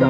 tere 0.00 0.08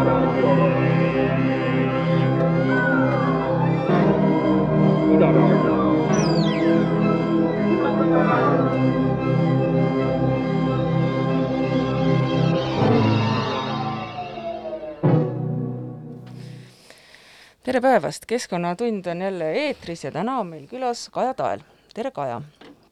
päevast, 17.80 18.27
Keskkonnatund 18.27 19.07
on 19.07 19.22
jälle 19.22 19.52
eetris 19.52 20.04
ja 20.04 20.12
täna 20.12 20.38
on 20.38 20.46
meil 20.46 20.66
külas 20.66 21.09
Kaja 21.11 21.34
Tael. 21.34 21.61
tere, 21.95 22.11
Kaja! 22.11 22.43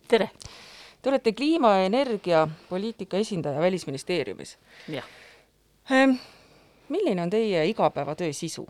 tere! 0.09 0.31
Te 1.03 1.09
olete 1.09 1.33
kliima- 1.33 1.77
ja 1.77 1.85
energiapoliitika 1.85 3.17
esindaja 3.17 3.61
Välisministeeriumis. 3.61 4.59
jah. 4.89 5.05
Milline 6.89 7.23
on 7.23 7.31
teie 7.31 7.67
igapäevatöö 7.67 8.33
sisu? 8.33 8.69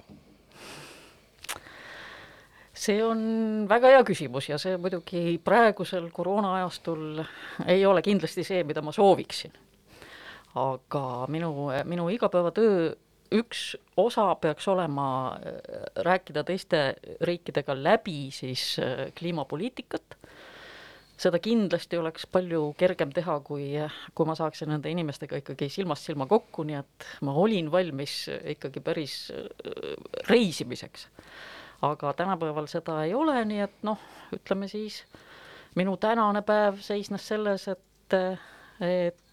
see 2.78 3.02
on 3.02 3.66
väga 3.68 3.90
hea 3.90 4.02
küsimus 4.06 4.46
ja 4.48 4.58
see 4.58 4.76
muidugi 4.78 5.40
praegusel 5.44 6.10
koroona-ajastul 6.14 7.24
ei 7.66 7.82
ole 7.86 8.02
kindlasti 8.06 8.44
see, 8.46 8.62
mida 8.64 8.82
ma 8.86 8.94
sooviksin. 8.94 9.52
aga 10.54 11.26
minu, 11.28 11.50
minu 11.84 12.08
igapäevatöö 12.14 12.94
üks 13.34 13.76
osa 13.96 14.34
peaks 14.40 14.68
olema 14.68 15.08
äh, 15.36 15.58
rääkida 16.04 16.44
teiste 16.44 16.94
riikidega 17.20 17.76
läbi 17.76 18.30
siis 18.32 18.76
äh, 18.78 19.12
kliimapoliitikat, 19.18 20.17
seda 21.18 21.40
kindlasti 21.42 21.98
oleks 21.98 22.26
palju 22.30 22.72
kergem 22.78 23.12
teha, 23.14 23.38
kui, 23.46 23.70
kui 24.14 24.28
ma 24.28 24.36
saaksin 24.38 24.70
nende 24.72 24.90
inimestega 24.92 25.40
ikkagi 25.42 25.70
silmast 25.72 26.06
silma 26.06 26.28
kokku, 26.30 26.64
nii 26.68 26.78
et 26.78 27.06
ma 27.26 27.34
olin 27.34 27.70
valmis 27.72 28.20
ikkagi 28.54 28.82
päris 28.84 29.20
äh, 29.34 29.94
reisimiseks. 30.30 31.08
aga 31.82 32.12
tänapäeval 32.12 32.66
seda 32.66 33.04
ei 33.04 33.14
ole, 33.14 33.38
nii 33.44 33.60
et 33.62 33.82
noh, 33.86 33.98
ütleme 34.34 34.66
siis, 34.68 35.04
minu 35.78 35.96
tänane 35.96 36.42
päev 36.42 36.80
seisnes 36.82 37.28
selles, 37.28 37.68
et, 37.68 38.18
et 38.82 39.24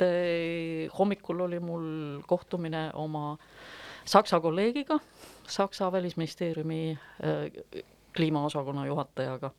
et 0.00 0.92
hommikul 0.98 1.40
oli 1.40 1.58
mul 1.60 2.22
kohtumine 2.26 2.90
oma 2.94 3.36
Saksa 4.04 4.40
kolleegiga, 4.40 4.98
Saksa 5.46 5.92
välisministeeriumi 5.92 6.98
äh, 7.24 7.82
kliimaosakonna 8.16 8.86
juhatajaga. 8.86 9.50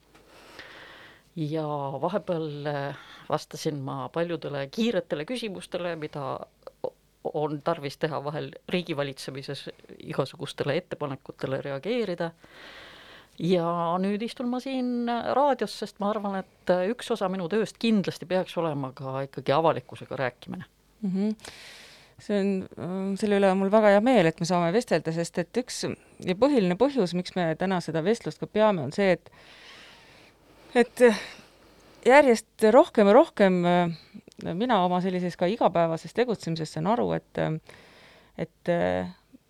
Ja 1.36 1.68
vahepeal 2.02 2.68
äh, 2.68 2.98
vastasin 3.30 3.80
ma 3.80 4.10
paljudele 4.10 4.68
kiiretele 4.68 5.26
küsimustele, 5.26 5.96
mida 5.96 6.40
on 7.24 7.62
tarvis 7.62 7.98
teha 8.02 8.24
vahel 8.24 8.52
riigivalitsemises 8.70 9.70
igasugustele 10.00 10.78
ettepanekutele 10.82 11.62
reageerida 11.62 12.32
ja 13.40 13.68
nüüd 14.02 14.24
istun 14.26 14.50
ma 14.52 14.60
siin 14.60 15.10
raadios, 15.38 15.78
sest 15.80 16.02
ma 16.02 16.10
arvan, 16.12 16.42
et 16.42 16.74
üks 16.92 17.12
osa 17.14 17.30
minu 17.32 17.48
tööst 17.52 17.80
kindlasti 17.82 18.28
peaks 18.30 18.58
olema 18.60 18.92
ka 18.98 19.22
ikkagi 19.28 19.56
avalikkusega 19.56 20.18
rääkimine 20.26 20.66
mm. 21.02 21.12
-hmm. 21.16 21.36
see 22.20 22.40
on, 22.42 22.52
äh, 22.78 23.00
selle 23.22 23.40
üle 23.40 23.52
on 23.52 23.58
mul 23.62 23.72
väga 23.72 23.96
hea 23.96 24.02
meel, 24.02 24.26
et 24.26 24.40
me 24.40 24.46
saame 24.46 24.74
vestelda, 24.74 25.14
sest 25.16 25.38
et 25.38 25.64
üks 25.64 25.84
ja 26.26 26.36
põhiline 26.36 26.76
põhjus, 26.76 27.16
miks 27.16 27.36
me 27.36 27.56
täna 27.56 27.80
seda 27.82 28.04
vestlust 28.04 28.40
ka 28.40 28.48
peame, 28.48 28.82
on 28.82 28.92
see, 28.92 29.12
et 29.12 29.32
et 30.76 31.04
järjest 32.06 32.68
rohkem 32.72 33.08
ja 33.08 33.14
rohkem 33.14 33.64
äh, 33.66 33.98
mina 34.54 34.84
oma 34.86 35.02
sellises 35.02 35.38
ka 35.38 35.50
igapäevases 35.52 36.14
tegutsemises 36.18 36.74
saan 36.74 36.88
aru, 36.92 37.12
et 37.18 37.42
et 38.42 38.72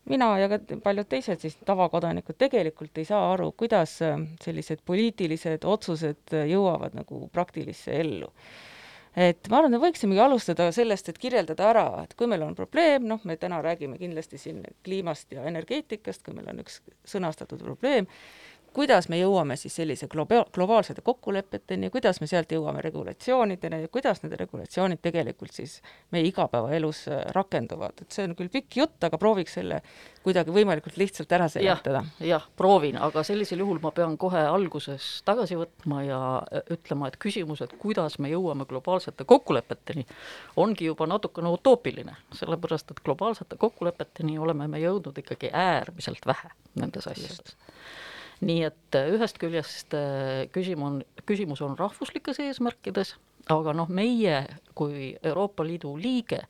mina 0.10 0.28
ja 0.40 0.50
ka 0.52 0.60
paljud 0.84 1.08
teised 1.10 1.40
siis 1.44 1.56
tavakodanikud 1.66 2.38
tegelikult 2.42 2.98
ei 2.98 3.08
saa 3.08 3.32
aru, 3.34 3.52
kuidas 3.58 3.98
sellised 4.44 4.84
poliitilised 4.86 5.66
otsused 5.70 6.36
jõuavad 6.50 6.98
nagu 6.98 7.28
praktilisse 7.32 7.96
ellu. 8.02 8.32
et 9.16 9.48
ma 9.52 9.58
arvan, 9.60 9.74
et 9.74 9.80
me 9.80 9.86
võiksimegi 9.86 10.22
alustada 10.24 10.70
sellest, 10.72 11.10
et 11.12 11.18
kirjeldada 11.20 11.66
ära, 11.70 11.88
et 12.04 12.14
kui 12.16 12.30
meil 12.32 12.46
on 12.46 12.56
probleem, 12.56 13.04
noh, 13.08 13.20
me 13.28 13.36
täna 13.38 13.60
räägime 13.62 13.98
kindlasti 14.00 14.38
siin 14.40 14.62
kliimast 14.84 15.32
ja 15.36 15.44
energeetikast, 15.44 16.24
kui 16.24 16.34
meil 16.34 16.48
on 16.48 16.62
üks 16.64 16.80
sõnastatud 17.04 17.60
probleem, 17.64 18.08
kuidas 18.74 19.10
me 19.12 19.20
jõuame 19.20 19.56
siis 19.60 19.76
sellise 19.76 20.08
globa-, 20.12 20.46
globaalsete 20.54 21.04
kokkulepeteni, 21.04 21.90
kuidas 21.92 22.22
me 22.22 22.28
sealt 22.28 22.52
jõuame 22.52 22.82
regulatsioonideni 22.86 23.82
ja 23.84 23.90
kuidas 23.92 24.22
need 24.24 24.36
regulatsioonid 24.40 25.02
tegelikult 25.04 25.52
siis 25.56 25.80
meie 26.12 26.26
igapäevaelus 26.30 27.04
äh, 27.12 27.24
rakenduvad, 27.36 28.02
et 28.02 28.16
see 28.16 28.26
on 28.28 28.36
küll 28.40 28.52
pikk 28.54 28.78
jutt, 28.80 28.98
aga 29.04 29.20
prooviks 29.20 29.58
selle 29.60 29.82
kuidagi 30.24 30.54
võimalikult 30.56 31.00
lihtsalt 31.02 31.32
ära 31.36 31.50
seletada. 31.52 32.04
ja,. 32.20 32.28
jah, 32.36 32.48
proovin, 32.58 33.00
aga 33.02 33.24
sellisel 33.28 33.64
juhul 33.64 33.82
ma 33.84 33.92
pean 33.96 34.16
kohe 34.22 34.44
alguses 34.48 35.10
tagasi 35.28 35.60
võtma 35.60 36.04
ja 36.08 36.22
äh, 36.40 36.64
ütlema, 36.78 37.12
et 37.12 37.20
küsimus, 37.22 37.64
et 37.66 37.76
kuidas 37.82 38.20
me 38.24 38.32
jõuame 38.32 38.68
globaalsete 38.70 39.28
kokkulepeteni, 39.28 40.06
ongi 40.56 40.88
juba 40.88 41.10
natukene 41.12 41.52
utoopiline, 41.58 42.16
sellepärast 42.40 42.96
et 42.96 43.04
globaalsete 43.04 43.60
kokkulepeteni 43.60 44.40
oleme 44.40 44.70
me 44.72 44.80
jõudnud 44.80 45.18
ikkagi 45.20 45.52
äärmiselt 45.52 46.26
vähe 46.28 46.56
nendes 46.80 47.08
asjades 47.08 47.58
nii 48.46 48.64
et 48.66 48.98
äh, 48.98 49.10
ühest 49.16 49.40
küljest 49.42 49.96
äh, 49.98 50.48
küsimus 50.54 50.88
on, 50.88 51.02
küsimus 51.30 51.62
on 51.66 51.78
rahvuslikes 51.80 52.42
eesmärkides, 52.44 53.16
aga 53.54 53.76
noh, 53.78 53.90
meie 53.90 54.44
kui 54.78 55.12
Euroopa 55.22 55.66
Liidu 55.66 55.94
liige, 56.02 56.42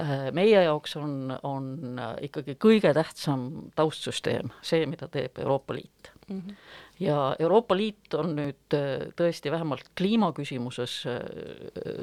äh, 0.00 0.28
meie 0.36 0.64
jaoks 0.66 0.96
on, 1.00 1.32
on 1.48 2.00
ikkagi 2.24 2.58
kõige 2.60 2.92
tähtsam 2.96 3.48
taustsüsteem 3.78 4.52
see, 4.64 4.84
mida 4.90 5.08
teeb 5.12 5.40
Euroopa 5.40 5.76
Liit 5.78 6.12
mm. 6.28 6.38
-hmm. 6.38 6.60
ja 7.06 7.18
Euroopa 7.38 7.76
Liit 7.76 8.14
on 8.18 8.36
nüüd 8.36 8.78
tõesti 9.16 9.50
vähemalt 9.50 9.92
kliimaküsimuses 9.96 11.02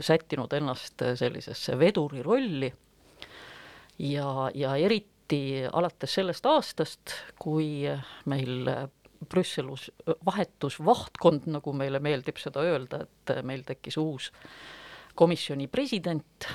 sättinud 0.01 0.53
ennast 0.53 1.05
sellisesse 1.15 1.79
veduri 1.79 2.23
rolli 2.25 2.73
ja, 3.99 4.49
ja 4.55 4.75
eriti 4.75 5.18
eriti 5.29 5.67
alates 5.71 6.13
sellest 6.17 6.45
aastast, 6.45 7.13
kui 7.37 7.85
meil 8.25 8.69
Brüsselus 9.29 9.89
vahetus 10.25 10.79
vahtkond, 10.81 11.45
nagu 11.51 11.73
meile 11.73 11.99
meeldib 11.99 12.39
seda 12.39 12.63
öelda, 12.63 13.03
et 13.03 13.43
meil 13.43 13.63
tekkis 13.67 13.97
uus 13.99 14.31
komisjoni 15.19 15.67
president 15.67 16.47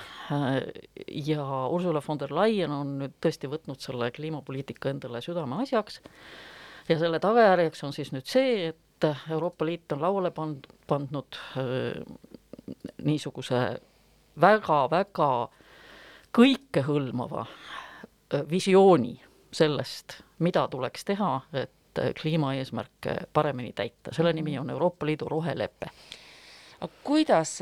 ja 1.12 1.44
Ursula 1.68 2.00
von 2.06 2.18
der 2.18 2.32
Leyen 2.32 2.72
on 2.72 2.96
nüüd 3.02 3.14
tõesti 3.20 3.50
võtnud 3.52 3.78
selle 3.78 4.10
kliimapoliitika 4.10 4.90
endale 4.90 5.20
südameasjaks. 5.20 6.00
Ja 6.88 6.98
selle 6.98 7.20
tagajärjeks 7.20 7.84
on 7.84 7.92
siis 7.92 8.10
nüüd 8.12 8.26
see, 8.26 8.72
et 8.72 9.08
Euroopa 9.30 9.66
Liit 9.68 9.92
on 9.92 10.00
lauale 10.00 10.32
pand-, 10.32 10.66
pandud 10.88 11.36
äh, 11.60 12.00
niisuguse 13.04 13.60
väga-väga 14.40 15.30
kõikehõlmava 16.34 17.44
visiooni 18.50 19.14
sellest, 19.54 20.20
mida 20.38 20.66
tuleks 20.68 21.04
teha, 21.04 21.40
et 21.52 22.00
kliimaeesmärke 22.20 23.16
paremini 23.32 23.72
täita, 23.72 24.14
selle 24.14 24.32
nimi 24.32 24.58
on 24.58 24.70
Euroopa 24.70 25.06
Liidu 25.06 25.28
rohelepe. 25.30 25.90
aga 26.80 26.92
kuidas 27.04 27.60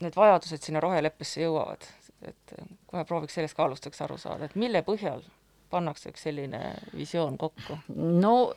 need 0.00 0.16
vajadused 0.16 0.62
sinna 0.62 0.80
roheleppesse 0.80 1.42
jõuavad, 1.42 1.86
et 2.22 2.54
kohe 2.86 3.04
prooviks 3.04 3.34
sellest 3.34 3.58
ka 3.58 3.66
alustuseks 3.66 4.04
aru 4.06 4.18
saada, 4.18 4.46
et 4.46 4.54
mille 4.54 4.84
põhjal 4.86 5.24
pannakse 5.70 6.12
üks 6.12 6.22
selline 6.28 6.62
visioon 6.94 7.38
kokku? 7.38 7.78
no 7.96 8.54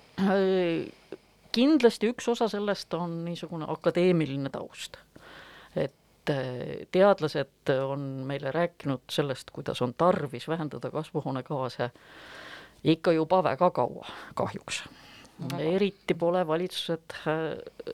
kindlasti 1.56 2.14
üks 2.14 2.30
osa 2.30 2.50
sellest 2.52 2.94
on 2.94 3.24
niisugune 3.26 3.66
akadeemiline 3.74 4.54
taust. 4.54 4.98
et 5.76 5.94
et 5.96 6.05
teadlased 6.92 7.72
on 7.86 8.00
meile 8.28 8.52
rääkinud 8.52 9.06
sellest, 9.12 9.52
kuidas 9.54 9.82
on 9.82 9.94
tarvis 9.98 10.48
vähendada 10.48 10.92
kasvuhoonegaase 10.92 11.90
ikka 12.84 13.12
juba 13.12 13.44
väga 13.44 13.72
kaua, 13.72 14.08
kahjuks. 14.36 14.84
eriti 15.60 16.14
pole 16.14 16.48
valitsused 16.48 17.12
äh, 17.28 17.42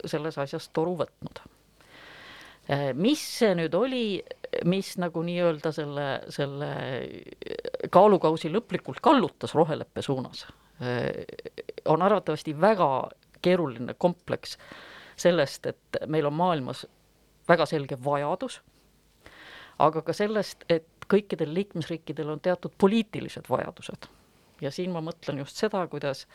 selles 0.06 0.38
asjas 0.38 0.70
toru 0.70 0.94
võtnud. 1.00 1.42
Äh, 2.70 2.92
mis 2.94 3.24
see 3.40 3.56
nüüd 3.58 3.74
oli, 3.74 4.22
mis 4.70 4.94
nagu 5.02 5.24
nii-öelda 5.26 5.72
selle, 5.74 6.08
selle 6.30 6.70
kaalukausi 7.90 8.52
lõplikult 8.54 9.02
kallutas 9.02 9.56
roheleppe 9.58 10.04
suunas, 10.06 10.46
on 11.86 12.02
arvatavasti 12.02 12.54
väga 12.62 12.88
keeruline 13.42 13.94
kompleks 13.98 14.58
sellest, 15.22 15.66
et 15.66 16.02
meil 16.10 16.26
on 16.26 16.34
maailmas 16.34 16.86
väga 17.50 17.66
selge 17.66 17.98
vajadus, 18.04 18.62
aga 19.80 20.02
ka 20.02 20.14
sellest, 20.14 20.66
et 20.70 20.88
kõikidel 21.12 21.54
liikmesriikidel 21.54 22.30
on 22.36 22.40
teatud 22.40 22.74
poliitilised 22.78 23.50
vajadused. 23.50 24.10
ja 24.62 24.72
siin 24.72 24.92
ma 24.94 25.02
mõtlen 25.02 25.40
just 25.42 25.58
seda, 25.58 25.88
kuidas 25.88 26.28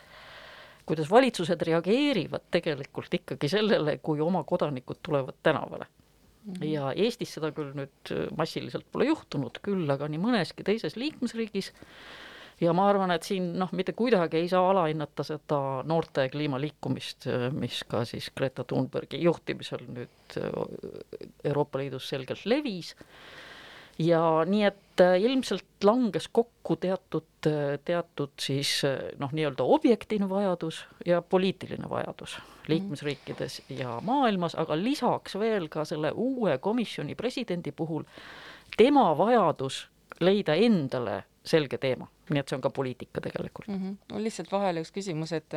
kuidas 0.87 1.11
valitsused 1.11 1.63
reageerivad 1.67 2.47
tegelikult 2.51 3.15
ikkagi 3.15 3.49
sellele, 3.51 3.99
kui 3.99 4.21
oma 4.21 4.45
kodanikud 4.45 4.99
tulevad 5.03 5.35
tänavale. 5.43 5.87
-hmm. 6.47 6.65
ja 6.65 6.93
Eestis 6.93 7.35
seda 7.35 7.51
küll 7.53 7.73
nüüd 7.75 8.13
massiliselt 8.37 8.87
pole 8.93 9.09
juhtunud, 9.11 9.59
küll 9.63 9.91
aga 9.91 10.09
nii 10.09 10.23
mõneski 10.23 10.65
teises 10.65 10.97
liikmesriigis 10.97 11.73
ja 12.61 12.73
ma 12.77 12.89
arvan, 12.91 13.13
et 13.13 13.27
siin 13.27 13.51
noh, 13.61 13.73
mitte 13.77 13.93
kuidagi 13.97 14.41
ei 14.41 14.49
saa 14.49 14.71
alahinnata 14.71 15.25
seda 15.27 15.61
noorte 15.85 16.29
kliimaliikumist, 16.33 17.29
mis 17.57 17.83
ka 17.89 18.05
siis 18.09 18.31
Greta 18.37 18.65
Thunbergi 18.65 19.21
juhtimisel 19.25 19.85
nüüd 19.89 20.39
Euroopa 21.45 21.83
Liidus 21.83 22.09
selgelt 22.09 22.47
levis. 22.49 22.95
Ja 23.99 24.21
nii, 24.45 24.65
et 24.69 25.01
ilmselt 25.25 25.85
langes 25.85 26.27
kokku 26.29 26.75
teatud, 26.77 27.47
teatud 27.85 28.35
siis 28.41 28.83
noh, 29.17 29.33
nii-öelda 29.33 29.65
objektiivne 29.65 30.29
vajadus 30.29 30.83
ja 31.09 31.23
poliitiline 31.23 31.89
vajadus 31.89 32.37
liikmesriikides 32.69 33.63
ja 33.73 33.97
maailmas, 34.05 34.57
aga 34.59 34.77
lisaks 34.77 35.39
veel 35.41 35.71
ka 35.73 35.87
selle 35.89 36.11
uue 36.13 36.59
komisjoni 36.59 37.15
presidendi 37.17 37.73
puhul 37.73 38.05
tema 38.77 39.07
vajadus 39.17 39.87
leida 40.21 40.55
endale 40.55 41.23
selge 41.45 41.79
teema, 41.79 42.09
nii 42.31 42.43
et 42.43 42.49
see 42.49 42.59
on 42.59 42.65
ka 42.65 42.71
poliitika 42.71 43.23
tegelikult 43.25 43.69
mm. 43.69 43.79
-hmm. 43.83 43.97
mul 44.13 44.27
lihtsalt 44.27 44.53
vahele 44.53 44.83
üks 44.85 44.93
küsimus, 44.95 45.33
et 45.33 45.55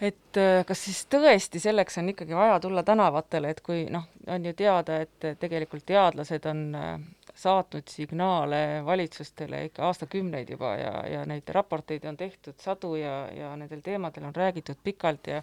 et 0.00 0.36
äh, 0.40 0.64
kas 0.66 0.84
siis 0.84 1.04
tõesti 1.12 1.60
selleks 1.60 1.98
on 2.00 2.08
ikkagi 2.08 2.34
vaja 2.34 2.60
tulla 2.60 2.82
tänavatele, 2.82 3.50
et 3.50 3.60
kui 3.60 3.84
noh, 3.90 4.06
on 4.26 4.44
ju 4.44 4.52
teada, 4.56 5.00
et 5.04 5.26
tegelikult 5.40 5.86
teadlased 5.86 6.46
on 6.46 6.62
äh, 6.74 7.00
saatnud 7.34 7.88
signaale 7.88 8.82
valitsustele 8.84 9.64
ikka 9.64 9.86
aastakümneid 9.86 10.50
juba 10.50 10.74
ja, 10.76 10.94
ja 11.06 11.26
neid 11.26 11.48
raporteid 11.48 12.04
on 12.04 12.16
tehtud 12.16 12.58
sadu 12.58 12.94
ja, 12.94 13.28
ja 13.32 13.56
nendel 13.56 13.80
teemadel 13.80 14.24
on 14.24 14.34
räägitud 14.34 14.76
pikalt 14.84 15.26
ja 15.26 15.42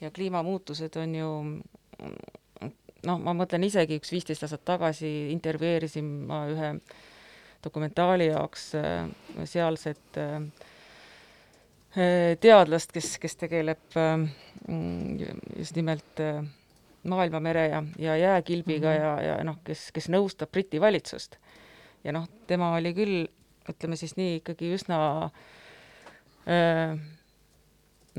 ja 0.00 0.10
kliimamuutused 0.10 0.96
on 0.96 1.14
ju 1.14 1.30
noh, 3.06 3.18
ma 3.18 3.34
mõtlen 3.34 3.64
isegi 3.66 3.98
üks 3.98 4.12
viisteist 4.14 4.44
aastat 4.46 4.64
tagasi 4.68 5.10
intervjueerisin 5.34 6.10
ma 6.28 6.44
ühe 6.50 6.72
dokumentaali 7.64 8.26
jaoks 8.26 8.74
äh, 8.74 9.08
sealset 9.44 10.16
äh, 10.16 10.36
äh, 11.96 12.36
teadlast, 12.40 12.92
kes, 12.92 13.18
kes 13.18 13.36
tegeleb 13.36 13.98
just 15.56 15.76
nimelt 15.76 16.22
maailmamere 17.08 17.68
ja, 17.68 17.82
ja 17.98 18.16
jääkilbiga 18.16 18.88
mm 18.90 18.96
-hmm. 18.96 19.22
ja, 19.24 19.36
ja 19.36 19.44
noh, 19.44 19.58
kes, 19.64 19.90
kes 19.92 20.08
nõustab 20.08 20.50
Briti 20.52 20.80
valitsust. 20.80 21.36
ja 22.04 22.12
noh, 22.12 22.28
tema 22.46 22.74
oli 22.76 22.94
küll, 22.94 23.26
ütleme 23.70 23.96
siis 23.96 24.16
nii, 24.16 24.36
ikkagi 24.36 24.74
üsna 24.74 25.30
äh, 26.46 26.98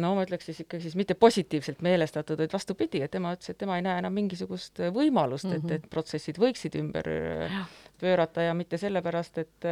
no 0.02 0.14
ma 0.18 0.26
ütleks 0.26 0.50
siis 0.50 0.64
ikkagi 0.64 0.88
siis 0.88 0.98
mitte 1.00 1.16
positiivselt 1.20 1.82
meelestatud, 1.86 2.40
vaid 2.40 2.54
vastupidi, 2.54 3.02
et 3.06 3.12
tema 3.12 3.34
ütles, 3.36 3.52
et 3.52 3.60
tema 3.60 3.78
ei 3.80 3.86
näe 3.86 4.00
enam 4.02 4.16
mingisugust 4.16 4.82
võimalust 4.96 5.48
mm, 5.48 5.52
-hmm. 5.52 5.58
et, 5.58 5.64
mhm. 5.64 5.74
et 5.76 5.90
protsessid 5.90 6.40
võiksid 6.42 6.78
ümber 6.80 7.10
ja. 7.10 7.66
pöörata 8.00 8.50
ja 8.50 8.54
mitte 8.54 8.78
sellepärast, 8.78 9.38
et 9.38 9.72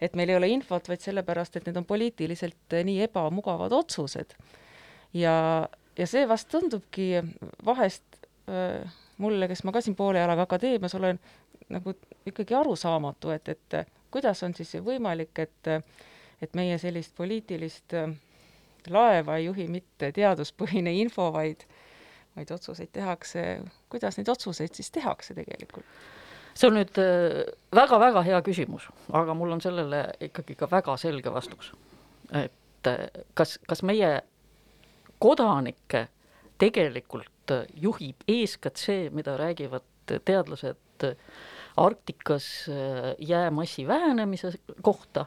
et 0.00 0.14
meil 0.16 0.30
ei 0.32 0.36
ole 0.36 0.48
infot, 0.48 0.88
vaid 0.88 1.00
sellepärast, 1.00 1.56
et 1.56 1.66
need 1.66 1.76
on 1.76 1.84
poliitiliselt 1.84 2.76
nii 2.84 3.02
ebamugavad 3.04 3.72
otsused. 3.72 4.34
ja, 5.12 5.68
ja 5.98 6.06
see 6.06 6.28
vast 6.28 6.48
tundubki 6.48 7.12
vahest 7.64 8.04
äh, 8.48 8.92
mulle, 9.18 9.48
kes 9.48 9.64
ma 9.64 9.72
ka 9.72 9.80
siin 9.80 9.96
poole 9.96 10.18
jalaga 10.18 10.42
akadeemias 10.48 10.94
olen, 10.94 11.20
nagu 11.68 11.94
ikkagi 12.26 12.54
arusaamatu, 12.54 13.30
et, 13.30 13.48
et 13.48 13.90
kuidas 14.10 14.42
on 14.42 14.54
siis 14.54 14.74
võimalik, 14.84 15.38
et 15.38 15.74
et 16.40 16.54
meie 16.56 16.78
sellist 16.80 17.12
poliitilist 17.16 17.94
äh, 17.94 18.14
laeva 18.88 19.36
ei 19.36 19.44
juhi 19.44 19.66
mitte 19.68 20.12
teaduspõhine 20.16 20.92
info, 21.02 21.30
vaid, 21.34 21.66
vaid 22.36 22.50
otsuseid 22.54 22.92
tehakse, 22.92 23.44
kuidas 23.92 24.18
neid 24.18 24.30
otsuseid 24.32 24.74
siis 24.74 24.90
tehakse 24.94 25.36
tegelikult? 25.36 25.86
see 26.54 26.66
on 26.66 26.74
nüüd 26.74 26.98
väga-väga 27.74 28.20
äh, 28.20 28.26
hea 28.26 28.40
küsimus, 28.44 28.88
aga 29.16 29.34
mul 29.38 29.54
on 29.54 29.62
sellele 29.62 30.02
ikkagi 30.26 30.56
ka 30.58 30.66
väga 30.70 30.96
selge 30.98 31.32
vastus. 31.32 31.72
et 32.34 32.90
äh, 32.90 33.06
kas, 33.34 33.58
kas 33.68 33.82
meie 33.86 34.20
kodanikke 35.22 36.08
tegelikult 36.58 37.54
juhib 37.74 38.26
eeskätt 38.28 38.76
see, 38.76 39.10
mida 39.10 39.36
räägivad 39.36 39.86
teadlased 40.24 41.06
Arktikas 41.76 42.68
äh, 42.68 43.14
jäämassi 43.18 43.86
vähenemise 43.86 44.52
kohta 44.82 45.26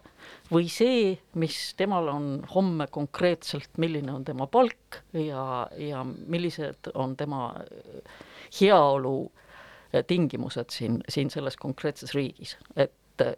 või 0.52 0.68
see, 0.72 1.18
mis 1.40 1.74
temal 1.80 2.08
on 2.12 2.28
homme 2.56 2.88
konkreetselt, 2.92 3.70
milline 3.78 4.12
on 4.14 4.26
tema 4.26 4.48
palk 4.48 5.00
ja, 5.14 5.68
ja 5.78 6.04
millised 6.04 6.92
on 6.94 7.16
tema 7.18 7.54
äh, 7.56 8.20
heaolu 8.62 9.32
äh, 9.32 10.04
tingimused 10.08 10.70
siin, 10.76 11.02
siin 11.10 11.30
selles 11.30 11.58
konkreetses 11.58 12.14
riigis. 12.14 12.58
et 12.76 12.92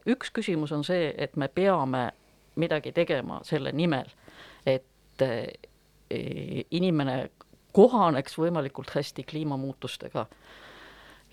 üks 0.07 0.31
küsimus 0.31 0.71
on 0.71 0.83
see, 0.87 1.13
et 1.17 1.35
me 1.35 1.47
peame 1.47 2.09
midagi 2.55 2.91
tegema 2.95 3.41
selle 3.43 3.73
nimel, 3.75 4.07
et 4.65 5.21
inimene 6.71 7.29
kohaneks 7.75 8.37
võimalikult 8.39 8.93
hästi 8.95 9.25
kliimamuutustega 9.27 10.25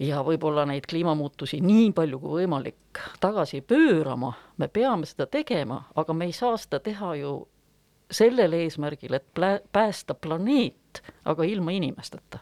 ja 0.00 0.23
võib-olla 0.25 0.65
neid 0.69 0.87
kliimamuutusi 0.89 1.61
nii 1.65 1.91
palju 1.97 2.21
kui 2.23 2.43
võimalik 2.43 3.00
tagasi 3.21 3.61
pöörama, 3.61 4.33
me 4.59 4.69
peame 4.69 5.09
seda 5.09 5.27
tegema, 5.27 5.83
aga 5.97 6.17
me 6.17 6.29
ei 6.29 6.37
saa 6.37 6.56
seda 6.61 6.81
teha 6.81 7.15
ju 7.21 7.35
sellel 8.12 8.53
eesmärgil, 8.56 9.15
et 9.17 9.29
plä-, 9.35 9.61
päästa 9.73 10.15
planeet, 10.15 11.03
aga 11.25 11.44
ilma 11.49 11.73
inimesteta. 11.73 12.39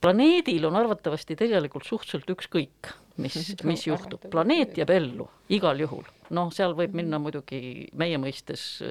planeedil 0.00 0.64
on 0.66 0.76
arvatavasti 0.76 1.36
tegelikult 1.38 1.86
suhteliselt 1.86 2.30
ükskõik, 2.30 2.90
mis, 3.22 3.36
mis 3.70 3.86
juhtub, 3.86 4.24
planeet 4.30 4.78
jääb 4.78 4.90
ellu 4.90 5.28
igal 5.48 5.78
juhul, 5.78 6.06
noh, 6.30 6.50
seal 6.54 6.74
võib 6.78 6.94
minna 6.98 7.18
muidugi 7.22 7.88
meie 7.94 8.18
mõistes 8.18 8.82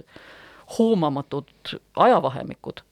hoomamatud 0.77 1.75
ajavahemikud 1.99 2.85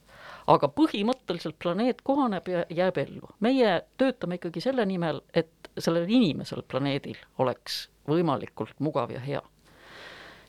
aga 0.50 0.70
põhimõtteliselt 0.74 1.58
planeet 1.62 2.02
kohaneb 2.06 2.48
ja 2.50 2.66
jääb 2.74 2.98
ellu. 3.04 3.30
meie 3.40 3.82
töötame 3.98 4.40
ikkagi 4.40 4.62
selle 4.64 4.86
nimel, 4.86 5.22
et 5.34 5.70
sellel 5.78 6.10
inimesel 6.10 6.64
planeedil 6.68 7.18
oleks 7.38 7.88
võimalikult 8.10 8.80
mugav 8.80 9.14
ja 9.14 9.20
hea. 9.20 9.42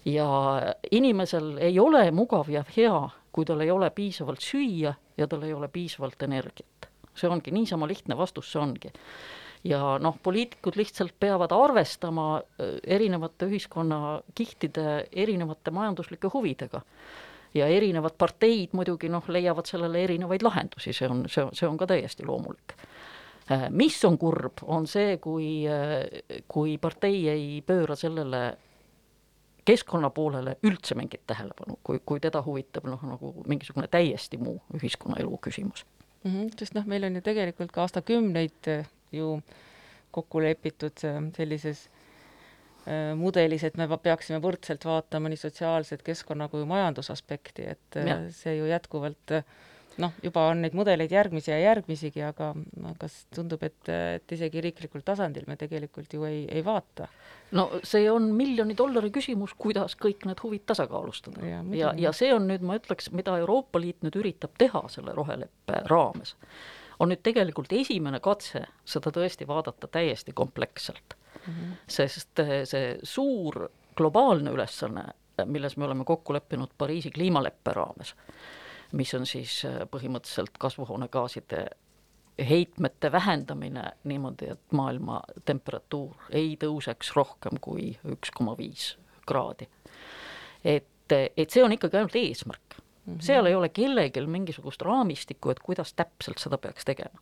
ja 0.05 0.29
inimesel 0.91 1.59
ei 1.59 1.79
ole 1.81 2.11
mugav 2.11 2.49
ja 2.49 2.65
hea, 2.77 3.09
kui 3.33 3.45
tal 3.45 3.61
ei 3.61 3.71
ole 3.71 3.91
piisavalt 3.91 4.41
süüa 4.41 4.95
ja 5.17 5.29
tal 5.29 5.43
ei 5.43 5.53
ole 5.55 5.69
piisavalt 5.69 6.23
energiat. 6.23 6.89
see 7.15 7.29
ongi 7.29 7.51
niisama 7.51 7.87
lihtne 7.87 8.17
vastus, 8.17 8.53
see 8.53 8.63
ongi 8.63 8.93
ja 9.65 9.99
noh, 10.01 10.17
poliitikud 10.23 10.77
lihtsalt 10.81 11.13
peavad 11.21 11.53
arvestama 11.53 12.39
äh, 12.41 12.79
erinevate 12.87 13.51
ühiskonnakihtide 13.51 15.09
erinevate 15.13 15.71
majanduslike 15.71 16.31
huvidega 16.33 16.81
ja 17.55 17.67
erinevad 17.67 18.15
parteid 18.19 18.75
muidugi 18.77 19.09
noh, 19.09 19.25
leiavad 19.29 19.67
sellele 19.67 20.05
erinevaid 20.05 20.43
lahendusi, 20.43 20.93
see 20.93 21.09
on, 21.09 21.25
see 21.29 21.45
on, 21.45 21.55
see 21.57 21.69
on 21.69 21.79
ka 21.79 21.89
täiesti 21.91 22.27
loomulik. 22.27 22.75
Äh, 23.51 23.67
mis 23.71 23.99
on 24.05 24.19
kurb, 24.19 24.63
on 24.63 24.87
see, 24.87 25.17
kui, 25.23 25.67
äh, 25.69 26.43
kui 26.49 26.77
partei 26.79 27.29
ei 27.29 27.47
pööra 27.67 27.97
sellele 27.99 28.43
keskkonna 29.67 30.11
poolele 30.15 30.57
üldse 30.67 30.97
mingit 30.99 31.27
tähelepanu, 31.27 31.79
kui, 31.85 32.01
kui 32.07 32.21
teda 32.23 32.43
huvitab 32.43 32.87
noh, 32.89 33.03
nagu 33.07 33.35
mingisugune 33.49 33.91
täiesti 33.91 34.39
muu 34.41 34.57
ühiskonnaelu 34.75 35.39
küsimus 35.43 35.85
mm. 36.25 36.31
-hmm, 36.31 36.53
sest 36.59 36.75
noh, 36.75 36.87
meil 36.87 37.05
on 37.05 37.19
ju 37.19 37.23
tegelikult 37.23 37.73
ka 37.73 37.83
aastakümneid 37.87 38.69
äh, 38.69 38.89
ju 39.13 39.41
kokku 40.11 40.41
lepitud 40.43 40.99
sellises 41.37 41.89
Äh, 41.91 42.00
mudelis, 43.17 43.65
et 43.67 43.77
me 43.77 43.87
peaksime 44.03 44.41
võrdselt 44.43 44.85
vaatama 44.89 45.31
nii 45.31 45.41
sotsiaalset, 45.41 46.05
keskkonna 46.07 46.49
kui 46.49 46.65
majandusaspekti, 46.69 47.67
et 47.75 47.99
äh, 48.01 48.09
ja. 48.09 48.21
see 48.35 48.57
ju 48.57 48.71
jätkuvalt 48.71 49.37
äh, 49.37 49.45
noh, 50.01 50.15
juba 50.25 50.47
on 50.51 50.63
neid 50.65 50.75
mudeleid 50.77 51.13
järgmisi 51.13 51.53
ja 51.53 51.59
järgmisigi, 51.61 52.23
aga 52.25 52.53
kas 53.01 53.17
tundub, 53.35 53.63
et, 53.67 53.79
et 53.91 54.35
isegi 54.37 54.63
riiklikul 54.65 55.05
tasandil 55.07 55.47
me 55.49 55.57
tegelikult 55.61 56.13
ju 56.15 56.25
ei, 56.29 56.43
ei 56.49 56.65
vaata? 56.65 57.09
no 57.57 57.67
see 57.87 58.05
on 58.11 58.31
miljoni 58.37 58.77
dollari 58.79 59.11
küsimus, 59.15 59.57
kuidas 59.59 59.97
kõik 60.01 60.27
need 60.29 60.43
huvid 60.43 60.67
tasakaalustada. 60.71 61.47
ja, 61.47 61.63
ja, 61.77 61.95
ja 62.09 62.13
see 62.17 62.33
on 62.35 62.49
nüüd, 62.51 62.65
ma 62.67 62.79
ütleks, 62.81 63.11
mida 63.17 63.37
Euroopa 63.43 63.83
Liit 63.83 64.05
nüüd 64.07 64.19
üritab 64.21 64.55
teha 64.59 64.85
selle 64.93 65.15
roheleppe 65.17 65.85
raames, 65.91 66.37
on 67.01 67.13
nüüd 67.13 67.25
tegelikult 67.27 67.73
esimene 67.77 68.23
katse 68.25 68.67
seda 68.85 69.13
tõesti 69.15 69.49
vaadata 69.49 69.91
täiesti 69.91 70.37
kompleksselt 70.37 71.20
mm, 71.47 71.53
-hmm. 71.53 71.77
sest 71.89 72.39
eh, 72.39 72.61
see 72.65 72.99
suur 73.03 73.69
globaalne 73.97 74.51
ülesanne, 74.51 75.05
milles 75.45 75.77
me 75.77 75.85
oleme 75.85 76.05
kokku 76.05 76.33
leppinud 76.33 76.71
Pariisi 76.79 77.11
kliimaleppe 77.11 77.73
raames, 77.73 78.15
mis 78.93 79.15
on 79.15 79.27
siis 79.27 79.65
eh, 79.65 79.81
põhimõtteliselt 79.91 80.59
kasvuhoonegaaside 80.59 81.67
heitmete 82.49 83.13
vähendamine 83.13 83.83
niimoodi, 84.05 84.51
et 84.51 84.73
maailma 84.73 85.21
temperatuur 85.45 86.31
ei 86.31 86.57
tõuseks 86.61 87.13
rohkem 87.17 87.61
kui 87.61 87.91
üks 88.09 88.33
koma 88.35 88.57
viis 88.59 88.95
kraadi. 89.27 89.69
et, 90.65 91.13
et 91.37 91.51
see 91.51 91.65
on 91.65 91.73
ikkagi 91.73 91.97
ainult 91.97 92.17
eesmärk 92.17 92.77
mm. 92.77 93.15
-hmm. 93.15 93.21
seal 93.21 93.47
ei 93.47 93.55
ole 93.55 93.69
kellelgi 93.69 94.27
mingisugust 94.27 94.83
raamistikku, 94.83 95.51
et 95.51 95.61
kuidas 95.61 95.95
täpselt 95.95 96.39
seda 96.39 96.59
peaks 96.59 96.85
tegema 96.85 97.21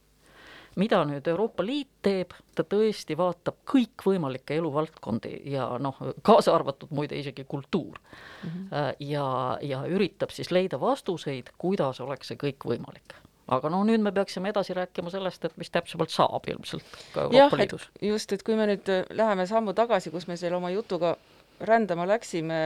mida 0.79 1.03
nüüd 1.09 1.27
Euroopa 1.29 1.65
Liit 1.67 1.91
teeb, 2.03 2.35
ta 2.55 2.65
tõesti 2.65 3.17
vaatab 3.19 3.61
kõikvõimalikke 3.69 4.59
eluvaldkondi 4.59 5.35
ja 5.53 5.69
noh, 5.83 5.99
kaasa 6.23 6.55
arvatud 6.55 6.93
muide 6.95 7.19
isegi 7.19 7.45
kultuur 7.45 7.99
mm. 7.99 8.51
-hmm. 8.51 8.93
ja, 9.11 9.59
ja 9.63 9.85
üritab 9.87 10.35
siis 10.35 10.53
leida 10.55 10.81
vastuseid, 10.81 11.51
kuidas 11.59 12.01
oleks 12.01 12.31
see 12.33 12.41
kõik 12.41 12.71
võimalik 12.73 13.19
aga 13.49 13.71
no 13.73 13.81
nüüd 13.87 14.03
me 14.05 14.13
peaksime 14.13 14.53
edasi 14.53 14.77
rääkima 14.77 15.11
sellest, 15.11 15.45
et 15.45 15.57
mis 15.57 15.71
täpsemalt 15.73 16.13
saab 16.13 16.49
ilmselt 16.53 16.99
ka 17.15 17.27
Euroopa 17.27 17.57
Liidus. 17.57 17.89
just, 18.03 18.33
et 18.33 18.45
kui 18.45 18.57
me 18.57 18.67
nüüd 18.69 18.91
läheme 19.11 19.47
sammu 19.47 19.75
tagasi, 19.75 20.13
kus 20.15 20.29
me 20.29 20.37
selle 20.37 20.57
oma 20.61 20.71
jutuga 20.71 21.17
rändama 21.61 22.07
läksime, 22.09 22.63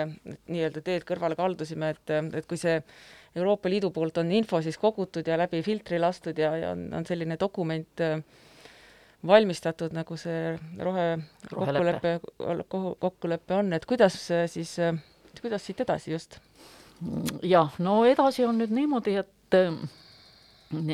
nii-öelda 0.48 0.82
teed 0.84 1.04
kõrvale 1.08 1.36
kaldusime, 1.38 1.92
et, 1.94 2.14
et 2.36 2.46
kui 2.48 2.60
see 2.60 2.78
Euroopa 3.36 3.70
Liidu 3.72 3.90
poolt 3.90 4.18
on 4.20 4.32
info 4.32 4.60
siis 4.62 4.76
kogutud 4.78 5.26
ja 5.26 5.38
läbi 5.40 5.62
filtri 5.64 6.00
lastud 6.00 6.38
ja, 6.38 6.52
ja 6.56 6.72
on, 6.76 6.88
on 6.98 7.06
selline 7.08 7.38
dokument 7.40 8.02
äh, 8.04 8.18
valmistatud, 9.26 9.94
nagu 9.94 10.16
see 10.20 10.52
rohe 10.82 11.06
kokkulepe, 11.48 12.18
kokkulepe 13.00 13.54
on, 13.54 13.72
et 13.72 13.86
kuidas 13.86 14.18
siis, 14.50 14.76
kuidas 15.40 15.66
siit 15.66 15.80
edasi 15.84 16.12
just? 16.12 16.38
jah, 17.42 17.72
no 17.82 18.02
edasi 18.06 18.44
on 18.46 18.60
nüüd 18.60 18.70
niimoodi, 18.74 19.16
et 19.22 19.56
äh, 19.58 19.74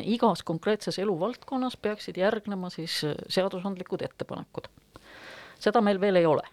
igas 0.03 0.43
konkreetses 0.43 0.99
eluvaldkonnas 0.99 1.77
peaksid 1.77 2.17
järgnema 2.17 2.71
siis 2.73 3.01
seadusandlikud 3.29 4.01
ettepanekud. 4.07 4.69
seda 5.59 5.81
meil 5.81 6.01
veel 6.01 6.15
ei 6.15 6.25
ole. 6.25 6.43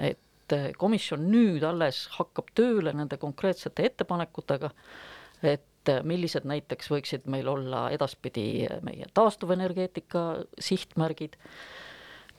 et 0.00 0.18
et 0.52 0.76
komisjon 0.78 1.24
nüüd 1.32 1.64
alles 1.66 2.06
hakkab 2.18 2.52
tööle 2.56 2.92
nende 2.96 3.18
konkreetsete 3.20 3.86
ettepanekutega, 3.90 4.72
et 5.42 5.92
millised 6.06 6.46
näiteks 6.46 6.90
võiksid 6.92 7.24
meil 7.30 7.48
olla 7.50 7.88
edaspidi 7.90 8.68
meie 8.86 9.08
taastuvenergeetika 9.14 10.26
sihtmärgid, 10.62 11.34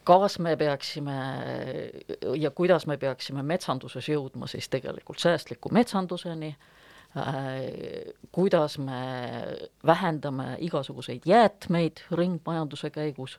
kas 0.08 0.38
me 0.39 0.55
peaksime 0.60 1.17
ja 2.39 2.51
kuidas 2.51 2.88
me 2.88 2.98
peaksime 2.98 3.43
metsanduses 3.43 4.08
jõudma 4.10 4.48
siis 4.51 4.70
tegelikult 4.72 5.20
säästliku 5.24 5.72
metsanduseni, 5.75 6.53
kuidas 8.32 8.77
me 8.82 9.01
vähendame 9.86 10.55
igasuguseid 10.65 11.27
jäätmeid 11.29 12.01
ringmajanduse 12.12 12.89
käigus 12.89 13.38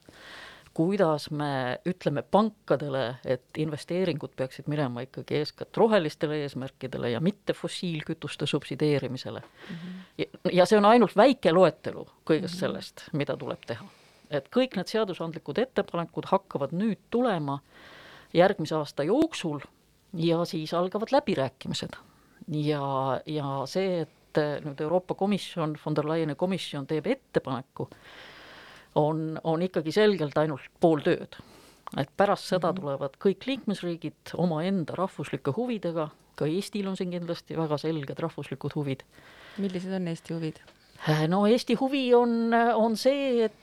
kuidas 0.75 1.29
me 1.31 1.79
ütleme 1.87 2.21
pankadele, 2.21 3.03
et 3.25 3.57
investeeringud 3.63 4.33
peaksid 4.35 4.67
minema 4.67 5.05
ikkagi 5.05 5.37
eeskätt 5.39 5.77
rohelistele 5.79 6.41
eesmärkidele 6.43 7.13
ja 7.13 7.21
mitte 7.23 7.53
fossiilkütuste 7.55 8.45
subsideerimisele 8.45 9.39
mm. 9.39 9.75
-hmm. 9.75 10.01
Ja, 10.17 10.25
ja 10.51 10.65
see 10.65 10.77
on 10.77 10.85
ainult 10.85 11.15
väike 11.15 11.53
loetelu 11.53 12.03
kõigest 12.03 12.41
mm 12.41 12.55
-hmm. 12.55 12.59
sellest, 12.59 13.05
mida 13.13 13.37
tuleb 13.37 13.63
teha. 13.67 13.85
et 14.29 14.49
kõik 14.57 14.75
need 14.75 14.87
seadusandlikud 14.87 15.57
ettepanekud 15.57 16.25
hakkavad 16.25 16.71
nüüd 16.71 16.99
tulema 17.09 17.59
järgmise 18.33 18.75
aasta 18.75 19.03
jooksul 19.03 19.59
ja 20.13 20.45
siis 20.45 20.73
algavad 20.73 21.07
läbirääkimised. 21.11 21.95
ja, 22.51 23.21
ja 23.25 23.61
see, 23.65 24.01
et 24.01 24.65
nüüd 24.65 24.81
Euroopa 24.81 25.13
Komisjon, 25.13 25.77
von 25.85 25.95
der 25.95 26.07
Leyeni 26.07 26.35
komisjon 26.35 26.87
teeb 26.87 27.07
ettepaneku, 27.07 27.89
on, 28.95 29.39
on 29.43 29.61
ikkagi 29.65 29.91
selgelt 29.95 30.37
ainult 30.37 30.69
pool 30.79 31.03
tööd. 31.05 31.35
et 31.97 32.09
pärast 32.17 32.49
seda 32.49 32.71
-hmm. 32.71 32.79
tulevad 32.79 33.17
kõik 33.21 33.45
liikmesriigid 33.47 34.33
omaenda 34.33 34.95
rahvuslike 34.95 35.51
huvidega, 35.57 36.09
ka 36.35 36.45
Eestil 36.45 36.87
on 36.87 36.97
siin 36.97 37.11
kindlasti 37.11 37.57
väga 37.57 37.77
selged 37.77 38.19
rahvuslikud 38.19 38.75
huvid. 38.75 39.03
millised 39.57 39.93
on 39.93 40.07
Eesti 40.07 40.33
huvid? 40.33 40.59
no 41.27 41.45
Eesti 41.45 41.73
huvi 41.73 42.13
on, 42.15 42.53
on 42.75 42.97
see, 42.97 43.45
et 43.45 43.53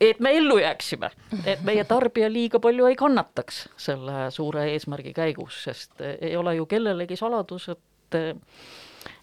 et 0.00 0.20
me 0.20 0.30
ellu 0.36 0.58
jääksime, 0.58 1.10
et 1.44 1.62
meie 1.62 1.84
tarbija 1.84 2.32
liiga 2.32 2.58
palju 2.58 2.86
ei 2.86 2.96
kannataks 2.96 3.68
selle 3.76 4.30
suure 4.34 4.64
eesmärgi 4.72 5.12
käigus, 5.14 5.60
sest 5.64 6.00
ei 6.20 6.36
ole 6.36 6.56
ju 6.56 6.66
kellelegi 6.66 7.16
saladus, 7.16 7.68
et 7.68 8.18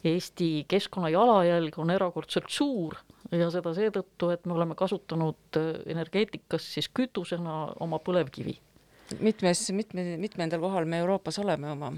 Eesti 0.03 0.65
keskkonna 0.67 1.09
jalajälg 1.09 1.79
on 1.79 1.91
erakordselt 1.91 2.49
suur 2.49 2.95
ja 3.39 3.49
seda 3.53 3.73
seetõttu, 3.75 4.31
et 4.33 4.47
me 4.49 4.57
oleme 4.57 4.77
kasutanud 4.79 5.59
äh, 5.59 5.69
energeetikas 5.93 6.67
siis 6.75 6.89
kütusena 6.93 7.65
oma 7.83 7.99
põlevkivi. 8.03 8.57
mitmes, 9.19 9.67
mitme, 9.75 10.17
mitmendal 10.17 10.61
kohal 10.63 10.85
me 10.89 11.03
Euroopas 11.03 11.39
oleme 11.39 11.71
oma 11.71 11.93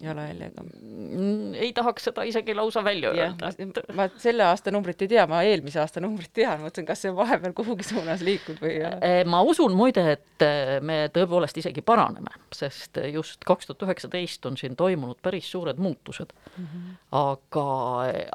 jalajäljega? 0.00 0.62
Mm, 0.62 1.54
ei 1.54 1.72
tahaks 1.74 2.04
seda 2.06 2.22
isegi 2.28 2.54
lausa 2.54 2.84
välja 2.84 3.10
öelda. 3.10 3.50
ma 3.94 4.06
selle 4.16 4.44
aasta 4.46 4.70
numbrit 4.70 5.02
ei 5.02 5.08
tea, 5.08 5.26
ma 5.26 5.42
eelmise 5.42 5.80
aasta 5.82 6.02
numbrit 6.02 6.30
tean, 6.34 6.60
mõtlesin, 6.62 6.86
kas 6.86 7.02
see 7.02 7.10
on 7.10 7.16
vahepeal 7.18 7.54
kuhugi 7.56 7.86
suunas 7.88 8.22
liikunud 8.26 8.62
või 8.62 8.76
äh, 8.86 9.22
ma 9.26 9.42
usun 9.42 9.74
muide, 9.78 10.04
et 10.18 10.46
äh, 10.46 10.76
me 10.86 11.00
tõepoolest 11.14 11.58
isegi 11.62 11.82
paraneme, 11.82 12.30
sest 12.54 13.00
just 13.10 13.42
kaks 13.48 13.70
tuhat 13.70 13.88
üheksateist 13.88 14.46
on 14.46 14.60
siin 14.60 14.78
toimunud 14.78 15.18
päris 15.22 15.50
suured 15.50 15.82
muutused 15.82 16.30
mm. 16.34 16.64
-hmm. 16.64 16.94
aga, 17.24 17.66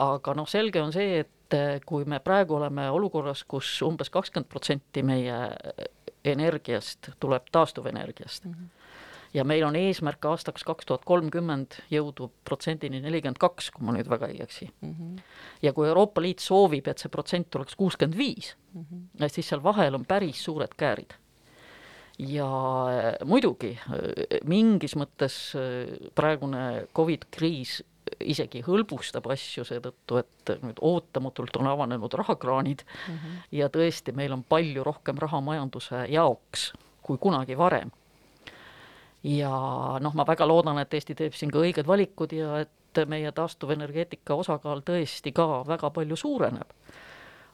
aga 0.10 0.38
noh, 0.42 0.50
selge 0.50 0.84
on 0.84 0.94
see, 0.96 1.24
et 1.24 1.32
et 1.35 1.35
kui 1.86 2.06
me 2.06 2.20
praegu 2.20 2.56
oleme 2.56 2.90
olukorras 2.90 3.44
kus, 3.48 3.82
umbes 3.86 4.10
kakskümmend 4.10 4.50
protsenti 4.50 5.04
meie 5.04 5.36
energiast 6.26 7.12
tuleb 7.20 7.52
taastuvenergiast 7.52 8.46
mm, 8.46 8.54
-hmm 8.54 8.86
ja 9.36 9.44
meil 9.44 9.66
on 9.68 9.76
eesmärk 9.76 10.26
aastaks 10.30 10.64
kaks 10.64 10.88
tuhat 10.88 11.04
kolmkümmend 11.08 11.80
jõudu 11.92 12.30
protsendini 12.48 13.02
nelikümmend 13.04 13.40
kaks, 13.42 13.70
kui 13.76 13.86
ma 13.86 13.96
nüüd 13.96 14.10
väga 14.12 14.30
ei 14.32 14.42
eksi 14.46 14.70
mm. 14.70 14.94
-hmm. 14.94 15.20
ja 15.62 15.74
kui 15.74 15.88
Euroopa 15.88 16.22
Liit 16.22 16.40
soovib, 16.40 16.88
et 16.88 17.02
see 17.02 17.12
protsent 17.12 17.56
oleks 17.56 17.76
kuuskümmend 17.76 18.18
viis, 18.18 18.56
mhm. 18.74 19.28
siis 19.28 19.50
seal 19.50 19.64
vahel 19.64 19.96
on 19.96 20.06
päris 20.06 20.44
suured 20.44 20.76
käärid. 20.78 21.14
ja 22.20 22.48
muidugi 23.26 23.80
mingis 24.48 24.96
mõttes 24.96 25.36
praegune 26.16 26.88
Covid 26.96 27.26
kriis 27.32 27.84
isegi 28.22 28.62
hõlbustab 28.66 29.28
asju 29.34 29.66
seetõttu, 29.68 30.20
et 30.22 30.52
nüüd 30.62 30.80
ootamatult 30.86 31.58
on 31.60 31.70
avanenud 31.72 32.14
rahakraanid 32.14 32.84
mm 32.86 33.14
-hmm. 33.14 33.38
ja 33.52 33.70
tõesti, 33.70 34.14
meil 34.14 34.34
on 34.34 34.44
palju 34.44 34.84
rohkem 34.84 35.18
raha 35.18 35.42
majanduse 35.42 36.06
jaoks 36.10 36.74
kui 37.02 37.18
kunagi 37.18 37.58
varem. 37.58 37.92
ja 39.24 39.50
noh, 40.00 40.14
ma 40.14 40.26
väga 40.28 40.48
loodan, 40.48 40.80
et 40.80 40.94
Eesti 40.94 41.16
teeb 41.16 41.34
siin 41.34 41.52
ka 41.52 41.60
õiged 41.60 41.88
valikud 41.88 42.32
ja 42.32 42.60
et 42.60 43.08
meie 43.10 43.32
taastuvenergeetika 43.32 44.36
osakaal 44.36 44.84
tõesti 44.86 45.34
ka 45.34 45.64
väga 45.68 45.90
palju 45.90 46.16
suureneb. 46.16 46.70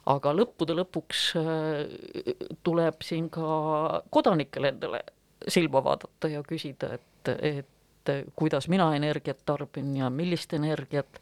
aga 0.06 0.32
lõppude 0.34 0.74
lõpuks 0.74 1.36
äh, 1.36 2.54
tuleb 2.62 3.02
siin 3.02 3.30
ka 3.30 4.02
kodanikel 4.10 4.64
endale 4.64 5.02
silma 5.48 5.84
vaadata 5.84 6.28
ja 6.28 6.42
küsida, 6.42 6.94
et, 6.94 7.28
et 7.28 7.68
et 8.08 8.28
kuidas 8.36 8.68
mina 8.68 8.94
energiat 8.96 9.38
tarbin 9.46 9.96
ja 9.96 10.10
millist 10.10 10.52
energiat. 10.52 11.20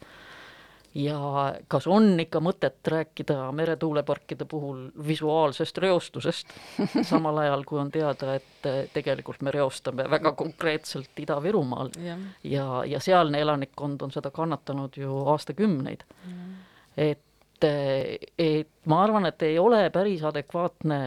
Ja 0.95 1.55
kas 1.71 1.87
on 1.87 2.19
ikka 2.21 2.41
mõtet 2.43 2.89
rääkida 2.91 3.53
meretuuleparkide 3.55 4.45
puhul 4.45 4.89
visuaalsest 5.07 5.79
reostusest, 5.79 6.51
samal 7.07 7.39
ajal 7.45 7.63
kui 7.65 7.79
on 7.79 7.93
teada, 7.95 8.35
et 8.35 8.91
tegelikult 8.93 9.45
me 9.47 9.55
reostame 9.55 10.09
väga 10.11 10.33
konkreetselt 10.33 11.23
Ida-Virumaal. 11.23 11.93
Ja, 12.03 12.17
ja, 12.43 12.67
ja 12.91 13.01
sealne 13.01 13.39
elanikkond 13.39 14.03
on 14.03 14.11
seda 14.11 14.33
kannatanud 14.35 14.99
ju 14.99 15.21
aastakümneid. 15.31 16.03
et, 16.97 17.65
et 18.39 18.69
ma 18.85 19.03
arvan, 19.05 19.31
et 19.31 19.43
ei 19.47 19.59
ole 19.59 19.85
päris 19.95 20.25
adekvaatne 20.27 21.01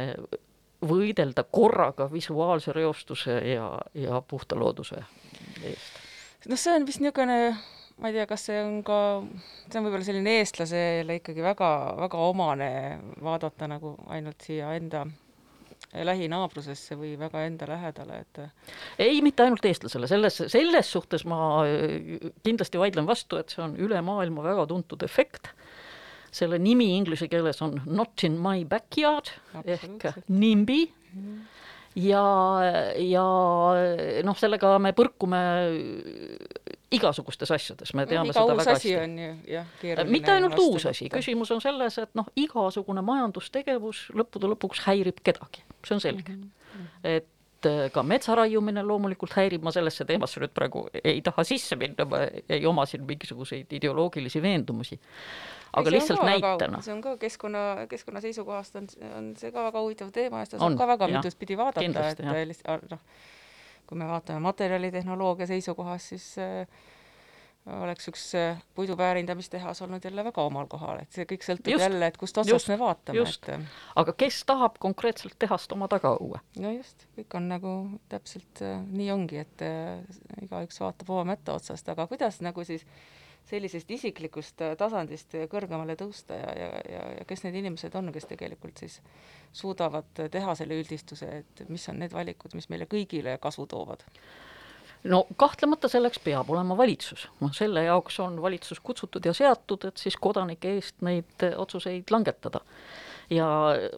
võidelda 0.88 1.44
korraga 1.44 2.08
visuaalse 2.12 2.72
reostuse 2.72 3.36
ja, 3.52 3.68
ja 3.94 4.22
puhta 4.28 4.56
looduse 4.56 5.04
eest? 5.72 6.02
noh, 6.50 6.60
see 6.60 6.76
on 6.76 6.86
vist 6.88 7.02
niisugune, 7.04 7.40
ma 8.02 8.10
ei 8.10 8.18
tea, 8.18 8.28
kas 8.30 8.48
see 8.50 8.62
on 8.62 8.80
ka, 8.86 9.00
see 9.70 9.80
on 9.80 9.88
võib-olla 9.88 10.08
selline 10.08 10.38
eestlasele 10.42 11.20
ikkagi 11.22 11.46
väga, 11.46 11.70
väga 12.04 12.24
omane 12.30 12.72
vaadata 13.24 13.70
nagu 13.72 13.96
ainult 14.14 14.44
siia 14.44 14.74
enda 14.78 15.06
lähinaabrusesse 15.94 16.98
või 16.98 17.14
väga 17.20 17.44
enda 17.46 17.68
lähedale, 17.70 18.24
et 18.24 18.40
ei, 19.04 19.20
mitte 19.22 19.46
ainult 19.46 19.66
eestlasele, 19.70 20.10
selles, 20.10 20.40
selles 20.50 20.90
suhtes 20.90 21.26
ma 21.30 21.38
kindlasti 22.46 22.82
vaidlen 22.82 23.06
vastu, 23.06 23.38
et 23.38 23.54
see 23.54 23.62
on 23.62 23.76
üle 23.78 24.02
maailma 24.06 24.46
väga 24.46 24.66
tuntud 24.72 25.06
efekt, 25.06 25.52
selle 26.34 26.58
nimi 26.58 26.90
inglise 26.98 27.30
keeles 27.30 27.62
on 27.62 27.78
not 27.86 28.24
in 28.26 28.40
my 28.42 28.64
backyard 28.66 29.30
ehk 29.62 30.08
NIMBY 30.28 30.80
mm, 30.88 31.20
-hmm 31.20 31.53
ja, 31.96 32.24
ja 32.98 33.26
noh, 34.26 34.38
sellega 34.40 34.78
me 34.82 34.94
põrkume 34.98 35.42
igasugustes 36.94 37.52
asjades, 37.54 37.94
me 37.98 38.06
teame 38.10 38.30
no, 38.30 38.36
seda 38.36 38.56
väga 38.58 38.76
hästi. 38.76 38.96
on 39.02 39.14
ju 39.20 39.30
jah, 39.56 39.70
keeruline 39.82 40.14
mitte 40.14 40.34
ainult 40.34 40.58
uus 40.62 40.88
asi, 40.90 41.10
küsimus 41.14 41.52
on 41.56 41.62
selles, 41.64 41.98
et 42.02 42.12
noh, 42.18 42.30
igasugune 42.40 43.04
majandustegevus 43.06 44.08
lõppude 44.18 44.50
lõpuks 44.54 44.84
häirib 44.88 45.22
kedagi, 45.26 45.64
see 45.86 45.98
on 45.98 46.04
selge 46.04 46.36
mm. 46.36 46.44
-hmm. 46.74 47.08
et 47.16 47.70
äh, 47.70 47.88
ka 47.94 48.04
metsa 48.04 48.38
raiumine 48.38 48.84
loomulikult 48.86 49.34
häirib, 49.38 49.66
ma 49.66 49.74
sellesse 49.76 50.06
teemasse 50.10 50.42
nüüd 50.44 50.54
praegu 50.54 50.88
ei 51.04 51.22
taha 51.26 51.46
sisse 51.48 51.78
minna, 51.80 52.06
ma 52.10 52.26
ei 52.50 52.66
oma 52.70 52.86
siin 52.90 53.06
mingisuguseid 53.10 53.74
ideoloogilisi 53.80 54.42
veendumusi. 54.42 55.00
Aga 55.74 55.90
see 55.90 55.98
lihtsalt 55.98 56.24
näitena. 56.28 56.82
see 56.86 56.94
on 56.94 57.04
ka 57.04 57.16
keskkonna, 57.22 57.64
keskkonna 57.90 58.22
seisukohast 58.24 58.76
on, 58.80 58.90
on 59.18 59.30
see 59.40 59.52
ka 59.52 59.68
väga 59.70 59.86
huvitav 59.86 60.12
teema 60.16 60.44
ja 60.44 60.50
seda 60.50 60.64
saab 60.64 60.80
ka 60.80 60.90
väga 60.96 61.12
mitut 61.18 61.40
pidi 61.40 61.60
vaadata, 61.60 62.10
et 62.10 62.26
lihtsalt 62.50 62.90
noh, 62.92 63.06
kui 63.90 64.00
me 64.00 64.10
vaatame 64.10 64.44
materjalitehnoloogia 64.46 65.50
seisukohast, 65.50 66.14
siis 66.14 66.28
äh, 66.42 66.68
oleks 67.84 68.08
üks 68.12 68.24
äh, 68.36 68.60
puidu 68.76 68.98
väärindamistehas 69.00 69.82
olnud 69.82 70.04
jälle 70.04 70.24
väga 70.24 70.44
omal 70.44 70.68
kohal, 70.72 71.00
et 71.04 71.16
see 71.16 71.26
kõik 71.28 71.46
sõltub 71.46 71.72
just, 71.72 71.86
jälle, 71.86 72.10
et 72.12 72.18
kust 72.20 72.38
otsast 72.38 72.72
me 72.72 72.78
vaatame. 72.80 73.24
et 73.24 73.50
äh, 73.56 73.82
aga 74.02 74.16
kes 74.20 74.44
tahab 74.50 74.78
konkreetselt 74.84 75.38
tehast 75.40 75.72
oma 75.76 75.88
tagaõue? 75.92 76.42
no 76.60 76.74
just, 76.76 77.08
kõik 77.18 77.38
on 77.40 77.50
nagu 77.52 77.74
täpselt 78.12 78.64
äh, 78.66 78.82
nii 78.84 79.12
ongi, 79.16 79.42
et 79.46 79.66
äh, 79.66 80.04
igaüks 80.44 80.82
vaatab 80.84 81.14
oma 81.16 81.26
mätta 81.34 81.56
otsast, 81.56 81.88
aga 81.90 82.08
kuidas 82.12 82.42
nagu 82.44 82.68
siis 82.68 82.86
sellisest 83.50 83.92
isiklikust 83.92 84.62
äh, 84.64 84.78
tasandist 84.80 85.36
kõrgemale 85.52 85.98
tõusta 86.00 86.38
ja, 86.38 86.54
ja, 86.58 86.72
ja, 86.90 87.04
ja 87.20 87.28
kes 87.28 87.44
need 87.46 87.60
inimesed 87.64 87.96
on, 88.00 88.12
kes 88.16 88.30
tegelikult 88.30 88.80
siis 88.84 89.00
suudavad 89.54 90.10
teha 90.32 90.56
selle 90.58 90.80
üldistuse, 90.80 91.30
et 91.44 91.68
mis 91.70 91.86
on 91.92 92.02
need 92.02 92.16
valikud, 92.16 92.56
mis 92.58 92.70
meile 92.74 92.88
kõigile 92.90 93.38
kasu 93.42 93.68
toovad? 93.70 94.06
No 95.04 95.26
kahtlemata 95.36 95.90
selleks 95.92 96.22
peab 96.24 96.50
olema 96.54 96.78
valitsus, 96.80 97.26
noh 97.44 97.52
selle 97.56 97.84
jaoks 97.84 98.22
on 98.24 98.38
valitsus 98.42 98.80
kutsutud 98.80 99.26
ja 99.28 99.34
seatud, 99.36 99.90
et 99.90 100.00
siis 100.00 100.16
kodanike 100.16 100.78
eest 100.78 101.04
neid 101.04 101.44
otsuseid 101.58 102.12
langetada. 102.12 102.62
ja 103.30 103.48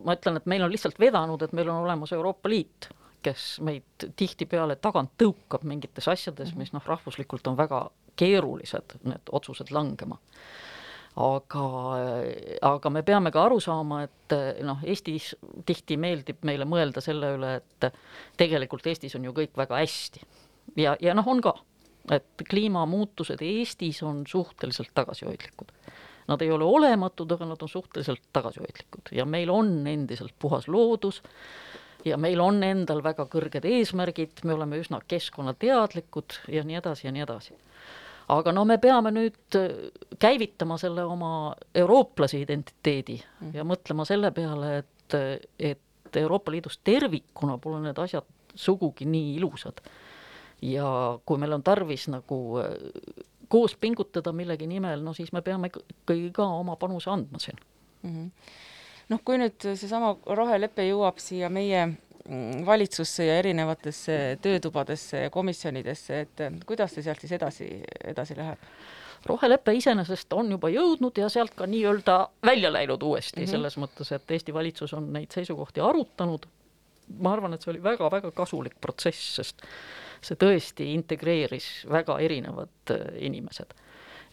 ma 0.05 0.15
ütlen, 0.15 0.37
et 0.37 0.45
meil 0.49 0.63
on 0.65 0.71
lihtsalt 0.71 0.99
vedanud, 0.99 1.41
et 1.41 1.53
meil 1.53 1.69
on 1.69 1.83
olemas 1.85 2.13
Euroopa 2.13 2.49
Liit, 2.49 2.89
kes 3.21 3.59
meid 3.61 4.07
tihtipeale 4.15 4.75
tagant 4.81 5.13
tõukab 5.21 5.65
mingites 5.65 6.07
asjades, 6.07 6.55
mis 6.55 6.73
noh, 6.73 6.83
rahvuslikult 6.85 7.47
on 7.47 7.57
väga 7.57 7.85
keerulised, 8.19 8.99
need 9.03 9.33
otsused 9.35 9.71
langema 9.75 10.19
aga, 11.15 11.65
aga 12.67 12.91
me 12.91 13.03
peame 13.07 13.31
ka 13.31 13.45
aru 13.47 13.59
saama, 13.63 14.01
et 14.03 14.35
noh, 14.67 14.81
Eestis 14.83 15.31
tihti 15.67 15.97
meeldib 15.99 16.43
meile 16.47 16.67
mõelda 16.67 17.03
selle 17.03 17.35
üle, 17.37 17.53
et 17.61 17.87
tegelikult 18.39 18.87
Eestis 18.91 19.15
on 19.15 19.27
ju 19.27 19.35
kõik 19.35 19.55
väga 19.55 19.79
hästi 19.79 20.25
ja, 20.81 20.95
ja 21.01 21.15
noh, 21.15 21.27
on 21.31 21.41
ka, 21.43 21.55
et 22.11 22.45
kliimamuutused 22.49 23.41
Eestis 23.45 24.01
on 24.03 24.25
suhteliselt 24.29 24.91
tagasihoidlikud. 24.97 25.71
Nad 26.25 26.41
ei 26.41 26.49
ole 26.51 26.65
olematud, 26.65 27.29
aga 27.31 27.45
nad 27.51 27.61
on 27.61 27.69
suhteliselt 27.69 28.23
tagasihoidlikud 28.33 29.13
ja 29.15 29.27
meil 29.29 29.51
on 29.53 29.77
endiselt 29.87 30.33
puhas 30.39 30.67
loodus 30.67 31.21
ja 32.05 32.17
meil 32.17 32.41
on 32.41 32.63
endal 32.65 33.03
väga 33.05 33.27
kõrged 33.29 33.65
eesmärgid, 33.69 34.41
me 34.43 34.57
oleme 34.57 34.81
üsna 34.81 34.99
keskkonnateadlikud 35.07 36.41
ja 36.53 36.65
nii 36.65 36.81
edasi 36.81 37.07
ja 37.07 37.13
nii 37.13 37.25
edasi. 37.27 37.53
Aga 38.33 38.51
no 38.55 38.65
me 38.65 38.77
peame 38.81 39.11
nüüd 39.13 39.57
käivitama 40.19 40.77
selle 40.81 41.03
oma 41.03 41.55
eurooplase 41.75 42.39
identiteedi 42.41 43.19
mm. 43.19 43.51
ja 43.53 43.65
mõtlema 43.67 44.05
selle 44.07 44.31
peale, 44.35 44.77
et, 44.81 45.17
et 45.59 46.17
Euroopa 46.17 46.53
Liidus 46.53 46.79
tervikuna 46.83 47.57
pole 47.61 47.81
need 47.83 47.99
asjad 47.99 48.25
sugugi 48.55 49.05
nii 49.05 49.35
ilusad 49.35 49.81
ja 50.63 50.87
kui 51.25 51.39
meil 51.41 51.57
on 51.57 51.63
tarvis 51.63 52.07
nagu 52.11 52.39
äh, 52.61 52.71
koos 53.51 53.75
pingutada 53.75 54.33
millegi 54.33 54.67
nimel, 54.67 55.03
no 55.03 55.13
siis 55.13 55.31
me 55.35 55.43
peame 55.45 55.69
ikkagi 55.69 56.31
ka 56.33 56.47
oma 56.59 56.77
panuse 56.81 57.11
andma 57.11 57.39
siin 57.39 57.59
mm. 58.01 58.09
-hmm. 58.09 58.31
noh, 59.09 59.21
kui 59.25 59.37
nüüd 59.37 59.59
seesama 59.67 60.15
rohelepe 60.25 60.87
jõuab 60.89 61.19
siia 61.21 61.49
meie 61.49 61.87
valitsusse 62.65 63.25
ja 63.25 63.37
erinevatesse 63.37 64.37
töötubadesse 64.41 65.25
ja 65.27 65.29
komisjonidesse, 65.29 66.19
et 66.25 66.45
kuidas 66.65 66.95
see 66.95 67.05
sealt 67.05 67.21
siis 67.21 67.35
edasi, 67.37 67.67
edasi 68.03 68.37
läheb? 68.37 68.69
rohelepe 69.25 69.73
iseenesest 69.73 70.33
on 70.37 70.51
juba 70.53 70.69
jõudnud 70.69 71.17
ja 71.17 71.29
sealt 71.33 71.55
ka 71.57 71.65
nii-öelda 71.69 72.17
välja 72.45 72.69
läinud 72.73 73.01
uuesti 73.01 73.39
mm, 73.39 73.45
-hmm. 73.45 73.51
selles 73.51 73.77
mõttes, 73.81 74.11
et 74.13 74.31
Eesti 74.31 74.53
valitsus 74.53 74.93
on 74.93 75.07
neid 75.13 75.33
seisukohti 75.33 75.81
arutanud. 75.81 76.45
ma 77.19 77.33
arvan, 77.33 77.53
et 77.53 77.61
see 77.61 77.71
oli 77.71 77.83
väga-väga 77.83 78.31
kasulik 78.31 78.75
protsess, 78.81 79.35
sest 79.35 79.65
see 80.21 80.37
tõesti 80.41 80.93
integreeris 80.93 81.85
väga 81.89 82.19
erinevad 82.19 82.93
äh, 82.93 83.01
inimesed 83.19 83.73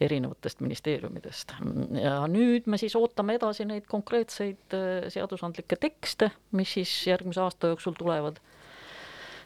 erinevatest 0.04 0.62
ministeeriumidest. 0.64 1.54
ja 1.98 2.16
nüüd 2.30 2.68
me 2.70 2.78
siis 2.80 2.96
ootame 2.98 3.36
edasi 3.38 3.66
neid 3.68 3.86
konkreetseid 3.90 4.76
äh, 4.76 5.06
seadusandlikke 5.12 5.78
tekste, 5.80 6.32
mis 6.56 6.74
siis 6.78 6.92
järgmise 7.06 7.42
aasta 7.44 7.72
jooksul 7.72 7.96
tulevad. 7.98 8.40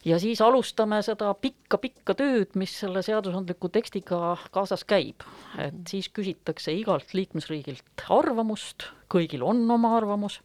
ja 0.05 0.19
siis 0.23 0.41
alustame 0.41 1.03
seda 1.03 1.33
pikka-pikka 1.35 2.15
tööd, 2.19 2.55
mis 2.55 2.75
selle 2.81 3.03
seadusandliku 3.03 3.69
tekstiga 3.69 4.37
kaasas 4.51 4.85
käib. 4.85 5.27
et 5.59 5.83
siis 5.89 6.09
küsitakse 6.09 6.75
igalt 6.75 7.15
liikmesriigilt 7.15 8.07
arvamust, 8.11 8.91
kõigil 9.13 9.45
on 9.47 9.65
oma 9.71 9.97
arvamus 9.97 10.41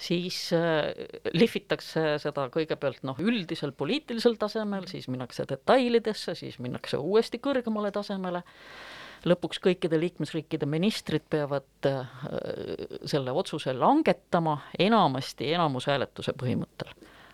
siis 0.00 0.38
äh, 0.56 0.90
lihvitakse 1.36 2.16
seda 2.22 2.46
kõigepealt 2.52 3.04
noh, 3.06 3.18
üldisel 3.20 3.74
poliitilisel 3.76 4.38
tasemel, 4.40 4.88
siis 4.90 5.08
minnakse 5.12 5.44
detailidesse, 5.48 6.34
siis 6.38 6.58
minnakse 6.62 7.00
uuesti 7.00 7.40
kõrgemale 7.42 7.92
tasemele, 7.94 8.42
lõpuks 9.24 9.60
kõikide 9.62 10.00
liikmesriikide 10.00 10.66
ministrid 10.66 11.26
peavad 11.30 11.88
äh, 11.88 12.08
selle 13.04 13.32
otsuse 13.32 13.74
langetama 13.76 14.58
enamasti 14.78 15.52
enamushääletuse 15.52 16.32
põhimõttel, 16.40 16.92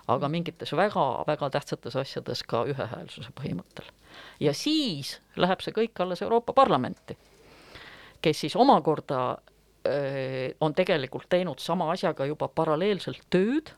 aga 0.08 0.28
mingites 0.28 0.72
väga-väga 0.72 1.50
tähtsates 1.50 1.96
asjades 1.96 2.42
ka 2.42 2.64
ühehäälsuse 2.70 3.34
põhimõttel. 3.40 3.90
ja 4.40 4.54
siis 4.54 5.20
läheb 5.36 5.60
see 5.60 5.72
kõik 5.72 6.00
alles 6.00 6.22
Euroopa 6.22 6.52
Parlamenti, 6.52 7.18
kes 8.20 8.40
siis 8.40 8.56
omakorda 8.56 9.36
Äh, 9.86 10.54
on 10.60 10.74
tegelikult 10.74 11.28
teinud 11.28 11.58
sama 11.62 11.90
asjaga 11.92 12.26
juba 12.26 12.48
paralleelselt 12.48 13.22
tööd, 13.30 13.70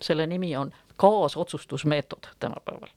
selle 0.00 0.26
nimi 0.26 0.54
on 0.56 0.72
kaasotsustusmeetod 1.00 2.30
tänapäeval. 2.40 2.88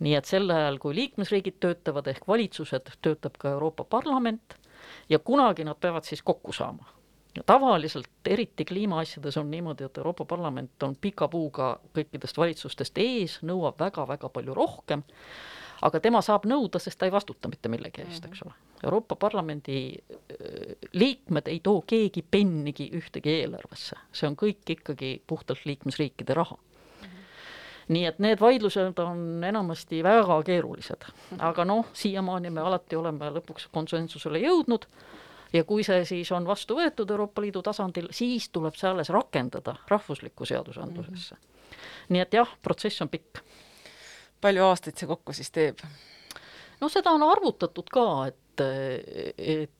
Nii 0.00 0.14
et 0.16 0.28
sel 0.28 0.50
ajal, 0.50 0.78
kui 0.82 0.94
liikmesriigid 0.96 1.60
töötavad 1.60 2.08
ehk 2.10 2.26
valitsused, 2.28 2.88
töötab 3.04 3.36
ka 3.38 3.54
Euroopa 3.56 3.84
Parlament 3.84 4.56
ja 5.08 5.18
kunagi 5.18 5.64
nad 5.64 5.78
peavad 5.80 6.08
siis 6.08 6.22
kokku 6.22 6.52
saama. 6.52 6.96
ja 7.36 7.42
tavaliselt, 7.46 8.08
eriti 8.26 8.64
kliimaasjades 8.64 9.36
on 9.36 9.50
niimoodi, 9.50 9.84
et 9.84 9.98
Euroopa 9.98 10.24
Parlament 10.24 10.82
on 10.82 10.96
pika 11.00 11.28
puuga 11.28 11.76
kõikidest 11.94 12.38
valitsustest 12.38 12.98
ees, 12.98 13.38
nõuab 13.42 13.78
väga-väga 13.78 14.28
palju 14.28 14.54
rohkem 14.54 15.04
aga 15.82 16.00
tema 16.00 16.20
saab 16.24 16.46
nõuda, 16.50 16.80
sest 16.82 16.98
ta 16.98 17.08
ei 17.08 17.12
vastuta 17.14 17.48
mitte 17.48 17.70
millegi 17.72 18.02
eest, 18.04 18.26
eks 18.26 18.42
ole. 18.44 18.56
Euroopa 18.84 19.16
Parlamendi 19.16 19.78
äh, 19.94 20.74
liikmed 20.92 21.48
ei 21.48 21.60
too 21.64 21.84
keegi 21.86 22.24
pennigi 22.30 22.90
ühtegi 22.96 23.36
eelarvesse, 23.42 23.96
see 24.12 24.28
on 24.28 24.36
kõik 24.40 24.74
ikkagi 24.76 25.14
puhtalt 25.26 25.64
liikmesriikide 25.68 26.34
raha 26.36 26.58
nii 27.90 28.04
et 28.06 28.20
need 28.22 28.40
vaidlused 28.40 28.98
on 29.02 29.44
enamasti 29.44 30.02
väga 30.06 30.40
keerulised, 30.46 31.06
aga 31.38 31.64
noh, 31.66 31.88
siiamaani 31.92 32.52
me 32.54 32.62
alati 32.62 32.96
oleme 32.96 33.30
lõpuks 33.34 33.68
konsensusele 33.74 34.42
jõudnud 34.44 34.86
ja 35.52 35.64
kui 35.66 35.84
see 35.86 36.04
siis 36.06 36.30
on 36.32 36.46
vastu 36.46 36.76
võetud 36.78 37.10
Euroopa 37.10 37.42
Liidu 37.42 37.62
tasandil, 37.66 38.08
siis 38.14 38.48
tuleb 38.54 38.78
see 38.78 38.90
alles 38.90 39.10
rakendada 39.10 39.74
rahvuslikku 39.90 40.46
seadusandlusesse 40.46 41.34
mm. 41.34 41.40
-hmm. 41.40 41.90
nii 42.14 42.22
et 42.26 42.38
jah, 42.38 42.54
protsess 42.62 43.02
on 43.02 43.08
pikk 43.08 43.42
palju 44.40 44.64
aastaid 44.64 44.96
see 44.96 45.10
kokku 45.10 45.32
siis 45.32 45.50
teeb? 45.50 45.82
no 46.80 46.88
seda 46.88 47.10
on 47.10 47.22
arvutatud 47.26 47.90
ka, 47.92 48.06
et, 48.26 48.64
et 49.38 49.74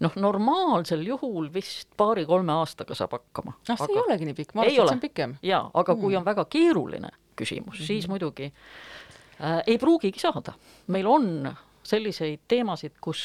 noh, 0.00 0.16
normaalsel 0.16 1.02
juhul 1.06 1.50
vist 1.54 1.90
paari-kolme 2.00 2.52
aastaga 2.60 2.96
saab 2.98 3.16
hakkama. 3.18 3.56
noh, 3.56 3.80
see 3.80 3.88
aga... 3.88 3.96
ei 3.96 4.04
olegi 4.04 4.30
nii 4.30 4.38
pikk, 4.42 4.54
ma 4.54 4.66
arvasin, 4.66 4.82
et 4.82 4.88
see 4.88 4.98
on 4.98 5.02
pikem. 5.06 5.34
jaa, 5.46 5.64
aga 5.72 5.94
mm. 5.96 6.04
kui 6.04 6.20
on 6.20 6.28
väga 6.28 6.46
keeruline 6.50 7.10
küsimus 7.40 7.74
mm, 7.74 7.82
-hmm. 7.82 7.86
siis 7.86 8.08
muidugi 8.08 8.52
äh, 8.52 9.62
ei 9.66 9.78
pruugigi 9.78 10.20
saada. 10.20 10.54
meil 10.86 11.06
on 11.06 11.52
selliseid 11.90 12.42
teemasid, 12.48 12.98
kus, 13.02 13.22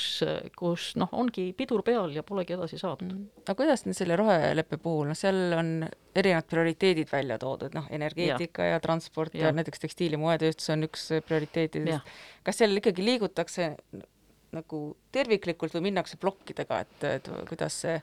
kus 0.57 0.93
noh, 0.99 1.11
ongi 1.19 1.49
pidur 1.57 1.83
peal 1.85 2.13
ja 2.15 2.23
polegi 2.23 2.55
edasi 2.55 2.79
saadud 2.79 3.11
mm.. 3.11 3.43
aga 3.43 3.55
kuidas 3.59 3.83
nüüd 3.85 3.97
selle 3.97 4.15
roheleppe 4.19 4.79
puhul, 4.81 5.09
noh, 5.11 5.17
seal 5.17 5.57
on 5.57 5.71
erinevad 6.15 6.47
prioriteedid 6.49 7.11
välja 7.11 7.37
toodud, 7.41 7.75
noh, 7.75 7.89
energeetika 7.93 8.69
ja, 8.69 8.77
ja 8.77 8.83
transport 8.83 9.35
ja, 9.35 9.49
ja 9.49 9.53
näiteks 9.55 9.83
tekstiil- 9.83 10.15
ja 10.15 10.21
moetööstus 10.21 10.71
on 10.73 10.87
üks 10.87 11.07
prioriteetidest. 11.27 12.15
kas 12.47 12.61
seal 12.61 12.79
ikkagi 12.79 13.05
liigutakse 13.05 13.73
nagu 14.55 14.81
terviklikult 15.11 15.75
või 15.77 15.89
minnakse 15.89 16.19
plokkidega, 16.21 16.79
et, 16.85 17.05
et 17.19 17.29
kuidas 17.49 17.81
see 17.85 17.99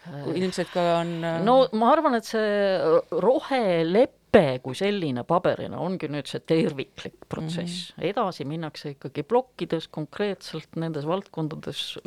kui 0.00 0.38
ilmselt 0.40 0.70
ka 0.72 0.86
on 1.02 1.10
no 1.44 1.56
ma 1.76 1.90
arvan, 1.92 2.16
et 2.16 2.28
see 2.28 2.78
rohelepe 3.20 4.20
lepe 4.30 4.60
kui 4.62 4.74
selline 4.74 5.24
paberina 5.26 5.80
ongi 5.82 6.08
nüüd 6.08 6.26
see 6.26 6.40
terviklik 6.40 7.26
protsess. 7.28 7.92
Mm, 7.92 8.02
-hmm. 8.02 8.10
edasi 8.10 8.44
minnakse 8.44 8.90
ikkagi 8.90 9.22
plokkides 9.22 9.88
konkreetselt 9.88 10.76
nendes 10.76 11.06
valdkondades, 11.06 11.98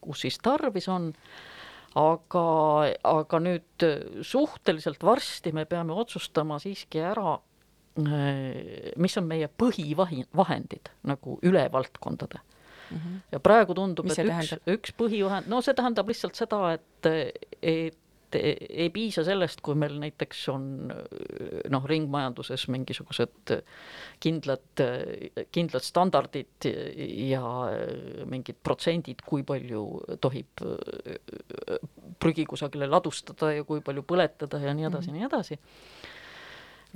kus 0.00 0.20
siis 0.20 0.38
tarvis 0.38 0.88
on, 0.88 1.12
aga, 1.94 2.92
aga 3.04 3.38
nüüd 3.38 3.86
suhteliselt 4.22 5.02
varsti 5.02 5.52
me 5.52 5.64
peame 5.64 5.92
otsustama 5.92 6.58
siiski 6.58 7.00
ära 7.00 7.38
mis 8.96 9.18
on 9.18 9.26
meie 9.28 9.48
põhivahendid 9.48 10.88
nagu 11.04 11.38
üle 11.42 11.68
valdkondade 11.72 12.40
mm. 12.90 12.96
-hmm. 12.96 13.18
ja 13.32 13.40
praegu 13.40 13.74
tundub, 13.74 14.10
et 14.10 14.22
üks, 14.26 14.54
üks 14.76 14.94
põhivahend, 14.98 15.50
no 15.50 15.60
see 15.64 15.74
tähendab 15.74 16.08
lihtsalt 16.08 16.38
seda, 16.38 16.62
et, 16.78 17.10
et 17.62 17.98
ei 18.32 18.88
piisa 18.92 19.24
sellest, 19.24 19.60
kui 19.64 19.74
meil 19.76 19.98
näiteks 20.00 20.42
on 20.52 20.64
noh, 21.72 21.84
ringmajanduses 21.88 22.64
mingisugused 22.72 23.52
kindlad, 24.22 24.82
kindlad 25.52 25.84
standardid 25.84 26.68
ja 27.28 27.42
mingid 28.28 28.60
protsendid, 28.64 29.20
kui 29.26 29.44
palju 29.44 29.84
tohib 30.24 30.64
prügi 32.22 32.46
kusagile 32.48 32.88
ladustada 32.88 33.52
ja 33.52 33.68
kui 33.68 33.84
palju 33.84 34.06
põletada 34.08 34.60
ja 34.62 34.74
nii 34.74 34.88
edasi 34.88 35.10
mm, 35.10 35.14
-hmm. 35.14 35.18
nii 35.18 35.30
edasi 35.30 35.60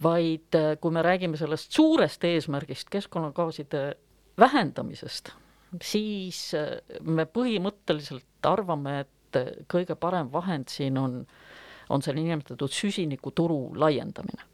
vaid 0.03 0.57
kui 0.81 0.93
me 0.93 1.03
räägime 1.03 1.37
sellest 1.37 1.73
suurest 1.73 2.25
eesmärgist, 2.25 2.91
keskkonnagaaside 2.91 3.97
vähendamisest, 4.39 5.33
siis 5.83 6.53
me 7.03 7.25
põhimõtteliselt 7.27 8.47
arvame, 8.47 9.01
et 9.01 9.13
et 9.37 9.65
kõige 9.71 9.97
parem 9.99 10.31
vahend 10.33 10.71
siin 10.73 10.99
on, 11.01 11.21
on 11.93 12.05
see 12.05 12.15
niinimetatud 12.17 12.73
süsinikuturu 12.73 13.75
laiendamine. 13.79 14.53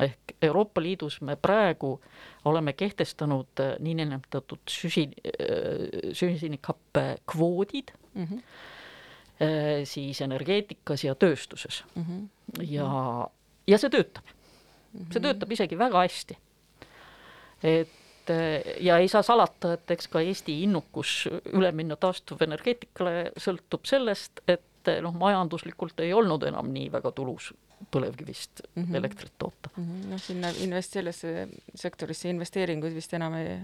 ehk 0.00 0.32
Euroopa 0.42 0.82
Liidus 0.82 1.20
me 1.20 1.36
praegu 1.36 2.00
oleme 2.44 2.72
kehtestanud 2.72 3.60
äh, 3.62 3.76
niinimetatud 3.78 4.58
süsi, 4.66 5.04
äh, 5.22 6.10
süsinikhappe 6.12 7.16
kvoodid 7.26 7.92
mm, 8.14 8.24
-hmm. 8.24 8.42
siis 9.84 10.20
energeetikas 10.20 11.04
ja 11.04 11.14
tööstuses 11.14 11.84
mm. 11.94 12.02
-hmm. 12.02 12.62
ja, 12.62 13.28
ja 13.66 13.78
see 13.78 13.90
töötab 13.90 14.24
see 15.12 15.20
töötab 15.20 15.52
isegi 15.52 15.78
väga 15.78 16.02
hästi. 16.02 16.36
et 17.62 18.03
et 18.30 18.80
ja 18.80 18.98
ei 18.98 19.08
saa 19.08 19.22
salata, 19.22 19.74
et 19.74 19.90
eks 19.90 20.08
ka 20.08 20.20
Eesti 20.24 20.62
innukus 20.64 21.24
üle 21.52 21.72
minna 21.72 21.96
taastuvenergeetikale 22.00 23.32
sõltub 23.36 23.84
sellest, 23.88 24.40
et 24.48 24.92
noh, 25.02 25.14
majanduslikult 25.16 26.00
ei 26.04 26.12
olnud 26.12 26.42
enam 26.48 26.72
nii 26.72 26.90
väga 26.92 27.12
tulus 27.16 27.52
põlevkivist 27.90 28.62
mm 28.74 28.84
-hmm. 28.84 28.96
elektrit 28.96 29.32
toota 29.38 29.70
mm. 29.76 29.84
-hmm. 29.84 30.10
noh, 30.10 30.20
sinna 30.20 30.50
invest-, 30.50 30.92
sellesse 30.92 31.48
sektorisse 31.74 32.28
investeeringuid 32.28 32.94
vist 32.94 33.14
enam 33.14 33.34
ei 33.34 33.58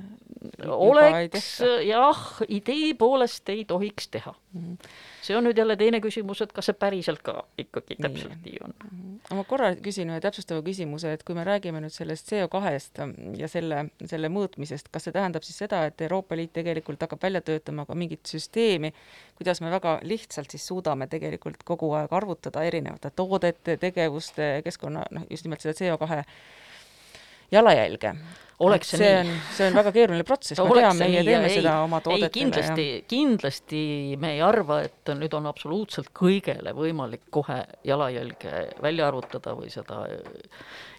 oleks 0.66 1.60
jah, 1.86 2.20
idee 2.48 2.94
poolest 2.94 3.48
ei 3.48 3.64
tohiks 3.64 4.08
teha 4.08 4.34
mm. 4.52 4.60
-hmm. 4.60 4.88
See 5.22 5.36
on 5.36 5.44
nüüd 5.44 5.58
jälle 5.58 5.76
teine 5.76 6.00
küsimus, 6.00 6.40
et 6.44 6.52
kas 6.56 6.70
see 6.70 6.76
päriselt 6.78 7.22
ka 7.24 7.34
ikkagi 7.60 7.96
nii. 7.96 8.02
täpselt 8.06 8.46
nii 8.46 8.60
on 8.64 8.72
mm. 8.72 8.88
-hmm. 8.90 9.36
ma 9.36 9.44
korra 9.44 9.70
küsin 9.76 10.10
ühe 10.12 10.20
täpsustava 10.20 10.62
küsimuse, 10.66 11.12
et 11.12 11.24
kui 11.24 11.36
me 11.36 11.44
räägime 11.44 11.82
nüüd 11.84 11.94
sellest 11.94 12.32
CO2-st 12.32 13.02
ja 13.40 13.48
selle, 13.48 13.84
selle 14.06 14.32
mõõtmisest, 14.32 14.90
kas 14.92 15.08
see 15.08 15.16
tähendab 15.16 15.46
siis 15.46 15.58
seda, 15.64 15.84
et 15.86 16.00
Euroopa 16.00 16.36
Liit 16.36 16.52
tegelikult 16.56 17.02
hakkab 17.02 17.22
välja 17.22 17.40
töötama 17.40 17.86
ka 17.86 17.94
mingit 17.94 18.26
süsteemi, 18.26 18.92
kuidas 19.38 19.60
me 19.60 19.70
väga 19.70 19.98
lihtsalt 20.02 20.50
siis 20.50 20.66
suudame 20.66 21.06
tegelikult 21.06 21.64
kogu 21.64 21.92
aeg 21.92 22.12
arvutada 22.12 22.62
erinevate 22.64 23.10
toodete, 23.10 23.76
tegevuste, 23.76 24.60
keskkonna, 24.64 25.04
noh, 25.10 25.26
just 25.30 25.44
nimelt 25.44 25.60
seda 25.60 25.76
CO2 25.76 26.22
jalajälge 27.52 28.14
oleks 28.60 28.92
see, 28.92 28.98
see 28.98 29.22
nii. 29.24 29.32
on, 29.32 29.40
see 29.56 29.68
on 29.70 29.78
väga 29.78 29.92
keeruline 29.94 30.26
protsess, 30.28 30.60
ma 30.60 30.76
tean, 30.76 30.98
meie 31.00 31.22
teeme 31.24 31.48
ei, 31.48 31.56
seda 31.60 31.76
oma 31.84 32.00
toodetele. 32.04 32.32
kindlasti, 32.34 32.86
kindlasti 33.10 33.82
me 34.20 34.34
ei 34.36 34.42
arva, 34.44 34.82
et 34.88 35.12
nüüd 35.16 35.34
on 35.38 35.48
absoluutselt 35.50 36.12
kõigele 36.16 36.74
võimalik 36.76 37.26
kohe 37.32 37.62
jalajälge 37.88 38.66
välja 38.84 39.08
arvutada 39.08 39.56
või 39.56 39.72
seda 39.72 40.02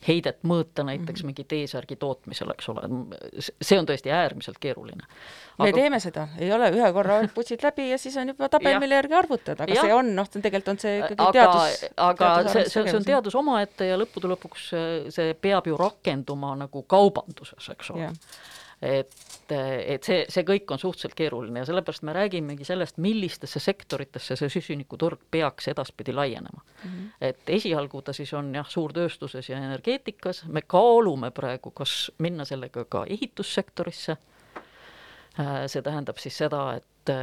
heidet 0.08 0.42
mõõta 0.48 0.84
näiteks 0.86 1.22
mm 1.22 1.30
-hmm. 1.30 1.44
mingi 1.44 1.44
T-särgi 1.44 1.96
tootmisel, 2.02 2.50
eks 2.56 2.70
ole, 2.74 2.88
see 3.40 3.78
on 3.78 3.86
tõesti 3.86 4.10
äärmiselt 4.10 4.58
keeruline. 4.60 5.06
me 5.60 5.70
aga... 5.70 5.78
teeme 5.78 6.00
seda, 6.00 6.28
ei 6.40 6.52
ole 6.54 6.72
ühe 6.74 6.92
korra 6.94 7.20
putsid 7.36 7.62
läbi 7.64 7.90
ja 7.92 7.98
siis 7.98 8.18
on 8.18 8.34
juba 8.34 8.50
tabel, 8.50 8.80
mille 8.80 8.96
järgi 8.96 9.14
arvutada, 9.14 9.64
aga 9.64 9.74
ja. 9.74 9.82
see 9.82 9.94
on, 9.94 10.16
noh, 10.16 10.30
tegelikult 10.30 10.74
on 10.74 10.80
see 10.82 10.98
ikkagi 10.98 11.22
aga, 11.22 11.32
teadus. 11.32 11.86
aga 11.98 12.34
teadus 12.34 12.52
see, 12.52 12.70
see, 12.70 12.88
see 12.90 12.98
on 12.98 13.06
teadus 13.06 13.36
omaette 13.36 13.92
ja 13.92 14.00
lõppude 14.02 14.34
lõpuks 14.34 14.68
see 15.14 15.34
peab 15.42 15.68
ju 15.68 15.78
rakenduma 15.78 16.56
nagu 16.56 16.86
kaubanduses, 17.52 17.70
eks 17.76 17.92
ole 17.92 18.12
et, 18.82 19.52
et 19.52 20.04
see, 20.04 20.24
see 20.32 20.46
kõik 20.46 20.72
on 20.74 20.80
suhteliselt 20.82 21.14
keeruline 21.18 21.62
ja 21.62 21.68
sellepärast 21.70 22.04
me 22.08 22.16
räägimegi 22.18 22.66
sellest, 22.66 22.98
millistesse 22.98 23.62
sektoritesse 23.62 24.36
see 24.40 24.50
süsinikuturg 24.50 25.22
peaks 25.32 25.70
edaspidi 25.70 26.14
laienema 26.14 26.64
mm. 26.64 26.90
-hmm. 26.90 27.12
et 27.22 27.54
esialgu 27.60 28.02
ta 28.02 28.14
siis 28.14 28.34
on 28.34 28.56
jah, 28.56 28.70
suurtööstuses 28.70 29.50
ja 29.50 29.58
energeetikas, 29.58 30.46
me 30.48 30.62
kaalume 30.62 31.32
praegu, 31.32 31.72
kas 31.72 32.12
minna 32.18 32.46
sellega 32.46 32.86
ka 32.86 33.06
ehitussektorisse, 33.06 34.18
see 35.68 35.82
tähendab 35.82 36.18
siis 36.18 36.38
seda, 36.38 36.74
et 36.76 37.10
äh, 37.10 37.20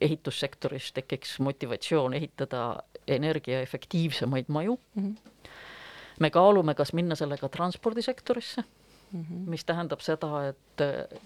ehitussektoris 0.00 0.92
tekiks 0.92 1.40
motivatsioon 1.40 2.14
ehitada 2.14 2.82
energiaefektiivsemaid 3.06 4.44
maju 4.48 4.80
mm, 4.94 5.02
-hmm. 5.02 5.50
me 6.20 6.30
kaalume, 6.30 6.74
kas 6.74 6.92
minna 6.92 7.14
sellega 7.14 7.48
transpordisektorisse 7.48 8.64
mm, 9.12 9.20
-hmm. 9.20 9.48
mis 9.50 9.64
tähendab 9.64 10.00
seda, 10.00 10.48
et 10.52 10.84
äh, 10.84 11.18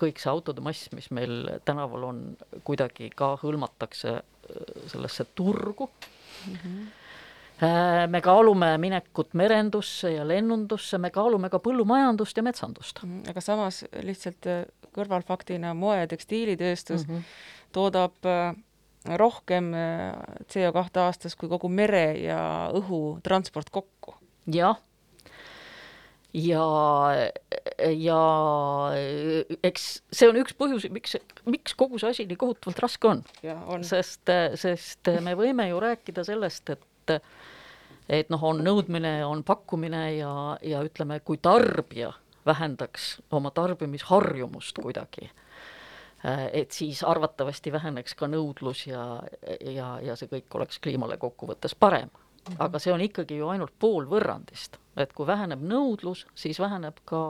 kõik 0.00 0.20
see 0.20 0.30
autode 0.30 0.64
mass, 0.64 0.88
mis 0.92 1.10
meil 1.10 1.48
tänaval 1.64 2.04
on, 2.10 2.20
kuidagi 2.64 3.10
ka 3.16 3.34
hõlmatakse 3.42 4.12
äh, 4.18 4.76
sellesse 4.92 5.26
turgu 5.34 5.90
mm. 6.46 6.54
-hmm 6.54 6.92
me 8.10 8.20
kaalume 8.20 8.78
minekut 8.78 9.34
merendusse 9.34 10.10
ja 10.10 10.24
lennundusse, 10.28 10.98
me 10.98 11.10
kaalume 11.10 11.48
ka 11.50 11.60
põllumajandust 11.62 12.36
ja 12.36 12.42
metsandust. 12.42 12.98
Mhm, 13.02 13.20
aga 13.30 13.40
samas 13.40 13.84
lihtsalt 14.02 14.48
kõrvalfaktina 14.92 15.70
moe- 15.74 16.00
ja 16.00 16.06
tekstiilitööstus 16.10 17.06
mm 17.06 17.14
-hmm. 17.14 17.22
toodab 17.72 18.14
rohkem 19.16 19.72
CO2 20.50 21.00
aastas 21.00 21.36
kui 21.36 21.48
kogu 21.48 21.68
mere- 21.68 22.18
ja 22.18 22.70
õhutransport 22.74 23.70
kokku. 23.70 24.14
jah 24.46 24.76
ja, 26.34 26.66
ja 27.94 28.20
eks 29.62 29.86
see 30.10 30.28
on 30.30 30.40
üks 30.42 30.56
põhjus, 30.58 30.88
miks, 30.94 31.16
miks 31.46 31.76
kogu 31.78 32.00
see 32.02 32.10
asi 32.14 32.26
nii 32.28 32.40
kohutavalt 32.40 32.82
raske 32.84 33.10
on. 33.10 33.24
sest, 33.86 34.32
sest 34.60 35.12
me 35.24 35.36
võime 35.38 35.68
ju 35.70 35.80
rääkida 35.82 36.26
sellest, 36.26 36.74
et 36.74 37.20
et 38.08 38.28
noh, 38.28 38.42
on 38.44 38.58
nõudmine, 38.60 39.22
on 39.24 39.40
pakkumine 39.46 40.02
ja, 40.18 40.32
ja 40.60 40.82
ütleme, 40.84 41.20
kui 41.24 41.38
tarbija 41.40 42.10
vähendaks 42.44 43.14
oma 43.32 43.48
tarbimisharjumust 43.54 44.76
kuidagi, 44.84 45.30
et 46.52 46.72
siis 46.76 47.00
arvatavasti 47.04 47.72
väheneks 47.72 48.16
ka 48.18 48.28
nõudlus 48.28 48.86
ja, 48.90 49.22
ja, 49.60 49.94
ja 50.04 50.16
see 50.20 50.28
kõik 50.28 50.58
oleks 50.58 50.80
kliimale 50.84 51.16
kokkuvõttes 51.20 51.76
parem. 51.80 52.12
Aga 52.58 52.80
see 52.82 52.92
on 52.92 53.02
ikkagi 53.04 53.38
ju 53.38 53.48
ainult 53.52 53.74
pool 53.80 54.08
võrrandist, 54.08 54.78
et 55.00 55.12
kui 55.16 55.26
väheneb 55.26 55.62
nõudlus, 55.64 56.24
siis 56.38 56.60
väheneb 56.60 57.00
ka 57.08 57.20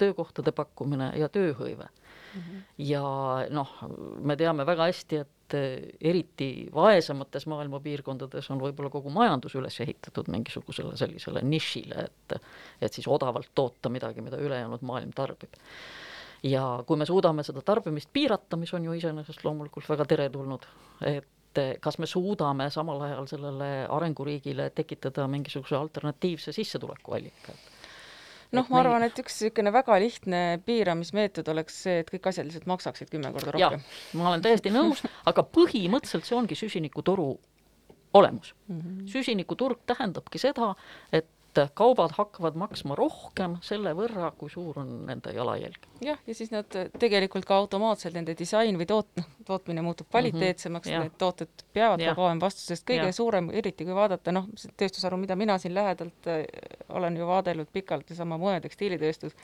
töökohtade 0.00 0.52
pakkumine 0.56 1.10
ja 1.18 1.28
tööhõive 1.32 1.88
mm. 1.88 2.40
-hmm. 2.40 2.62
ja 2.88 3.02
noh, 3.50 3.74
me 4.20 4.36
teame 4.36 4.66
väga 4.66 4.88
hästi, 4.90 5.16
et 5.16 5.54
eh, 5.58 5.94
eriti 6.00 6.68
vaesemates 6.74 7.46
maailma 7.46 7.80
piirkondades 7.80 8.50
on 8.50 8.60
võib-olla 8.62 8.90
kogu 8.90 9.10
majandus 9.10 9.54
üles 9.54 9.80
ehitatud 9.80 10.28
mingisugusele 10.28 10.96
sellisele 10.96 11.42
nišile, 11.42 12.08
et 12.08 12.40
et 12.80 12.92
siis 12.92 13.08
odavalt 13.08 13.50
toota 13.54 13.88
midagi, 13.88 14.20
mida 14.20 14.36
ülejäänud 14.36 14.82
maailm 14.82 15.10
tarbib 15.14 15.56
ja 16.42 16.84
kui 16.86 16.96
me 16.96 17.06
suudame 17.06 17.42
seda 17.42 17.62
tarbimist 17.62 18.10
piirata, 18.12 18.56
mis 18.56 18.74
on 18.74 18.84
ju 18.84 18.92
iseenesest 18.92 19.44
loomulikult 19.44 19.88
väga 19.88 20.04
teretulnud, 20.04 20.66
et 21.00 21.26
et 21.58 21.80
kas 21.84 21.98
me 21.98 22.06
suudame 22.06 22.70
samal 22.74 23.02
ajal 23.08 23.26
sellele 23.30 23.70
arenguriigile 23.88 24.70
tekitada 24.74 25.26
mingisuguse 25.30 25.76
alternatiivse 25.76 26.52
sissetulekuallika 26.56 27.56
noh, 28.56 28.68
ma 28.72 28.80
arvan, 28.80 29.04
et 29.04 29.18
üks 29.20 29.42
niisugune 29.42 29.72
väga 29.74 29.98
lihtne 30.02 30.42
piiramismeetod 30.66 31.48
oleks 31.52 31.82
see, 31.84 32.00
et 32.02 32.10
kõik 32.12 32.30
asjad 32.30 32.48
lihtsalt 32.48 32.68
maksaksid 32.70 33.12
kümme 33.12 33.32
korda 33.34 33.54
rohkem. 33.54 33.84
ma 34.18 34.30
olen 34.32 34.44
täiesti 34.44 34.72
nõus, 34.72 35.04
aga 35.28 35.44
põhimõtteliselt 35.44 36.28
see 36.28 36.38
ongi 36.38 36.58
süsinikuturu 36.58 37.28
olemus 38.18 38.54
mm. 38.68 38.78
-hmm. 38.78 39.08
süsinikuturg 39.12 39.82
tähendabki 39.86 40.40
seda, 40.40 40.74
et 41.12 41.28
et 41.66 41.74
kaubad 41.78 42.14
hakkavad 42.16 42.56
maksma 42.58 42.96
rohkem 42.98 43.56
selle 43.64 43.94
võrra, 43.98 44.30
kui 44.38 44.50
suur 44.52 44.78
on 44.82 44.92
nende 45.08 45.32
jalajälg. 45.34 45.88
jah, 46.04 46.20
ja 46.26 46.34
siis 46.34 46.52
nad 46.54 46.78
tegelikult 46.98 47.48
ka 47.48 47.58
automaatselt, 47.62 48.14
nende 48.14 48.36
disain 48.38 48.78
või 48.78 48.88
toot-, 48.90 49.10
noh, 49.18 49.28
tootmine 49.48 49.82
muutub 49.82 50.10
kvaliteetsemaks 50.10 50.88
mm, 50.88 50.94
-hmm. 50.94 51.08
need 51.08 51.18
tooted 51.18 51.66
peavad 51.72 52.04
ka 52.04 52.14
kauem 52.18 52.40
vastu, 52.40 52.64
sest 52.66 52.86
kõige 52.88 53.10
ja. 53.10 53.16
suurem, 53.16 53.50
eriti 53.50 53.86
kui 53.88 53.96
vaadata, 53.96 54.32
noh, 54.34 54.48
tööstusharu, 54.76 55.20
mida 55.20 55.36
mina 55.36 55.58
siin 55.58 55.74
lähedalt 55.74 56.30
äh, 56.30 56.44
olen 56.88 57.16
ju 57.16 57.26
vaadelnud 57.26 57.72
pikalt, 57.72 58.08
seesama 58.08 58.38
moe- 58.38 58.54
ja 58.58 58.64
tekstiilitööstus, 58.64 59.36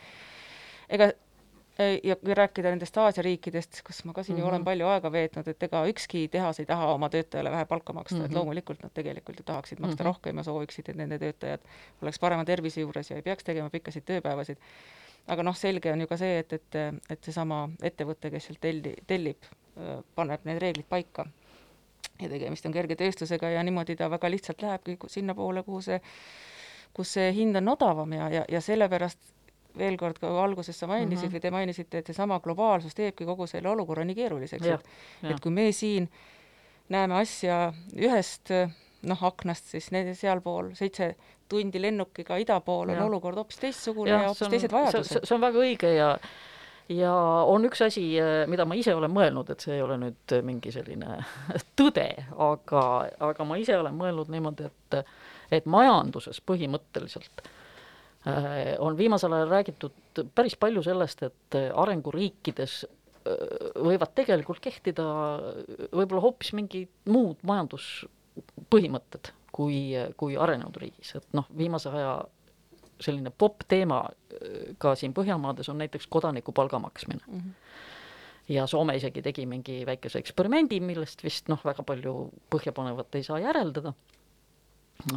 ega 0.88 1.12
ja 2.04 2.16
kui 2.16 2.34
rääkida 2.34 2.70
nendest 2.70 2.96
Aasia 2.98 3.22
riikidest, 3.22 3.80
kus 3.86 4.04
ma 4.04 4.12
ka 4.12 4.22
siin 4.22 4.36
mm 4.36 4.38
-hmm. 4.38 4.44
ju 4.44 4.48
olen 4.48 4.60
Mhm. 4.60 4.64
palju 4.64 4.86
aega 4.86 5.12
veetnud, 5.12 5.48
et 5.48 5.62
ega 5.62 5.84
ükski 5.86 6.28
tehas 6.28 6.60
ei 6.60 6.66
taha 6.66 6.92
oma 6.94 7.08
töötajale 7.08 7.50
vähe 7.50 7.64
palka 7.64 7.92
maksta 7.92 8.14
mm, 8.14 8.20
-hmm. 8.20 8.24
et 8.24 8.30
Mhm. 8.30 8.38
loomulikult 8.38 8.82
nad 8.82 8.90
tegelikult 8.94 9.38
ju 9.38 9.44
tahaksid 9.44 9.78
maksta 9.80 10.02
mm. 10.02 10.06
-hmm. 10.06 10.14
rohkem 10.14 10.36
ja 10.36 10.42
sooviksid, 10.42 10.88
et 10.88 10.96
nende 10.96 11.18
töötajad 11.18 11.60
oleks 12.02 12.18
parema 12.18 12.44
tervise 12.44 12.80
juures 12.80 13.10
ja 13.10 13.16
ei 13.16 13.22
peaks 13.22 13.44
tegema 13.44 13.70
pikkasid 13.70 14.02
tööpäevasid. 14.04 14.56
aga 15.26 15.42
noh, 15.42 15.56
selge 15.56 15.92
on 15.92 16.00
ju 16.00 16.06
ka 16.06 16.16
see, 16.16 16.38
et, 16.38 16.52
et, 16.52 16.74
et 17.10 17.24
seesama 17.24 17.68
ettevõte, 17.82 18.30
kes 18.30 18.44
sealt 18.44 18.60
telli, 18.60 18.94
tellib, 19.06 19.36
paneb 20.14 20.40
need 20.44 20.58
reeglid 20.58 20.86
paika 20.88 21.26
ja 22.22 22.28
tegemist 22.28 22.66
on 22.66 22.72
kergetööstusega 22.72 23.50
ja 23.50 23.62
niimoodi 23.62 23.96
ta 23.96 24.10
väga 24.10 24.30
lihtsalt 24.30 24.62
lähebki 24.62 24.98
sinnapoole, 25.06 25.62
kuhu 25.62 25.80
see, 25.80 26.00
kus 26.94 27.12
see 27.12 27.32
hind 27.32 27.56
on 27.56 27.68
odavam 27.68 28.12
ja, 28.12 28.28
ja, 28.30 28.44
ja 28.48 28.60
sellepärast 28.60 29.33
veel 29.78 29.96
kord, 29.98 30.18
ka 30.22 30.30
alguses 30.42 30.78
sa 30.78 30.86
mainisid 30.86 31.24
mm 31.24 31.28
-hmm. 31.28 31.34
või 31.34 31.40
te 31.42 31.50
mainisite, 31.50 31.98
et 31.98 32.06
seesama 32.06 32.40
globaalsus 32.40 32.94
teebki 32.94 33.24
kogu 33.24 33.46
selle 33.46 33.68
olukorra 33.68 34.04
nii 34.04 34.14
keeruliseks, 34.14 34.66
et 34.66 34.88
et 35.30 35.40
kui 35.40 35.52
me 35.52 35.72
siin 35.72 36.08
näeme 36.88 37.14
asja 37.14 37.72
ühest 37.96 38.50
noh, 39.02 39.24
aknast, 39.24 39.64
siis 39.64 39.90
need 39.90 40.14
sealpool 40.14 40.72
seitse 40.74 41.14
tundi 41.48 41.82
lennukiga 41.82 42.36
ida 42.36 42.60
pool 42.60 42.88
on 42.88 42.96
ja. 42.96 43.04
olukord 43.04 43.36
hoopis 43.36 43.60
teistsugune 43.60 44.10
ja, 44.10 44.22
ja 44.22 44.28
hoopis 44.28 44.48
teised 44.48 44.72
vajadused. 44.72 45.24
see 45.24 45.34
on 45.34 45.40
väga 45.40 45.58
õige 45.58 45.94
ja 45.94 46.18
ja 46.88 47.12
on 47.48 47.64
üks 47.64 47.82
asi, 47.84 48.04
mida 48.46 48.64
ma 48.64 48.74
ise 48.74 48.94
olen 48.94 49.10
mõelnud, 49.10 49.50
et 49.50 49.60
see 49.60 49.74
ei 49.74 49.82
ole 49.82 49.96
nüüd 49.98 50.36
mingi 50.42 50.72
selline 50.72 51.24
tõde, 51.80 52.08
aga, 52.36 52.82
aga 53.18 53.44
ma 53.44 53.56
ise 53.56 53.78
olen 53.78 53.94
mõelnud 53.94 54.28
niimoodi, 54.28 54.64
et 54.64 55.04
et 55.52 55.66
majanduses 55.66 56.40
põhimõtteliselt 56.40 57.42
äh, 57.44 57.63
on 58.78 58.96
viimasel 58.96 59.32
ajal 59.36 59.50
räägitud 59.50 60.22
päris 60.34 60.56
palju 60.56 60.82
sellest, 60.82 61.22
et 61.22 61.56
arenguriikides 61.74 62.84
äh, 62.84 62.90
võivad 63.84 64.14
tegelikult 64.16 64.60
kehtida 64.64 65.04
võib-olla 65.92 66.22
hoopis 66.24 66.52
mingid 66.56 66.88
muud 67.10 67.36
majanduspõhimõtted 67.44 69.32
kui, 69.54 69.92
kui 70.16 70.38
arenenud 70.40 70.76
riigis, 70.82 71.14
et 71.18 71.26
noh, 71.36 71.46
viimase 71.56 71.92
aja 71.92 72.16
selline 73.02 73.30
popp 73.30 73.66
teema 73.68 74.04
ka 74.82 74.94
siin 74.98 75.14
Põhjamaades 75.14 75.68
on 75.70 75.80
näiteks 75.82 76.06
kodaniku 76.10 76.54
palga 76.54 76.78
maksmine 76.82 77.22
mm. 77.26 77.38
-hmm. 77.38 77.52
ja 78.54 78.66
Soome 78.70 78.96
isegi 78.96 79.22
tegi 79.22 79.46
mingi 79.46 79.82
väikese 79.86 80.18
eksperimendi, 80.18 80.80
millest 80.80 81.24
vist 81.24 81.48
noh, 81.48 81.60
väga 81.64 81.82
palju 81.82 82.30
põhjapanevat 82.54 83.14
ei 83.14 83.22
saa 83.22 83.38
järeldada. 83.38 83.94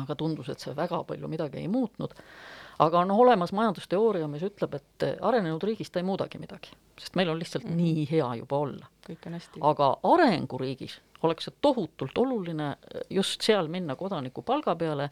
aga 0.02 0.16
tundus, 0.16 0.50
et 0.50 0.60
see 0.60 0.76
väga 0.76 1.04
palju 1.04 1.28
midagi 1.28 1.58
ei 1.58 1.68
muutnud. 1.68 2.14
Aga 2.80 3.00
on 3.00 3.12
olemas 3.12 3.52
majandusteooria, 3.58 4.28
mis 4.28 4.44
ütleb, 4.46 4.78
et 4.78 5.08
arenenud 5.22 5.64
riigis 5.64 5.92
ta 5.92 6.00
ei 6.00 6.06
muudagi 6.08 6.40
midagi, 6.42 6.74
sest 7.00 7.16
meil 7.16 7.30
on 7.30 7.40
lihtsalt 7.40 7.66
mm 7.66 7.72
-hmm. 7.72 7.84
nii 7.84 8.08
hea 8.12 8.36
juba 8.36 8.58
olla. 8.58 8.88
kõik 9.10 9.28
on 9.28 9.34
hästi. 9.34 9.60
aga 9.62 9.98
arenguriigis 10.04 11.02
oleks 11.24 11.48
see 11.48 11.56
tohutult 11.62 12.18
oluline 12.18 12.76
just 13.10 13.42
seal 13.42 13.68
minna 13.68 13.96
kodaniku 13.96 14.42
palga 14.42 14.76
peale, 14.76 15.10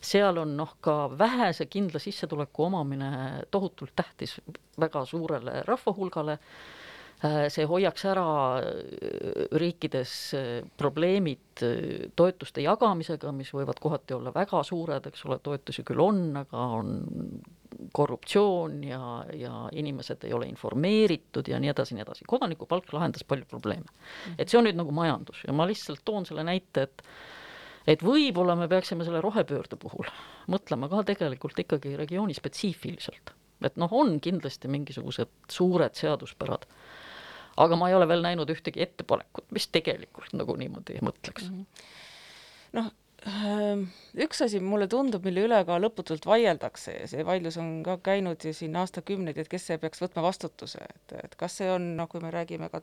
seal 0.00 0.38
on 0.42 0.56
noh, 0.56 0.76
ka 0.80 1.10
vähese 1.18 1.66
kindla 1.66 1.98
sissetuleku 1.98 2.64
omamine 2.64 3.10
tohutult 3.50 3.94
tähtis 3.96 4.40
väga 4.80 5.04
suurele 5.04 5.62
rahvahulgale, 5.66 6.38
see 7.48 7.64
hoiaks 7.64 8.04
ära 8.10 8.24
riikides 9.56 10.14
probleemid 10.76 11.62
toetuste 12.16 12.64
jagamisega, 12.64 13.32
mis 13.32 13.52
võivad 13.54 13.78
kohati 13.80 14.16
olla 14.16 14.32
väga 14.34 14.60
suured, 14.66 15.06
eks 15.08 15.24
ole, 15.28 15.38
toetusi 15.44 15.84
küll 15.86 16.02
on, 16.04 16.24
aga 16.42 16.64
on 16.78 16.90
korruptsioon 17.92 18.82
ja, 18.84 19.24
ja 19.34 19.68
inimesed 19.72 20.24
ei 20.24 20.32
ole 20.32 20.48
informeeritud 20.50 21.48
ja 21.48 21.60
nii 21.60 21.72
edasi, 21.72 21.96
nii 21.96 22.04
edasi. 22.04 22.26
kodanikupalk 22.28 22.92
lahendas 22.92 23.24
palju 23.24 23.46
probleeme. 23.50 23.86
-hmm. 23.86 24.34
et 24.38 24.48
see 24.48 24.58
on 24.58 24.68
nüüd 24.68 24.78
nagu 24.78 24.92
majandus 24.92 25.42
ja 25.46 25.52
ma 25.52 25.66
lihtsalt 25.66 26.04
toon 26.04 26.26
selle 26.26 26.44
näite, 26.44 26.82
et 26.82 27.02
et 27.86 28.02
võib-olla 28.02 28.56
me 28.56 28.68
peaksime 28.68 29.04
selle 29.04 29.20
rohepöörde 29.20 29.76
puhul 29.76 30.08
mõtlema 30.48 30.88
ka 30.88 31.02
tegelikult 31.12 31.58
ikkagi 31.58 31.96
regiooni 31.96 32.34
spetsiifiliselt. 32.34 33.34
et 33.64 33.76
noh, 33.76 33.92
on 33.92 34.20
kindlasti 34.20 34.68
mingisugused 34.68 35.30
suured 35.50 35.94
seaduspärad, 35.94 36.66
aga 37.56 37.76
ma 37.76 37.88
ei 37.88 37.94
ole 37.94 38.08
veel 38.08 38.24
näinud 38.24 38.50
ühtegi 38.50 38.82
ettepanekut, 38.82 39.46
mis 39.54 39.68
tegelikult 39.72 40.34
nagu 40.34 40.56
niimoodi 40.56 40.98
mõtleks 41.04 41.48
mm. 41.50 41.64
-hmm. 41.64 41.88
noh, 42.80 42.92
üks 44.26 44.42
asi 44.44 44.60
mulle 44.60 44.88
tundub, 44.90 45.24
mille 45.24 45.46
üle 45.46 45.60
ka 45.64 45.78
lõputult 45.80 46.26
vaieldakse 46.28 46.96
ja 46.98 47.06
see 47.08 47.24
vaidlus 47.24 47.56
on 47.60 47.78
ka 47.86 47.96
käinud 48.04 48.44
ju 48.44 48.52
siin 48.52 48.76
aastakümneid, 48.76 49.38
et 49.38 49.48
kes 49.48 49.70
see 49.70 49.78
peaks 49.80 50.02
võtma 50.02 50.26
vastutuse, 50.26 50.82
et, 50.84 51.16
et 51.24 51.38
kas 51.40 51.56
see 51.60 51.70
on, 51.72 51.94
noh, 51.96 52.08
kui 52.10 52.20
me 52.20 52.32
räägime 52.34 52.68
ka 52.72 52.82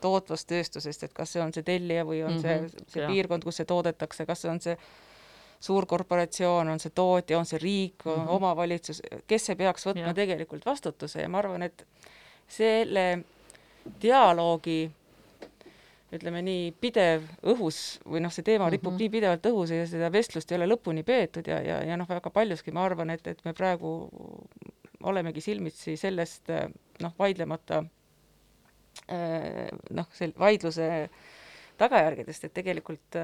tootvast 0.00 0.46
tööstusest, 0.50 1.06
et 1.06 1.14
kas 1.16 1.32
see 1.34 1.42
on 1.42 1.54
see 1.54 1.64
tellija 1.66 2.04
või 2.06 2.22
on 2.22 2.36
mm 2.36 2.42
-hmm, 2.42 2.68
see, 2.70 2.84
see 2.92 3.02
jah. 3.02 3.10
piirkond, 3.10 3.44
kus 3.44 3.56
see 3.62 3.66
toodetakse, 3.66 4.26
kas 4.26 4.44
see 4.44 4.50
on 4.50 4.60
see 4.60 4.76
suur 5.60 5.86
korporatsioon, 5.86 6.68
on 6.68 6.80
see 6.80 6.92
tootja, 6.94 7.38
on 7.38 7.46
see 7.46 7.58
riik 7.58 8.04
mm, 8.04 8.12
-hmm. 8.12 8.28
omavalitsus, 8.36 9.02
kes 9.26 9.46
see 9.46 9.56
peaks 9.56 9.86
võtma 9.86 10.12
ja. 10.12 10.14
tegelikult 10.14 10.66
vastutuse 10.66 11.22
ja 11.22 11.28
ma 11.28 11.38
arvan, 11.38 11.62
et 11.62 11.86
selle 12.48 13.24
dialoogi 14.02 14.80
ütleme 16.16 16.40
nii, 16.46 16.70
pidev 16.80 17.24
õhus 17.50 17.98
või 18.06 18.22
noh, 18.22 18.32
see 18.32 18.46
teema 18.46 18.68
ripub 18.70 18.92
mm 18.92 18.94
-hmm. 18.94 19.02
nii 19.02 19.12
pidevalt 19.12 19.48
õhus 19.50 19.72
ja 19.74 19.86
seda 19.90 20.10
vestlust 20.12 20.52
ei 20.52 20.58
ole 20.58 20.68
lõpuni 20.70 21.02
peetud 21.04 21.48
ja, 21.50 21.58
ja, 21.62 21.80
ja 21.84 21.96
noh, 21.98 22.08
väga 22.08 22.30
paljuski 22.30 22.72
ma 22.72 22.84
arvan, 22.86 23.10
et, 23.10 23.26
et 23.26 23.44
me 23.44 23.52
praegu 23.52 23.92
olemegi 25.02 25.40
silmitsi 25.40 25.96
sellest 25.96 26.50
noh, 27.02 27.12
vaidlemata 27.18 27.82
noh, 29.90 30.08
sel-, 30.12 30.34
vaidluse 30.38 31.10
tagajärgedest, 31.76 32.44
et 32.44 32.54
tegelikult 32.54 33.18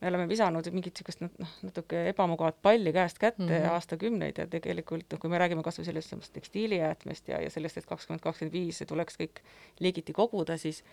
me 0.00 0.08
oleme 0.08 0.26
visanud 0.28 0.66
mingit 0.72 0.94
niisugust 0.94 1.22
noh, 1.24 1.54
natuke 1.62 2.06
ebamugavat 2.10 2.60
palli 2.62 2.92
käest 2.92 3.18
kätte 3.18 3.42
mm 3.42 3.48
-hmm. 3.48 3.72
aastakümneid 3.76 4.38
ja 4.38 4.46
tegelikult 4.46 5.12
noh, 5.12 5.20
kui 5.20 5.30
me 5.30 5.38
räägime 5.38 5.62
kas 5.62 5.78
või 5.78 5.88
sellest 5.88 6.32
tekstiilijäätmest 6.32 7.28
ja, 7.28 7.40
ja 7.40 7.50
sellest, 7.50 7.76
et 7.78 7.86
kakskümmend, 7.86 8.22
kakskümmend 8.22 8.52
viis 8.52 8.82
tuleks 8.88 9.18
kõik 9.20 9.42
liigiti 9.80 10.12
koguda, 10.12 10.56
siis 10.56 10.84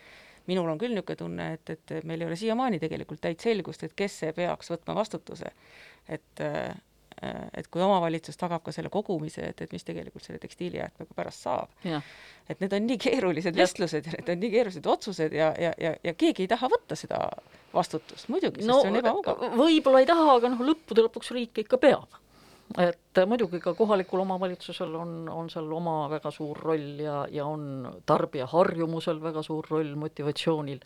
minul 0.48 0.70
on 0.70 0.78
küll 0.78 0.96
niisugune 0.96 1.16
tunne, 1.16 1.54
et, 1.54 1.70
et 1.70 2.04
meil 2.04 2.22
ei 2.22 2.28
ole 2.28 2.36
siiamaani 2.36 2.80
tegelikult 2.80 3.22
täit 3.22 3.40
selgust, 3.40 3.84
et 3.84 3.94
kes 3.96 4.20
see 4.20 4.34
peaks 4.34 4.72
võtma 4.72 4.96
vastutuse. 4.96 5.52
et 6.08 6.40
et 7.22 7.68
kui 7.74 7.82
omavalitsus 7.82 8.38
tagab 8.38 8.62
ka 8.66 8.72
selle 8.76 8.92
kogumise, 8.94 9.48
et, 9.52 9.62
et 9.66 9.72
mis 9.74 9.86
tegelikult 9.88 10.26
selle 10.26 10.40
tekstiilijäätmega 10.44 11.18
pärast 11.18 11.48
saab. 11.48 11.72
et 12.50 12.60
need 12.62 12.74
on 12.78 12.86
nii 12.88 13.00
keerulised 13.02 13.58
vestlused 13.58 14.06
ja 14.06 14.14
need 14.20 14.30
on 14.36 14.40
nii 14.44 14.52
keerulised 14.54 14.86
otsused 14.86 15.34
ja, 15.34 15.54
ja, 15.60 15.74
ja, 15.82 15.96
ja 16.04 16.14
keegi 16.14 16.46
ei 16.46 16.52
taha 16.52 16.70
võtta 16.72 16.96
seda 17.00 17.24
vastutust 17.74 18.30
muidugi, 18.30 18.62
sest 18.62 18.70
no, 18.70 18.82
see 18.84 18.94
on 18.94 19.02
ebamugav. 19.02 19.44
võib-olla 19.58 20.04
ei 20.04 20.10
taha, 20.10 20.30
aga 20.38 20.54
noh, 20.54 20.64
lõppude 20.72 21.08
lõpuks 21.08 21.34
riik 21.36 21.66
ikka 21.66 21.82
peab 21.82 22.22
et 22.76 23.20
muidugi 23.28 23.60
ka 23.64 23.72
kohalikul 23.78 24.22
omavalitsusel 24.26 24.96
on, 25.00 25.14
on 25.32 25.50
seal 25.50 25.70
oma 25.74 25.96
väga 26.12 26.32
suur 26.36 26.60
roll 26.60 27.00
ja, 27.02 27.22
ja 27.32 27.46
on 27.48 27.88
tarbija 28.06 28.48
harjumusel 28.52 29.22
väga 29.24 29.42
suur 29.46 29.66
roll 29.72 29.94
motivatsioonil, 30.00 30.82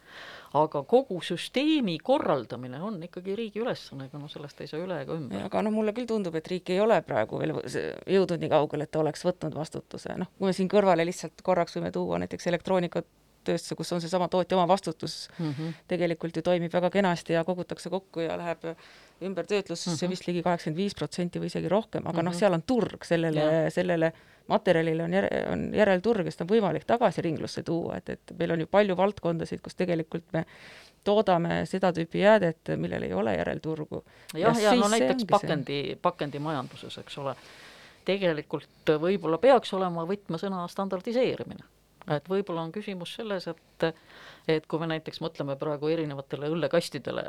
aga 0.61 0.83
kogu 0.87 1.17
süsteemi 1.25 1.97
korraldamine 2.05 2.81
on 2.85 3.01
ikkagi 3.07 3.35
riigi 3.39 3.63
ülesanne, 3.63 4.07
ega 4.07 4.21
noh, 4.21 4.29
sellest 4.31 4.61
ei 4.61 4.69
saa 4.69 4.83
üle 4.83 5.01
ega 5.03 5.17
ümber. 5.17 5.47
aga 5.49 5.65
noh, 5.65 5.73
mulle 5.73 5.95
küll 5.97 6.09
tundub, 6.09 6.37
et 6.37 6.51
riik 6.53 6.69
ei 6.75 6.79
ole 6.83 7.01
praegu 7.07 7.41
veel 7.41 7.55
jõudnud 7.57 8.37
nii 8.45 8.53
kaugele, 8.53 8.85
et 8.87 8.93
ta 8.93 9.01
oleks 9.01 9.25
võtnud 9.27 9.57
vastutuse, 9.57 10.15
noh, 10.21 10.29
kui 10.37 10.51
me 10.51 10.55
siin 10.55 10.69
kõrvale 10.71 11.07
lihtsalt 11.07 11.41
korraks 11.45 11.79
võime 11.79 11.91
tuua 11.95 12.21
näiteks 12.21 12.47
elektroonikat, 12.53 13.09
tööstuse, 13.43 13.75
kus 13.79 13.91
on 13.95 14.01
seesama 14.03 14.27
tootja 14.31 14.57
omavastutus 14.57 15.29
mm, 15.37 15.53
-hmm. 15.53 15.77
tegelikult 15.87 16.35
ju 16.35 16.41
toimib 16.41 16.73
väga 16.73 16.89
kenasti 16.89 17.33
ja 17.33 17.43
kogutakse 17.43 17.89
kokku 17.89 18.19
ja 18.19 18.37
läheb 18.37 18.65
ümbertöötlusesse 19.21 19.91
mm 19.91 20.07
-hmm. 20.07 20.09
vist 20.09 20.27
ligi 20.27 20.43
kaheksakümmend 20.43 20.77
viis 20.77 20.95
protsenti 20.95 21.39
või 21.39 21.45
isegi 21.45 21.69
rohkem, 21.69 22.07
aga 22.07 22.11
mm 22.11 22.19
-hmm. 22.19 22.31
noh, 22.31 22.39
seal 22.39 22.53
on 22.53 22.63
turg 22.67 23.03
sellele, 23.03 23.69
sellele 23.69 24.13
materjalile 24.47 25.03
on 25.03 25.13
järe, 25.13 25.29
on 25.51 25.73
järelturg 25.75 26.25
ja 26.25 26.31
seda 26.31 26.45
on 26.45 26.53
võimalik 26.55 26.85
tagasi 26.87 27.21
ringlusse 27.21 27.63
tuua, 27.63 27.97
et, 27.97 28.09
et 28.09 28.33
meil 28.39 28.51
on 28.51 28.59
ju 28.59 28.67
palju 28.67 28.97
valdkondasid, 28.97 29.61
kus 29.61 29.75
tegelikult 29.75 30.25
me 30.33 30.45
toodame 31.03 31.65
seda 31.65 31.91
tüüpi 31.95 32.21
jäädet, 32.21 32.73
millel 32.77 33.03
ei 33.07 33.13
ole 33.13 33.35
järelturgu. 33.35 34.03
jah, 34.33 34.57
ja, 34.61 34.73
ja 34.73 34.75
no 34.79 34.87
näiteks 34.87 35.25
pakendi, 35.29 35.97
pakendimajanduses, 36.01 36.97
eks 36.97 37.17
ole, 37.17 37.35
tegelikult 38.05 38.95
võib-olla 39.01 39.37
peaks 39.37 39.73
olema 39.77 40.05
võtmesõna 40.09 40.67
standardiseerimine 40.67 41.63
et 42.09 42.29
võib-olla 42.29 42.63
on 42.65 42.71
küsimus 42.73 43.15
selles, 43.17 43.47
et 43.51 43.87
et 44.49 44.65
kui 44.69 44.81
me 44.81 44.87
näiteks 44.89 45.21
mõtleme 45.21 45.55
praegu 45.59 45.89
erinevatele 45.93 46.49
õllekastidele, 46.49 47.23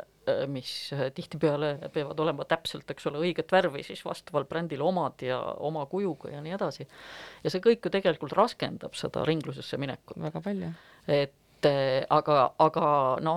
mis 0.49 0.71
tihtipeale 1.13 1.75
peavad 1.93 2.19
olema 2.23 2.45
täpselt, 2.49 2.89
eks 2.89 3.05
ole, 3.09 3.21
õiget 3.27 3.53
värvi, 3.53 3.83
siis 3.85 4.01
vastaval 4.05 4.47
brändil 4.49 4.81
omad 4.81 5.21
ja 5.25 5.37
oma 5.61 5.85
kujuga 5.91 6.33
ja 6.33 6.41
nii 6.41 6.55
edasi, 6.57 6.87
ja 7.43 7.53
see 7.53 7.63
kõik 7.63 7.85
ju 7.85 7.93
tegelikult 7.93 8.33
raskendab 8.37 8.97
seda 8.97 9.25
ringlusesse 9.29 9.77
minekut. 9.77 10.17
väga 10.25 10.41
palju. 10.41 10.73
et 11.07 11.69
aga, 12.09 12.37
aga 12.59 12.85
no 13.23 13.35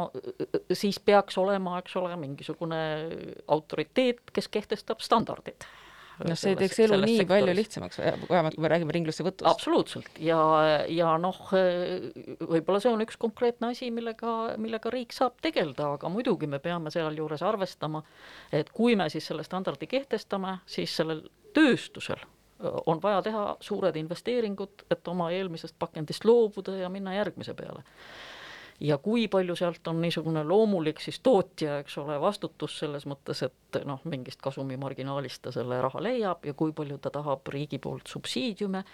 siis 0.73 0.99
peaks 0.99 1.37
olema, 1.39 1.79
eks 1.79 1.97
ole, 2.01 2.17
mingisugune 2.21 2.81
autoriteet, 3.47 4.33
kes 4.33 4.49
kehtestab 4.49 5.05
standardid 5.05 5.69
noh, 6.25 6.39
see 6.39 6.57
teeks 6.59 6.79
elu 6.85 6.99
nii 7.03 7.19
sektoris. 7.21 7.31
palju 7.33 7.57
lihtsamaks, 7.59 8.01
vähemalt 8.31 8.57
kui 8.57 8.65
me 8.65 8.71
räägime 8.73 8.95
ringlussevõtust. 8.97 9.47
absoluutselt 9.51 10.21
ja, 10.23 10.39
ja 10.93 11.17
noh, 11.21 11.41
võib-olla 11.53 12.81
see 12.83 12.93
on 12.93 13.05
üks 13.05 13.19
konkreetne 13.21 13.73
asi, 13.75 13.91
millega, 13.95 14.37
millega 14.63 14.93
riik 14.93 15.17
saab 15.17 15.41
tegeleda, 15.45 15.93
aga 15.99 16.13
muidugi 16.13 16.49
me 16.51 16.61
peame 16.63 16.93
sealjuures 16.95 17.45
arvestama, 17.47 18.03
et 18.55 18.73
kui 18.77 18.97
me 18.97 19.11
siis 19.13 19.27
selle 19.29 19.45
standardi 19.47 19.89
kehtestame, 19.91 20.59
siis 20.71 20.97
sellel 20.97 21.27
tööstusel 21.57 22.23
on 22.89 23.01
vaja 23.03 23.21
teha 23.27 23.43
suured 23.61 23.97
investeeringud, 24.01 24.87
et 24.91 25.09
oma 25.13 25.29
eelmisest 25.35 25.77
pakendist 25.79 26.25
loobuda 26.25 26.79
ja 26.79 26.89
minna 26.93 27.13
järgmise 27.19 27.53
peale 27.55 27.85
ja 28.81 28.99
kui 28.99 29.29
palju 29.29 29.57
sealt 29.57 29.89
on 29.89 30.01
niisugune 30.03 30.45
loomulik 30.45 31.01
siis 31.01 31.21
tootja, 31.25 31.79
eks 31.83 31.99
ole, 32.03 32.19
vastutus 32.21 32.79
selles 32.79 33.07
mõttes, 33.09 33.43
et 33.47 33.81
noh, 33.89 34.01
mingist 34.05 34.43
kasumimarginaalist 34.45 35.43
ta 35.47 35.53
selle 35.55 35.81
raha 35.83 36.03
leiab 36.03 36.47
ja 36.47 36.55
kui 36.55 36.75
palju 36.77 36.99
ta 36.99 37.13
tahab 37.15 37.49
riigi 37.53 37.79
poolt 37.83 38.09
subsiidiume, 38.13 38.85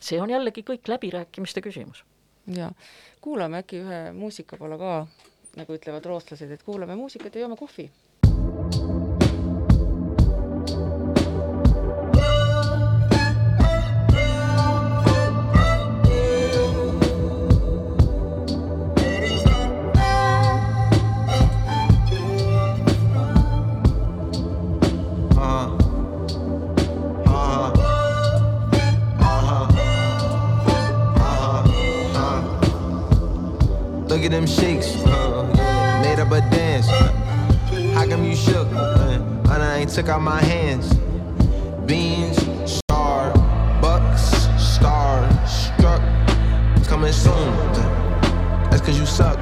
see 0.00 0.20
on 0.20 0.30
jällegi 0.30 0.64
kõik 0.66 0.88
läbirääkimiste 0.94 1.64
küsimus. 1.64 2.04
jaa, 2.50 2.72
kuulame 3.20 3.62
äkki 3.64 3.84
ühe 3.84 4.00
muusikapala 4.16 4.78
ka, 4.78 4.94
nagu 5.56 5.76
ütlevad 5.76 6.06
rootslased, 6.06 6.50
et 6.50 6.62
kuulame 6.62 6.96
muusikat 6.96 7.34
ja 7.34 7.46
joome 7.46 7.56
kohvi 7.60 7.90
Look 34.20 34.26
at 34.26 34.32
them 34.32 34.46
shakes, 34.46 34.94
uh, 35.06 36.02
made 36.04 36.20
up 36.20 36.30
a 36.30 36.42
dance. 36.54 36.86
How 37.94 38.06
come 38.06 38.22
you 38.22 38.36
shook? 38.36 38.68
Uh, 38.70 39.18
and 39.48 39.62
I 39.62 39.78
ain't 39.78 39.88
took 39.88 40.10
out 40.10 40.20
my 40.20 40.42
hands. 40.42 40.92
Beans, 41.86 42.36
star, 42.70 43.32
bucks, 43.80 44.20
star, 44.58 45.26
struck. 45.46 46.02
It's 46.76 46.86
coming 46.86 47.14
soon. 47.14 47.32
Uh, 47.32 48.68
that's 48.70 48.82
cause 48.82 49.00
you 49.00 49.06
suck. 49.06 49.38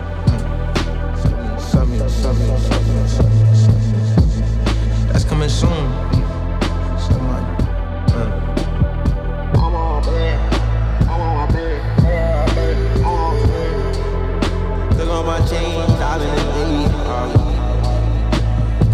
That's 5.13 5.25
coming 5.25 5.49
soon. 5.49 6.08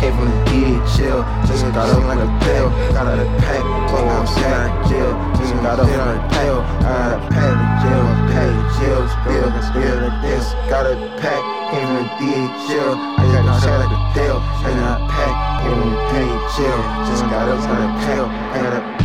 came 0.00 0.16
from 0.16 0.32
the 0.48 0.80
chill. 0.96 1.20
Just 1.44 1.62
got 1.76 1.88
up 1.92 2.02
like 2.08 2.18
a 2.18 2.30
pill, 2.40 2.68
got 2.96 3.06
out 3.06 3.18
of 3.20 3.28
pack, 3.44 3.62
but 3.92 4.04
I'm 4.08 4.26
sad, 4.26 4.88
jail. 4.88 5.12
Just 5.36 5.52
got 5.60 5.78
up 5.78 5.86
on 5.86 6.16
a 6.16 6.28
pack, 6.32 6.56
got 6.80 7.12
a 7.12 7.28
pack 7.28 7.56
jail, 7.84 8.06
pay 8.32 8.52
jail, 8.80 9.02
spill, 9.12 9.48
spill 9.68 10.00
this. 10.24 10.46
Got 10.72 10.88
a 10.88 10.96
pack, 11.20 11.42
came 11.70 11.84
from 11.84 11.96
the 12.00 12.16
DHL. 12.16 12.96
I 12.96 13.28
got 13.28 13.44
a 13.44 13.60
shot 13.60 13.76
like 13.84 13.92
a 13.92 14.00
tail, 14.16 14.38
I 14.40 14.70
got 14.80 14.96
a 14.96 15.08
pack, 15.12 15.34
came 15.60 15.76
from 15.76 15.92
the 15.92 16.40
jail. 16.56 16.80
Just 17.04 17.24
got 17.28 17.48
up 17.52 17.60
on 17.68 17.80
a 17.84 18.06
pail, 18.06 18.24
I 18.24 18.58
got 18.64 18.74
a. 18.80 19.00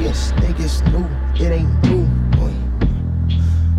Yes, 0.00 0.32
niggas 0.40 0.80
new, 0.90 1.06
it 1.44 1.52
ain't 1.52 1.84
new. 1.84 2.08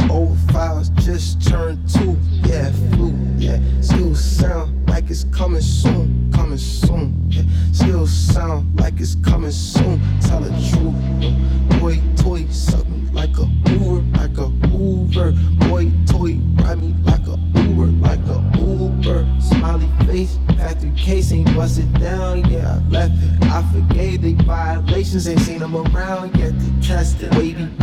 Old 0.10 0.38
oh 0.38 0.54
files 0.54 0.90
just 0.90 1.42
turned 1.42 1.90
two, 1.90 2.16
yeah, 2.46 2.72
flu, 2.92 3.16
yeah. 3.38 3.60
Still 3.82 4.14
sound 4.14 4.73
it's 5.14 5.26
coming 5.26 5.62
soon, 5.62 6.32
coming 6.34 6.58
soon, 6.58 7.14
yeah. 7.30 7.44
Still 7.72 8.08
sound 8.08 8.80
like 8.80 9.00
it's 9.00 9.14
coming 9.14 9.52
soon. 9.52 10.02
Tell 10.22 10.40
the 10.40 10.50
truth, 10.72 11.80
boy, 11.80 12.02
toy, 12.18 12.48
suck 12.50 12.84
me 12.90 13.08
like 13.12 13.38
a 13.38 13.46
Uber, 13.70 14.02
like 14.18 14.36
a 14.40 14.50
Uber. 14.76 15.34
Boy, 15.70 15.92
toy, 16.08 16.40
ride 16.64 16.82
me 16.82 16.96
like 17.04 17.28
a 17.28 17.38
Uber, 17.60 17.92
like 18.02 18.26
a 18.26 18.42
Uber. 18.58 19.28
Smiley 19.40 19.88
face, 20.08 20.40
factory 20.58 20.92
case 20.98 21.32
ain't 21.32 21.56
busted 21.56 21.94
down, 22.00 22.50
yeah, 22.50 22.80
I 22.80 22.90
left 22.90 23.14
it. 23.14 23.44
I 23.52 23.62
forgave 23.72 24.24
the 24.24 24.34
violations, 24.46 25.28
ain't 25.28 25.42
seen 25.42 25.60
them 25.60 25.76
around 25.76 26.36
yet 26.38 26.54
to 26.60 26.88
test 26.88 27.22
it. 27.22 27.32
Sit 27.34 27.83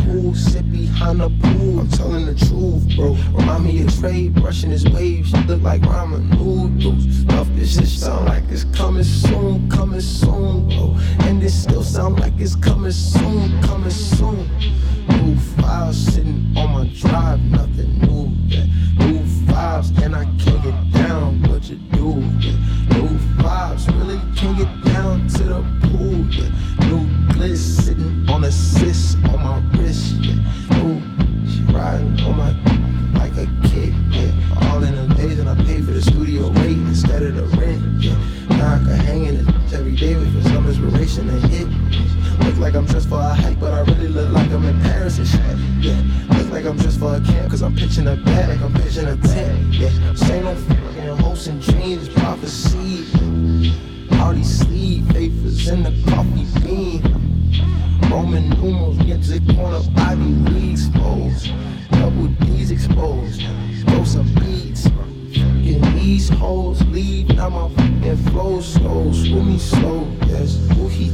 behind 1.01 1.21
the 1.21 1.31
pool. 1.41 1.81
I'm 1.81 1.89
telling 1.89 2.27
the 2.27 2.35
truth, 2.35 2.97
bro. 2.97 3.15
Remind 3.33 3.65
me 3.65 3.83
of 3.83 3.99
Trey 3.99 4.29
brushing 4.29 4.71
his 4.71 4.89
waves. 4.89 5.31
She 5.31 5.37
look 5.45 5.63
like 5.63 5.81
ramen 5.83 6.29
noodles. 6.39 7.21
Stuff 7.23 7.49
this 7.55 7.75
shit 7.75 7.89
sound 7.89 8.27
like 8.27 8.45
it's 8.51 8.65
coming 8.65 9.05
soon, 9.05 9.69
coming 9.71 10.01
soon, 10.01 10.69
bro. 10.69 10.97
And 11.21 11.43
it 11.43 11.51
still 11.51 11.83
sound 11.83 12.21
like 12.21 12.35
it's 12.39 12.57
coming 12.57 12.93
soon, 12.93 13.63
coming 13.63 13.91
soon. 13.91 14.49
New 15.09 15.37
files 15.37 15.97
sitting 15.97 16.53
on 16.57 16.71
my 16.73 16.85
drive, 16.95 17.41
nothing 17.41 17.99
new. 18.01 18.29
New 19.05 19.21
vibes, 19.49 19.97
and 20.03 20.15
I 20.15 20.25
can't 20.25 20.63
get 20.63 20.93
down. 20.93 21.00
Cause 47.61 47.67
I'm 47.67 47.77
pitching 47.77 48.07
a 48.07 48.17
bag 48.17 48.63
I'm 48.63 48.73
pitching 48.73 49.07
a 49.07 49.17
tent. 49.17 49.75
Yeah, 49.75 50.15
same 50.15 50.45
no 50.45 50.55
fucking 50.55 51.17
hopes 51.19 51.47
and 51.47 51.61
dreams, 51.61 52.09
prophecy. 52.09 53.05
These 54.35 54.61
sleeve 54.61 55.09
papers 55.09 55.69
in 55.69 55.83
the 55.83 55.91
coffee 56.09 56.47
bean. 56.61 57.03
Roman 58.09 58.49
numerals, 58.51 58.97
get 58.99 59.23
to 59.25 59.55
corner 59.55 59.83
body 59.91 60.73
exposed. 60.73 61.53
Double 61.91 62.29
D's 62.29 62.71
exposed. 62.71 63.43
Throw 63.89 64.05
some 64.05 64.33
beats. 64.37 64.89
Fucking 64.89 65.83
these 65.97 66.29
hoes 66.29 66.81
leave, 66.87 67.29
now 67.29 67.51
my 67.51 67.69
fucking 67.75 68.17
flow 68.31 68.61
slow. 68.61 69.13
Screw 69.13 69.43
me 69.43 69.59
slow, 69.59 70.07
yes. 70.27 70.57
Woohee 70.77 71.11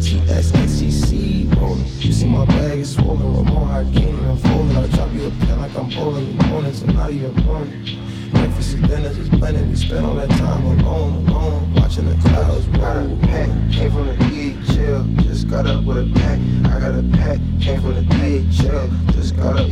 rolling. 1.56 1.86
You 1.98 2.12
see 2.12 2.28
my 2.28 2.44
bag 2.44 2.78
is 2.80 2.94
swollen, 2.94 3.34
Ramon, 3.34 3.70
I 3.70 3.82
can't 3.98 4.14
even 4.14 4.36
I'm 5.76 5.90
bowling. 5.90 6.36
Mornings 6.48 6.80
and 6.82 6.94
not 6.94 7.10
even 7.10 7.34
morning. 7.44 7.98
Breakfast 8.30 8.74
and 8.74 8.88
dinner 8.88 9.12
just 9.12 9.30
blending. 9.32 9.68
We 9.68 9.76
spend 9.76 10.06
all 10.06 10.14
that 10.14 10.30
time 10.30 10.64
alone, 10.64 11.26
alone, 11.26 11.74
watching 11.74 12.08
the 12.08 12.14
clouds 12.28 12.66
a 12.66 13.18
pack, 13.26 13.48
came 13.70 13.90
from 13.90 14.06
the 14.06 14.14
DHL. 14.14 15.22
Just 15.24 15.48
got 15.48 15.66
up 15.66 15.84
with 15.84 15.98
a 15.98 16.14
pack. 16.14 16.38
I 16.72 16.80
got 16.80 16.98
a 16.98 17.02
pack, 17.12 17.40
came 17.60 17.80
from 17.82 17.94
the 17.94 18.02
DHL. 18.14 19.12
Just 19.12 19.36
got 19.36 19.58
up 19.58 19.65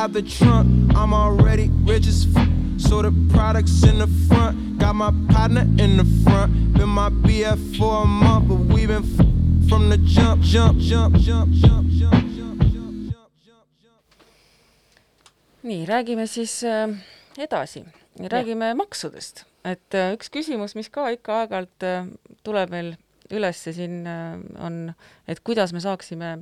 out 0.00 0.12
the 0.14 0.22
trunk. 0.22 0.66
I'm 0.96 1.12
already 1.12 1.68
rich 1.84 2.06
as 2.06 2.26
f- 2.34 2.48
so 2.78 3.02
the 3.02 3.12
products 3.34 3.82
in 3.84 3.98
the 3.98 4.08
front. 4.28 4.78
Got 4.78 4.94
my 4.94 5.12
partner 5.28 5.62
in 5.84 5.96
the 6.00 6.06
front, 6.24 6.72
been 6.72 6.88
my 6.88 7.10
BF 7.10 7.76
for 7.76 8.04
a 8.04 8.06
month, 8.06 8.48
but 8.48 8.60
we 8.74 8.86
been 8.86 9.04
f- 9.04 9.26
from 9.68 9.90
the 9.90 9.98
jump, 9.98 10.42
jump, 10.42 10.78
jump, 10.78 11.12
jump, 11.16 11.48
jump, 11.52 11.86
jump, 12.00 12.16
jump, 12.32 12.62
jump, 12.72 13.02
jump, 13.44 13.68
nii, 15.62 15.84
räägime 15.86 16.26
siis 16.26 16.62
äh, 16.64 16.88
edasi, 17.38 17.84
räägime 18.32 18.72
maksudest, 18.74 19.44
et 19.64 19.94
äh, 19.94 20.14
üks 20.16 20.32
küsimus, 20.32 20.72
mis 20.78 20.88
ka 20.88 21.10
ikka 21.12 21.42
aeg-ajalt 21.42 21.84
äh, 21.84 22.08
tuleb 22.42 22.72
meil 22.72 22.94
üles 23.30 23.60
siin, 23.68 24.00
on, 24.58 24.80
et 25.28 25.44
kuidas 25.46 25.70
me 25.76 25.78
saaksime 25.84 26.38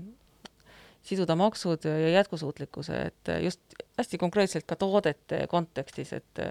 siduda 1.03 1.37
maksud 1.39 1.85
ja 1.85 2.09
jätkusuutlikkuse, 2.09 2.97
et 3.03 3.31
just 3.43 3.61
hästi 3.99 4.19
konkreetselt 4.19 4.67
ka 4.69 4.77
toodete 4.77 5.47
kontekstis, 5.49 6.13
et 6.13 6.43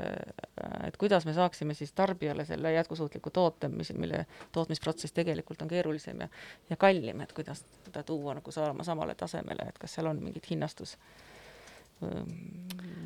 et 0.88 0.98
kuidas 0.98 1.26
me 1.26 1.34
saaksime 1.34 1.74
siis 1.74 1.94
tarbijale 1.94 2.46
selle 2.46 2.72
jätkusuutliku 2.74 3.30
toote, 3.30 3.68
mis, 3.68 3.94
mille 3.94 4.26
tootmisprotsess 4.52 5.14
tegelikult 5.14 5.62
on 5.62 5.68
keerulisem 5.68 6.22
ja 6.26 6.28
ja 6.70 6.76
kallim, 6.76 7.22
et 7.22 7.34
kuidas 7.34 7.64
teda 7.84 8.04
tuua 8.04 8.34
nagu 8.40 8.52
saama 8.52 8.84
samale 8.84 9.16
tasemele, 9.16 9.70
et 9.70 9.78
kas 9.78 9.94
seal 9.94 10.10
on 10.10 10.24
mingit 10.24 10.50
hinnastus 10.50 10.98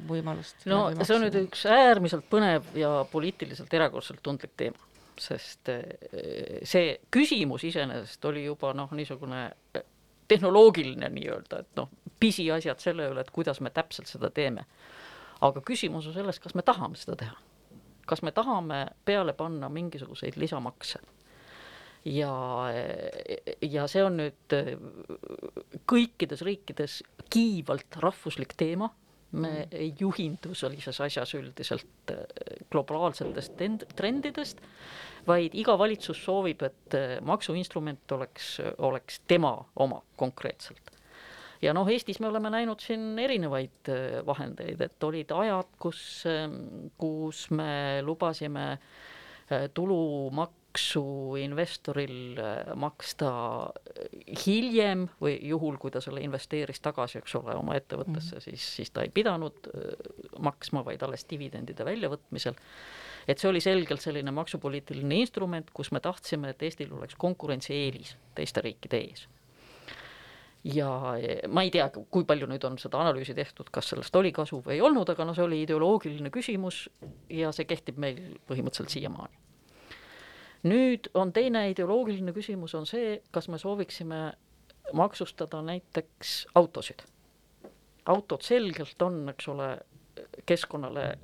võimalust? 0.10 0.66
no 0.68 0.84
see 1.02 1.16
on 1.16 1.26
nüüd 1.26 1.38
üks 1.46 1.66
äärmiselt 1.70 2.28
põnev 2.32 2.74
ja 2.78 3.02
poliitiliselt 3.12 3.74
erakordselt 3.74 4.20
tundlik 4.24 4.54
teema, 4.60 4.89
sest 5.20 5.72
eh, 5.72 6.60
see 6.68 6.98
küsimus 7.14 7.64
iseenesest 7.70 8.26
oli 8.32 8.46
juba 8.46 8.74
noh, 8.78 8.92
niisugune 8.98 9.48
tehnoloogiline 10.32 11.12
nii-öelda, 11.12 11.62
et 11.64 11.80
noh, 11.80 11.92
pisiasjad 12.22 12.82
selle 12.84 13.10
üle, 13.12 13.24
et 13.24 13.32
kuidas 13.34 13.62
me 13.62 13.72
täpselt 13.74 14.12
seda 14.12 14.32
teeme. 14.34 14.66
aga 15.42 15.62
küsimus 15.66 16.08
on 16.08 16.14
selles, 16.14 16.40
kas 16.40 16.54
me 16.56 16.62
tahame 16.62 17.00
seda 17.00 17.18
teha. 17.24 17.38
kas 18.06 18.22
me 18.22 18.32
tahame 18.32 18.86
peale 19.06 19.34
panna 19.34 19.70
mingisuguseid 19.70 20.38
lisamakse 20.38 21.00
ja, 22.06 22.34
ja 23.62 23.86
see 23.92 24.04
on 24.06 24.18
nüüd 24.22 24.56
kõikides 25.90 26.44
riikides 26.46 27.02
kiivalt 27.32 28.00
rahvuslik 28.02 28.56
teema, 28.58 28.90
me 29.32 29.68
ei 29.72 29.94
juhindu 30.00 30.56
sellises 30.58 31.00
asjas 31.04 31.36
üldiselt 31.38 32.16
globaalsetest 32.72 33.62
trendidest 33.96 34.60
vaid 35.28 35.56
iga 35.58 35.76
valitsus 35.80 36.22
soovib, 36.26 36.64
et 36.66 36.98
eh, 36.98 37.18
maksuinstrument 37.26 38.16
oleks, 38.18 38.56
oleks 38.78 39.22
tema 39.28 39.54
oma 39.76 40.02
konkreetselt. 40.18 40.92
ja 41.62 41.74
noh, 41.78 41.90
Eestis 41.94 42.20
me 42.20 42.28
oleme 42.28 42.50
näinud 42.50 42.82
siin 42.82 43.20
erinevaid 43.20 43.92
eh, 43.94 44.22
vahendeid, 44.26 44.82
et 44.82 45.04
olid 45.04 45.32
ajad, 45.36 45.76
kus, 45.80 46.02
eh, 46.30 46.48
kus 46.98 47.50
me 47.52 48.02
lubasime 48.06 48.78
tulumaksu 49.76 51.02
investoril 51.42 52.38
maksta 52.80 53.32
hiljem 54.46 55.10
või 55.20 55.34
juhul, 55.44 55.76
kui 55.76 55.92
ta 55.92 56.00
selle 56.00 56.24
investeeris 56.24 56.80
tagasi, 56.80 57.20
eks 57.20 57.36
ole, 57.36 57.58
oma 57.60 57.76
ettevõttesse 57.76 58.38
mm, 58.38 58.40
-hmm. 58.40 58.46
siis, 58.46 58.70
siis 58.78 58.94
ta 58.96 59.04
ei 59.04 59.12
pidanud 59.12 59.68
maksma, 60.40 60.86
vaid 60.88 61.04
alles 61.04 61.28
dividendide 61.28 61.84
väljavõtmisel 61.84 62.56
et 63.28 63.40
see 63.40 63.50
oli 63.50 63.62
selgelt 63.64 64.02
selline 64.02 64.32
maksupoliitiline 64.36 65.22
instrument, 65.22 65.70
kus 65.74 65.92
me 65.92 66.02
tahtsime, 66.04 66.52
et 66.52 66.64
Eestil 66.64 66.92
oleks 66.96 67.18
konkurentsieelis 67.20 68.16
teiste 68.36 68.64
riikide 68.66 69.02
ees. 69.02 69.28
ja 70.64 70.88
ma 71.50 71.64
ei 71.66 71.72
tea, 71.74 71.88
kui 71.90 72.26
palju 72.28 72.46
nüüd 72.50 72.66
on 72.70 72.78
seda 72.78 73.00
analüüsi 73.02 73.34
tehtud, 73.34 73.72
kas 73.74 73.88
sellest 73.90 74.16
oli 74.16 74.32
kasu 74.32 74.62
või 74.62 74.76
ei 74.78 74.82
olnud, 74.86 75.10
aga 75.10 75.26
noh, 75.26 75.36
see 75.38 75.46
oli 75.46 75.64
ideoloogiline 75.64 76.30
küsimus 76.30 76.84
ja 77.30 77.50
see 77.56 77.66
kehtib 77.66 77.98
meil 77.98 78.20
põhimõtteliselt 78.50 78.94
siiamaani. 78.94 79.40
nüüd 80.70 81.10
on 81.18 81.34
teine 81.34 81.70
ideoloogiline 81.72 82.34
küsimus, 82.34 82.76
on 82.78 82.86
see, 82.86 83.22
kas 83.32 83.50
me 83.50 83.58
sooviksime 83.58 84.22
maksustada 84.94 85.62
näiteks 85.62 86.48
autosid. 86.56 87.02
autod 88.06 88.42
selgelt 88.42 89.02
on, 89.02 89.30
eks 89.30 89.48
ole, 89.48 89.78
keskkonnale 90.46 91.18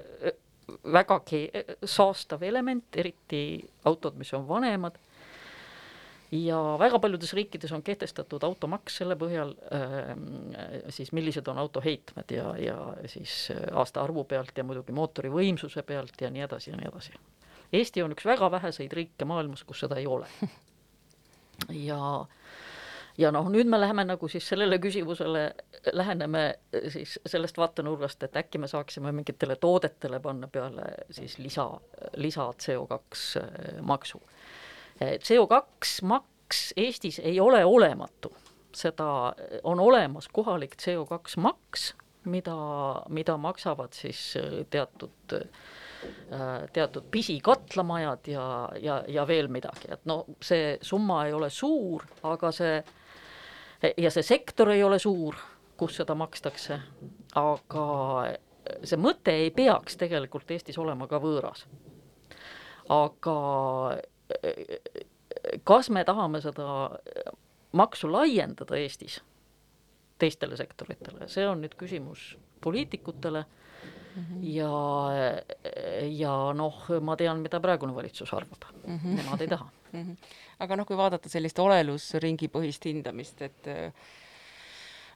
vägagi 0.67 1.49
saastav 1.85 2.43
element, 2.43 2.95
eriti 2.95 3.41
autod, 3.85 4.17
mis 4.19 4.33
on 4.33 4.47
vanemad. 4.47 4.97
ja 6.31 6.57
väga 6.79 6.99
paljudes 6.99 7.33
riikides 7.33 7.71
on 7.71 7.83
kehtestatud 7.83 8.43
automaks 8.43 8.97
selle 8.99 9.15
põhjal 9.15 9.53
äh, 9.71 10.09
siis, 10.89 11.13
millised 11.15 11.47
on 11.47 11.57
auto 11.57 11.81
heitmed 11.81 12.33
ja, 12.35 12.49
ja 12.59 12.77
siis 13.07 13.51
aastaarvu 13.71 14.23
pealt 14.23 14.51
ja 14.57 14.63
muidugi 14.67 14.91
mootori 14.91 15.31
võimsuse 15.31 15.83
pealt 15.87 16.19
ja 16.21 16.29
nii 16.29 16.43
edasi 16.43 16.71
ja 16.71 16.77
nii 16.77 16.89
edasi. 16.91 17.15
Eesti 17.73 18.03
on 18.03 18.11
üks 18.15 18.25
väga 18.27 18.51
väheseid 18.51 18.91
riike 18.91 19.25
maailmas, 19.25 19.63
kus 19.63 19.79
seda 19.85 19.95
ei 19.99 20.07
ole. 20.07 20.27
ja 21.87 22.25
ja 23.17 23.31
noh, 23.33 23.49
nüüd 23.51 23.69
me 23.69 23.79
läheme 23.79 24.05
nagu 24.05 24.29
siis 24.29 24.47
sellele 24.49 24.79
küsimusele, 24.81 25.43
läheneme 25.93 26.43
siis 26.93 27.17
sellest 27.25 27.57
vaatenurgast, 27.57 28.23
et 28.23 28.37
äkki 28.37 28.61
me 28.61 28.69
saaksime 28.69 29.11
mingitele 29.11 29.57
toodetele 29.61 30.19
panna 30.23 30.47
peale 30.47 30.91
siis 31.11 31.37
lisa, 31.41 31.69
lisa 32.15 32.49
CO2 32.63 32.99
äh, 33.41 33.81
maksu. 33.81 34.21
CO2 35.01 35.87
maks 36.09 36.73
Eestis 36.77 37.19
ei 37.19 37.39
ole 37.39 37.65
olematu, 37.65 38.31
seda 38.75 39.33
on 39.63 39.79
olemas 39.79 40.29
kohalik 40.33 40.77
CO2 40.81 41.41
maks, 41.41 41.93
mida, 42.25 42.55
mida 43.09 43.37
maksavad 43.37 43.93
siis 43.97 44.33
äh, 44.37 44.61
teatud 44.69 45.37
äh, 45.41 45.49
teatud 46.73 47.03
pisikatlamajad 47.11 48.27
ja, 48.29 48.69
ja, 48.79 49.01
ja 49.07 49.25
veel 49.27 49.47
midagi, 49.51 49.89
et 49.91 50.05
no 50.05 50.21
see 50.41 50.77
summa 50.85 51.23
ei 51.25 51.33
ole 51.33 51.49
suur, 51.49 52.05
aga 52.23 52.51
see 52.53 52.77
ja 53.97 54.11
see 54.11 54.23
sektor 54.23 54.71
ei 54.73 54.83
ole 54.83 54.99
suur, 54.99 55.35
kus 55.77 55.99
seda 55.99 56.15
makstakse, 56.17 56.79
aga 57.35 57.85
see 58.83 58.99
mõte 58.99 59.33
ei 59.45 59.51
peaks 59.55 59.97
tegelikult 59.99 60.51
Eestis 60.51 60.77
olema 60.81 61.07
ka 61.07 61.19
võõras. 61.23 61.65
aga 62.89 63.37
kas 65.67 65.89
me 65.89 66.03
tahame 66.07 66.41
seda 66.41 66.97
maksu 67.77 68.11
laiendada 68.11 68.77
Eestis 68.79 69.21
teistele 70.17 70.57
sektoritele, 70.57 71.27
see 71.29 71.45
on 71.47 71.61
nüüd 71.61 71.75
küsimus 71.77 72.37
poliitikutele 72.61 73.43
mm 73.43 74.23
-hmm. 74.23 74.39
ja, 74.41 74.71
ja 76.09 76.53
noh, 76.53 76.85
ma 77.01 77.15
tean, 77.15 77.39
mida 77.39 77.59
praegune 77.59 77.95
valitsus 77.95 78.33
arvab 78.33 78.65
mm, 78.87 78.97
-hmm. 78.97 79.15
nemad 79.21 79.41
ei 79.41 79.47
taha 79.47 79.69
mm. 79.91 80.03
-hmm 80.03 80.45
aga 80.63 80.77
noh, 80.79 80.87
kui 80.87 80.97
vaadata 80.97 81.29
sellist 81.31 81.59
olelusringipõhist 81.61 82.87
hindamist, 82.89 83.43
et 83.45 83.69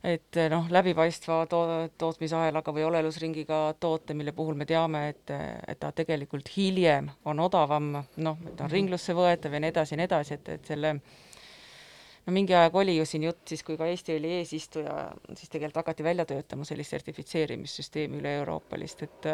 et 0.02 0.38
noh, 0.50 0.66
läbipaistva 0.74 1.44
to-, 1.46 1.90
tootmisahelaga 2.02 2.74
või 2.74 2.88
olelusringiga 2.88 3.60
toote, 3.80 4.16
mille 4.18 4.34
puhul 4.34 4.58
me 4.58 4.66
teame, 4.66 5.04
et, 5.12 5.34
et 5.70 5.78
ta 5.78 5.92
tegelikult 5.94 6.50
hiljem 6.56 7.12
on 7.30 7.44
odavam, 7.44 7.92
noh, 7.94 8.40
et 8.42 8.56
ta 8.56 8.66
on 8.66 8.72
mhm. 8.72 8.74
ringlusse 8.74 9.14
võetav 9.18 9.54
ja 9.54 9.62
nii 9.62 9.74
edasi 9.76 9.94
ja 9.94 10.00
nii 10.02 10.10
edasi, 10.10 10.40
et, 10.40 10.50
et 10.58 10.74
selle 10.74 10.96
no 10.98 12.34
mingi 12.34 12.58
aeg 12.58 12.76
oli 12.82 12.98
ju 12.98 13.06
siin 13.06 13.28
jutt 13.30 13.54
siis, 13.54 13.62
kui 13.66 13.78
ka 13.78 13.90
Eesti 13.94 14.18
oli 14.18 14.34
eesistuja, 14.40 14.96
siis 15.36 15.54
tegelikult 15.54 15.84
hakati 15.84 16.06
välja 16.06 16.26
töötama 16.34 16.66
sellist 16.66 16.98
sertifitseerimissüsteemi 16.98 18.22
üle-euroopalist, 18.24 19.06
et 19.06 19.30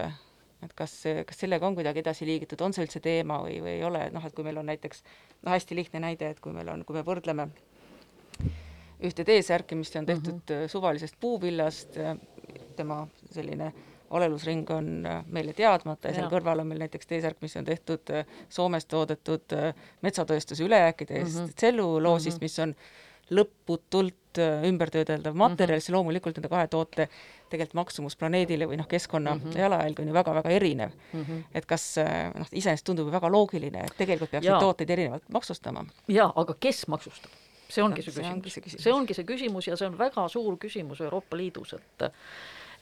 et 0.66 0.74
kas, 0.74 0.94
kas 1.28 1.40
sellega 1.44 1.68
on 1.68 1.76
kuidagi 1.78 2.02
edasi 2.02 2.26
liigutud, 2.26 2.62
on 2.66 2.74
see 2.74 2.86
üldse 2.86 3.02
teema 3.04 3.40
või, 3.44 3.60
või 3.62 3.76
ei 3.78 3.84
ole, 3.84 4.08
noh, 4.14 4.26
et 4.26 4.36
kui 4.36 4.46
meil 4.48 4.58
on 4.58 4.66
näiteks 4.72 5.04
noh, 5.44 5.52
hästi 5.52 5.78
lihtne 5.78 6.02
näide, 6.04 6.32
et 6.34 6.40
kui 6.44 6.56
meil 6.56 6.70
on, 6.74 6.86
kui 6.86 6.98
me 6.98 7.06
võrdleme 7.06 7.50
ühte 9.06 9.26
T-särki, 9.28 9.78
mis 9.78 9.94
on 9.96 10.06
tehtud 10.06 10.34
mm 10.34 10.56
-hmm. 10.56 10.68
suvalisest 10.74 11.16
puuvillast, 11.20 12.00
tema 12.76 13.08
selline 13.32 13.74
olelusring 14.10 14.70
on 14.72 15.06
äh, 15.06 15.26
meile 15.28 15.54
teadmata 15.54 16.08
ja, 16.08 16.14
ja 16.14 16.22
seal 16.22 16.30
kõrval 16.32 16.62
on 16.64 16.68
meil 16.68 16.80
näiteks 16.80 17.08
T-särk, 17.08 17.42
mis 17.42 17.58
on 17.60 17.66
tehtud 17.66 18.10
äh, 18.16 18.26
Soomes 18.50 18.86
toodetud 18.86 19.56
metsatööstuse 20.02 20.64
ülejääkidest 20.64 21.36
mm 21.36 21.46
-hmm. 21.46 21.54
tselluloosist 21.56 22.38
mm, 22.38 22.40
-hmm. 22.40 22.42
mis 22.42 22.60
on 22.60 22.76
lõputult 23.32 24.16
ümbertöödeldav 24.40 25.36
materjal 25.36 25.76
mm, 25.76 25.80
-hmm. 25.80 25.86
siis 25.86 25.96
loomulikult 25.96 26.38
nende 26.38 26.50
kahe 26.50 26.68
toote 26.68 27.10
tegelikult 27.50 27.74
maksumus 27.74 28.16
planeedile 28.16 28.68
või 28.68 28.78
noh, 28.78 28.88
keskkonna 28.88 29.36
mm 29.36 29.42
-hmm. 29.42 29.60
jalajälg 29.60 30.00
on 30.00 30.08
ju 30.08 30.14
väga-väga 30.14 30.50
erinev 30.50 30.92
mm. 31.14 31.24
-hmm. 31.24 31.44
et 31.54 31.66
kas 31.66 31.96
noh, 32.36 32.48
iseenesest 32.52 32.86
tundub 32.86 33.08
ju 33.08 33.12
väga 33.12 33.32
loogiline, 33.32 33.84
et 33.86 33.98
tegelikult 33.98 34.32
peaks 34.32 34.48
neid 34.48 34.60
tooteid 34.60 34.90
erinevalt 34.90 35.30
maksustama. 35.30 35.86
jaa, 36.08 36.32
aga 36.36 36.56
kes 36.60 36.88
maksustab? 36.88 37.32
see 37.70 37.84
ongi 37.84 38.02
see 38.02 38.14
küsimus, 38.14 38.82
see 38.84 38.94
ongi 38.94 39.14
see 39.14 39.28
küsimus 39.28 39.68
ja 39.68 39.76
see 39.78 39.88
on 39.88 39.98
väga 39.98 40.28
suur 40.32 40.58
küsimus 40.58 41.02
Euroopa 41.02 41.38
Liidus, 41.38 41.74
et 41.74 42.12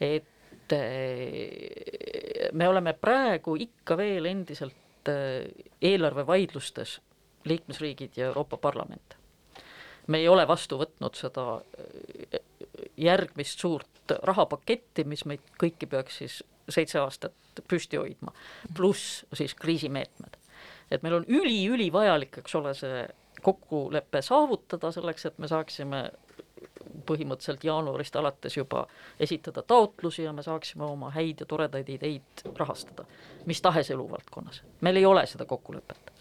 et 0.00 0.24
me 2.52 2.68
oleme 2.68 2.92
praegu 2.92 3.56
ikka 3.56 3.96
veel 3.96 4.24
endiselt 4.24 5.10
eelarvevaidlustes, 5.82 7.00
liikmesriigid 7.44 8.16
ja 8.16 8.26
Euroopa 8.26 8.56
Parlament. 8.56 9.15
Me 10.06 10.18
ei 10.18 10.28
ole 10.28 10.46
vastu 10.48 10.78
võtnud 10.78 11.18
seda 11.18 11.46
järgmist 12.96 13.60
suurt 13.60 14.14
rahapaketti, 14.22 15.04
mis 15.04 15.24
meid 15.24 15.42
kõiki 15.60 15.88
peaks 15.90 16.20
siis 16.22 16.42
seitse 16.68 16.98
aastat 16.98 17.62
püsti 17.68 17.98
hoidma, 18.00 18.32
pluss 18.76 19.24
siis 19.34 19.54
kriisimeetmed. 19.54 20.36
et 20.90 21.02
meil 21.02 21.14
on 21.14 21.24
üli-ülivajalik, 21.28 22.38
eks 22.38 22.54
ole, 22.54 22.74
see 22.74 23.06
kokkulepe 23.42 24.22
saavutada 24.22 24.92
selleks, 24.92 25.26
et 25.26 25.38
me 25.38 25.48
saaksime 25.48 26.02
põhimõtteliselt 27.06 27.64
jaanuarist 27.64 28.16
alates 28.16 28.56
juba 28.56 28.86
esitada 29.20 29.62
taotlusi 29.62 30.22
ja 30.22 30.32
me 30.32 30.42
saaksime 30.42 30.84
oma 30.84 31.10
häid 31.14 31.42
ja 31.42 31.46
toredaid 31.46 31.88
ideid 31.88 32.44
rahastada, 32.56 33.04
mis 33.46 33.62
tahes 33.62 33.90
eluvaldkonnas. 33.90 34.62
meil 34.80 34.96
ei 34.96 35.06
ole 35.06 35.26
seda 35.26 35.44
kokkulepet. 35.44 36.12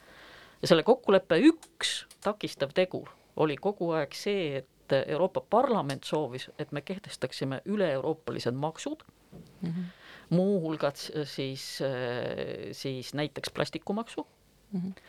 ja 0.61 0.67
selle 0.67 0.83
kokkuleppe 0.83 1.39
üks 1.39 2.05
takistav 2.21 2.73
tegur 2.73 3.09
oli 3.35 3.57
kogu 3.57 3.91
aeg 3.91 4.13
see, 4.15 4.57
et 4.61 4.95
Euroopa 5.07 5.41
Parlament 5.49 6.03
soovis, 6.03 6.49
et 6.59 6.71
me 6.71 6.81
kehtestaksime 6.81 7.61
üle-euroopalised 7.65 8.53
maksud 8.53 9.01
mm, 9.31 9.69
-hmm. 9.69 9.85
muuhulgas 10.29 11.11
siis, 11.23 11.79
siis 12.71 13.13
näiteks 13.13 13.49
plastikumaksu 13.49 14.27
mm, 14.71 14.81
-hmm. 14.81 15.01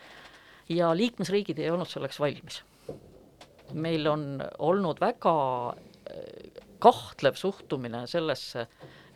ja 0.69 0.97
liikmesriigid 0.97 1.59
ei 1.59 1.71
olnud 1.71 1.89
selleks 1.89 2.21
valmis 2.21 2.63
meil 3.75 4.07
on 4.07 4.43
olnud 4.59 5.01
väga 5.01 5.35
äh, 5.71 6.63
kahtlev 6.79 7.35
suhtumine 7.35 8.07
sellesse, 8.07 8.67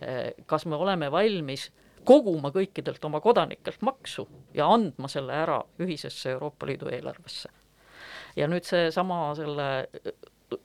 äh, 0.02 0.32
kas 0.46 0.66
me 0.66 0.76
oleme 0.76 1.10
valmis 1.12 1.70
koguma 2.04 2.50
kõikidelt 2.54 3.04
oma 3.04 3.20
kodanikelt 3.20 3.82
maksu 3.84 4.26
ja 4.54 4.70
andma 4.72 5.08
selle 5.08 5.36
ära 5.36 5.60
ühisesse 5.82 6.30
Euroopa 6.34 6.66
Liidu 6.66 6.88
eelarvesse. 6.88 7.50
Ja 8.36 8.48
nüüd 8.50 8.66
seesama 8.66 9.22
selle 9.38 9.68
äh, 9.80 10.58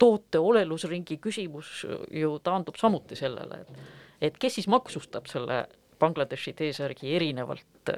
toote 0.00 0.38
olelusringi 0.38 1.18
küsimus 1.20 1.84
ju 2.10 2.38
taandub 2.44 2.78
samuti 2.80 3.18
sellele, 3.18 3.64
et 3.64 3.98
et 4.20 4.36
kes 4.36 4.58
siis 4.58 4.68
maksustab 4.68 5.28
selle 5.32 5.62
Bangladeshi 6.00 6.52
T-särgi 6.52 7.14
erinevalt 7.16 7.92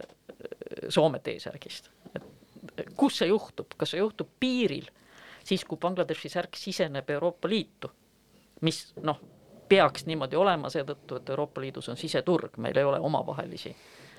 Soome 0.89 1.19
T-särgist, 1.19 1.91
et 2.79 2.93
kus 2.97 3.19
see 3.19 3.29
juhtub, 3.31 3.75
kas 3.79 3.95
see 3.95 4.03
juhtub 4.03 4.31
piiril 4.41 4.87
siis, 5.45 5.65
kui 5.65 5.79
Bangladeshi 5.79 6.29
särk 6.29 6.57
siseneb 6.57 7.11
Euroopa 7.11 7.51
Liitu, 7.51 7.91
mis 8.61 8.85
noh, 9.03 9.19
peaks 9.69 10.07
niimoodi 10.07 10.37
olema 10.37 10.71
seetõttu, 10.71 11.19
et 11.19 11.31
Euroopa 11.33 11.61
Liidus 11.61 11.89
on 11.89 11.99
siseturg, 11.99 12.59
meil 12.63 12.79
ei 12.79 12.85
ole 12.85 13.01
omavahelisi 13.01 13.75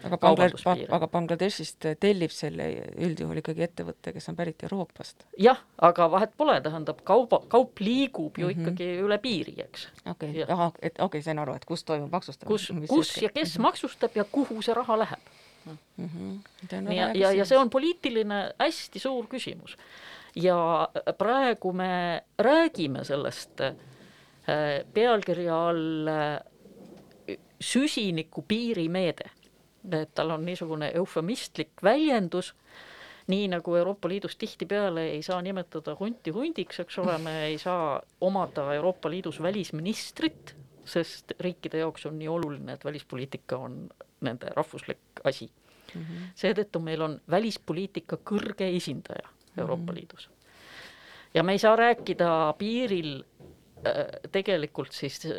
aga 0.08 0.18
Bangla-, 0.22 0.76
aga 0.98 1.08
Bangladeshist 1.12 1.88
tellib 2.02 2.34
selle 2.34 2.68
üldjuhul 2.98 3.42
ikkagi 3.42 3.66
ettevõte, 3.68 4.14
kes 4.16 4.30
on 4.32 4.38
pärit 4.40 4.66
Euroopast. 4.68 5.28
jah, 5.40 5.62
aga 5.90 6.10
vahet 6.12 6.34
pole, 6.38 6.60
tähendab, 6.66 7.04
kauba, 7.08 7.44
kaup 7.52 7.80
liigub 7.80 8.38
ju 8.38 8.48
mm 8.48 8.54
-hmm. 8.54 8.62
ikkagi 8.62 8.90
üle 9.06 9.18
piiri, 9.24 9.56
eks. 9.68 9.88
okei 10.10 10.44
ahah, 10.48 10.74
et 10.82 10.94
okei 11.00 11.06
okay,, 11.06 11.22
sain 11.22 11.40
aru, 11.40 11.56
et 11.56 11.66
kus 11.66 11.84
toimub 11.84 12.12
maksustamine. 12.12 12.52
kus, 12.54 12.72
kus 12.90 13.22
ja 13.22 13.30
kes 13.30 13.58
mm 13.58 13.60
-hmm. 13.60 13.68
maksustab 13.70 14.12
ja 14.16 14.24
kuhu 14.24 14.62
see 14.62 14.74
raha 14.74 15.00
läheb 15.00 15.20
mm. 15.66 16.10
-hmm. 16.10 16.94
ja, 16.94 17.12
ja, 17.14 17.32
ja 17.32 17.46
see 17.46 17.58
on 17.58 17.70
poliitiline 17.70 18.54
hästi 18.60 19.00
suur 19.00 19.28
küsimus 19.28 19.78
ja 20.36 20.90
praegu 21.18 21.74
me 21.74 22.24
räägime 22.40 23.04
sellest 23.04 23.62
äh, 23.62 23.76
pealkirja 24.94 25.68
all 25.68 26.08
äh, 26.08 26.40
süsiniku 27.62 28.42
piirimeede. 28.48 29.30
Et 29.92 30.14
tal 30.16 30.32
on 30.32 30.46
niisugune 30.46 30.92
eufemistlik 30.96 31.84
väljendus, 31.84 32.54
nii 33.28 33.48
nagu 33.48 33.76
Euroopa 33.76 34.10
Liidus 34.10 34.36
tihtipeale 34.36 35.06
ei 35.12 35.22
saa 35.24 35.42
nimetada 35.42 35.96
hunti 36.00 36.32
hundiks, 36.32 36.80
eks 36.84 36.98
ole, 37.00 37.18
me 37.24 37.36
ei 37.46 37.58
saa 37.58 38.02
omada 38.22 38.74
Euroopa 38.74 39.10
Liidus 39.10 39.42
välisministrit, 39.42 40.56
sest 40.86 41.32
riikide 41.40 41.80
jaoks 41.80 42.06
on 42.06 42.18
nii 42.20 42.28
oluline, 42.28 42.74
et 42.74 42.86
välispoliitika 42.86 43.58
on 43.58 43.88
nende 44.24 44.52
rahvuslik 44.56 45.24
asi 45.24 45.48
mm 45.94 46.02
-hmm.. 46.02 46.28
seetõttu 46.36 46.80
meil 46.80 47.02
on 47.02 47.22
välispoliitika 47.30 48.18
kõrge 48.32 48.68
esindaja 48.76 49.30
Euroopa 49.58 49.92
mm. 49.92 49.96
Liidus. 49.96 50.30
ja 51.34 51.44
me 51.44 51.52
ei 51.52 51.60
saa 51.60 51.76
rääkida 51.76 52.54
piiril 52.58 53.24
äh, 53.88 54.06
tegelikult 54.32 54.92
siis 54.92 55.26
äh, 55.26 55.32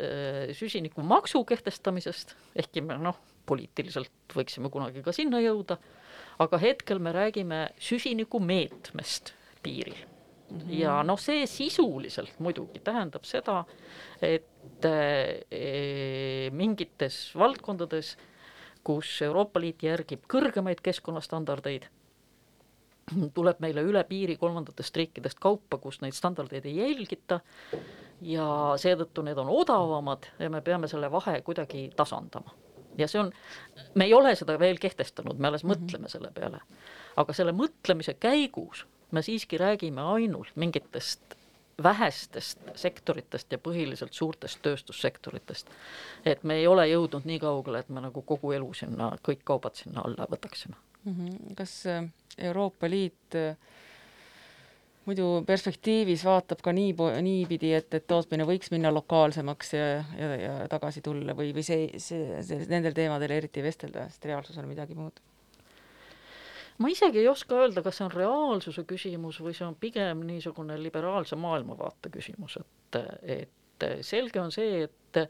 süsinikumaksu 0.51 1.45
kehtestamisest, 1.45 2.35
ehkki 2.55 2.81
me 2.81 2.97
noh, 2.97 3.19
poliitiliselt 3.45 4.35
võiksime 4.35 4.71
kunagi 4.73 5.03
ka 5.05 5.13
sinna 5.15 5.39
jõuda, 5.43 5.77
aga 6.39 6.59
hetkel 6.61 6.99
me 6.99 7.13
räägime 7.15 7.69
süsinikumeetmest 7.79 9.33
piiril 9.63 10.03
Mm 10.51 10.59
-hmm. 10.59 10.73
ja 10.73 11.03
noh, 11.03 11.19
see 11.19 11.45
sisuliselt 11.47 12.39
muidugi 12.39 12.79
tähendab 12.79 13.23
seda, 13.23 13.63
et 14.21 14.85
e, 15.51 16.49
mingites 16.51 17.31
valdkondades, 17.35 18.17
kus 18.83 19.21
Euroopa 19.21 19.59
Liit 19.59 19.83
järgib 19.83 20.21
kõrgemaid 20.29 20.81
keskkonnastandardeid, 20.83 21.87
tuleb 23.33 23.59
meile 23.59 23.81
üle 23.81 24.03
piiri 24.03 24.37
kolmandatest 24.37 24.97
riikidest 24.97 25.39
kaupa, 25.39 25.77
kus 25.77 26.01
neid 26.01 26.13
standardeid 26.13 26.65
ei 26.65 26.77
jälgita 26.77 27.39
ja 28.21 28.73
seetõttu 28.77 29.25
need 29.25 29.37
on 29.37 29.49
odavamad 29.49 30.29
ja 30.39 30.49
me 30.49 30.61
peame 30.61 30.87
selle 30.87 31.11
vahe 31.11 31.41
kuidagi 31.41 31.89
tasandama. 31.95 32.53
Ja 32.97 33.07
see 33.07 33.21
on, 33.21 33.31
me 33.95 34.05
ei 34.05 34.13
ole 34.13 34.35
seda 34.35 34.59
veel 34.59 34.79
kehtestanud, 34.81 35.37
me 35.37 35.47
alles 35.47 35.63
mm 35.63 35.71
-hmm. 35.71 35.85
mõtleme 35.85 36.09
selle 36.09 36.31
peale. 36.33 36.59
aga 37.15 37.33
selle 37.33 37.51
mõtlemise 37.51 38.13
käigus 38.19 38.85
me 39.11 39.21
siiski 39.21 39.57
räägime 39.57 40.01
ainult 40.01 40.55
mingitest 40.55 41.35
vähestest 41.83 42.59
sektoritest 42.75 43.51
ja 43.51 43.57
põhiliselt 43.57 44.13
suurtest 44.13 44.59
tööstussektoritest. 44.61 45.67
et 46.25 46.43
me 46.43 46.55
ei 46.55 46.67
ole 46.67 46.87
jõudnud 46.87 47.25
nii 47.25 47.39
kaugele, 47.39 47.79
et 47.79 47.89
me 47.89 48.01
nagu 48.01 48.21
kogu 48.21 48.51
elu 48.51 48.73
sinna, 48.73 49.11
kõik 49.27 49.43
kaubad 49.43 49.75
sinna 49.75 50.01
alla 50.05 50.27
võtaksime 50.31 50.75
mm. 51.03 51.13
-hmm. 51.13 51.55
kas 51.55 51.85
äh, 51.85 52.05
Euroopa 52.37 52.89
Liit 52.89 53.35
äh, 53.35 53.57
muidu 55.05 55.27
perspektiivis 55.45 56.25
vaatab 56.25 56.61
ka 56.65 56.73
nii, 56.75 56.93
niipidi, 57.25 57.71
et, 57.77 57.93
et 57.93 58.07
tootmine 58.09 58.47
võiks 58.47 58.71
minna 58.73 58.91
lokaalsemaks 58.93 59.73
ja, 59.75 59.85
ja, 60.17 60.29
ja 60.41 60.55
tagasi 60.71 61.03
tulla 61.05 61.35
või, 61.37 61.51
või 61.55 61.65
see, 61.65 61.87
see, 62.01 62.41
see, 62.45 62.65
nendel 62.71 62.95
teemadel 62.97 63.35
eriti 63.37 63.61
ei 63.61 63.67
vestelda, 63.67 64.07
sest 64.09 64.25
reaalsus 64.29 64.57
on 64.61 64.69
midagi 64.69 64.97
muud? 64.97 65.21
ma 66.81 66.89
isegi 66.91 67.21
ei 67.21 67.29
oska 67.31 67.61
öelda, 67.61 67.83
kas 67.85 67.99
see 67.99 68.07
on 68.07 68.11
reaalsuse 68.11 68.83
küsimus 68.89 69.39
või 69.43 69.53
see 69.55 69.67
on 69.67 69.77
pigem 69.79 70.25
niisugune 70.27 70.75
liberaalse 70.81 71.37
maailmavaate 71.39 72.11
küsimus, 72.11 72.57
et, 72.59 72.99
et 73.23 73.87
selge 74.03 74.41
on 74.41 74.51
see, 74.51 74.83
et 74.83 75.21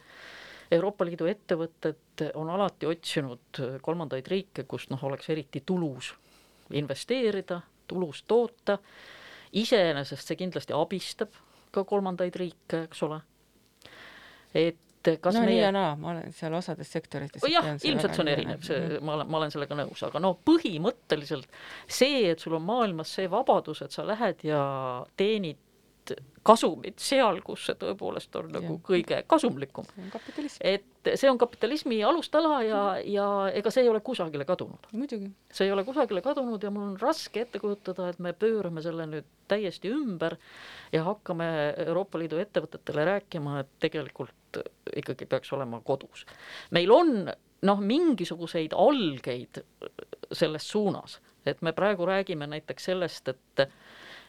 Euroopa 0.74 1.06
Liidu 1.06 1.28
ettevõtted 1.30 2.24
on 2.40 2.50
alati 2.50 2.88
otsinud 2.90 3.60
kolmandaid 3.86 4.28
riike, 4.32 4.66
kus 4.66 4.88
noh, 4.90 5.04
oleks 5.06 5.30
eriti 5.30 5.62
tulus 5.66 6.16
investeerida, 6.74 7.60
tulus 7.86 8.24
toota, 8.26 8.80
iseenesest 9.56 10.32
see 10.32 10.40
kindlasti 10.40 10.76
abistab 10.76 11.36
ka 11.76 11.84
kolmandaid 11.88 12.36
riike, 12.40 12.86
eks 12.88 13.04
ole, 13.08 13.20
et 14.56 14.82
kas 15.22 15.36
no 15.36 15.44
meie... 15.44 15.52
nii 15.52 15.62
ja 15.62 15.72
naa, 15.76 15.92
ma 16.00 16.14
olen 16.14 16.34
seal 16.34 16.56
osades 16.58 16.90
sektorites 16.92 17.44
oh, 17.44 17.52
jah, 17.52 17.68
ilmselt 17.76 18.16
see 18.16 18.24
on 18.24 18.32
erinev, 18.32 18.64
see, 18.66 19.00
ma 19.06 19.18
olen, 19.18 19.30
ma 19.30 19.42
olen 19.42 19.54
sellega 19.54 19.78
nõus, 19.78 20.02
aga 20.08 20.22
no 20.24 20.34
põhimõtteliselt 20.48 21.50
see, 21.86 22.24
et 22.32 22.42
sul 22.42 22.58
on 22.58 22.66
maailmas 22.66 23.12
see 23.20 23.30
vabadus, 23.32 23.84
et 23.86 23.96
sa 23.96 24.08
lähed 24.08 24.46
ja 24.48 24.62
teenid 25.20 25.62
kasumit 26.46 27.02
seal, 27.02 27.40
kus 27.46 27.64
see 27.66 27.78
tõepoolest 27.82 28.36
on 28.38 28.52
nagu 28.54 28.78
kõige 28.86 29.24
kasumlikum. 29.28 29.88
et 30.62 31.10
see 31.18 31.30
on 31.30 31.40
kapitalismi 31.42 32.04
alustala 32.06 32.60
ja, 32.66 32.82
ja 33.02 33.28
ega 33.54 33.72
see 33.74 33.86
ei 33.86 33.90
ole 33.90 34.02
kusagile 34.06 34.46
kadunud. 34.46 34.86
see 35.52 35.66
ei 35.66 35.74
ole 35.74 35.84
kusagile 35.88 36.22
kadunud 36.26 36.64
ja 36.64 36.72
mul 36.74 36.92
on 36.92 37.00
raske 37.02 37.42
ette 37.46 37.60
kujutada, 37.60 38.10
et 38.10 38.20
me 38.20 38.34
pöörame 38.34 38.84
selle 38.86 39.08
nüüd 39.10 39.30
täiesti 39.50 39.90
ümber 39.94 40.38
ja 40.94 41.04
hakkame 41.08 41.48
Euroopa 41.88 42.22
Liidu 42.22 42.38
ettevõtetele 42.42 43.06
rääkima, 43.12 43.60
et 43.64 43.74
tegelikult 43.88 44.62
ikkagi 44.96 45.26
peaks 45.26 45.54
olema 45.54 45.82
kodus. 45.82 46.26
meil 46.72 46.94
on 46.94 47.26
noh, 47.66 47.82
mingisuguseid 47.82 48.78
algeid 48.78 49.64
selles 50.32 50.70
suunas, 50.70 51.20
et 51.46 51.62
me 51.62 51.74
praegu 51.74 52.06
räägime 52.06 52.48
näiteks 52.48 52.92
sellest, 52.92 53.34
et 53.34 53.70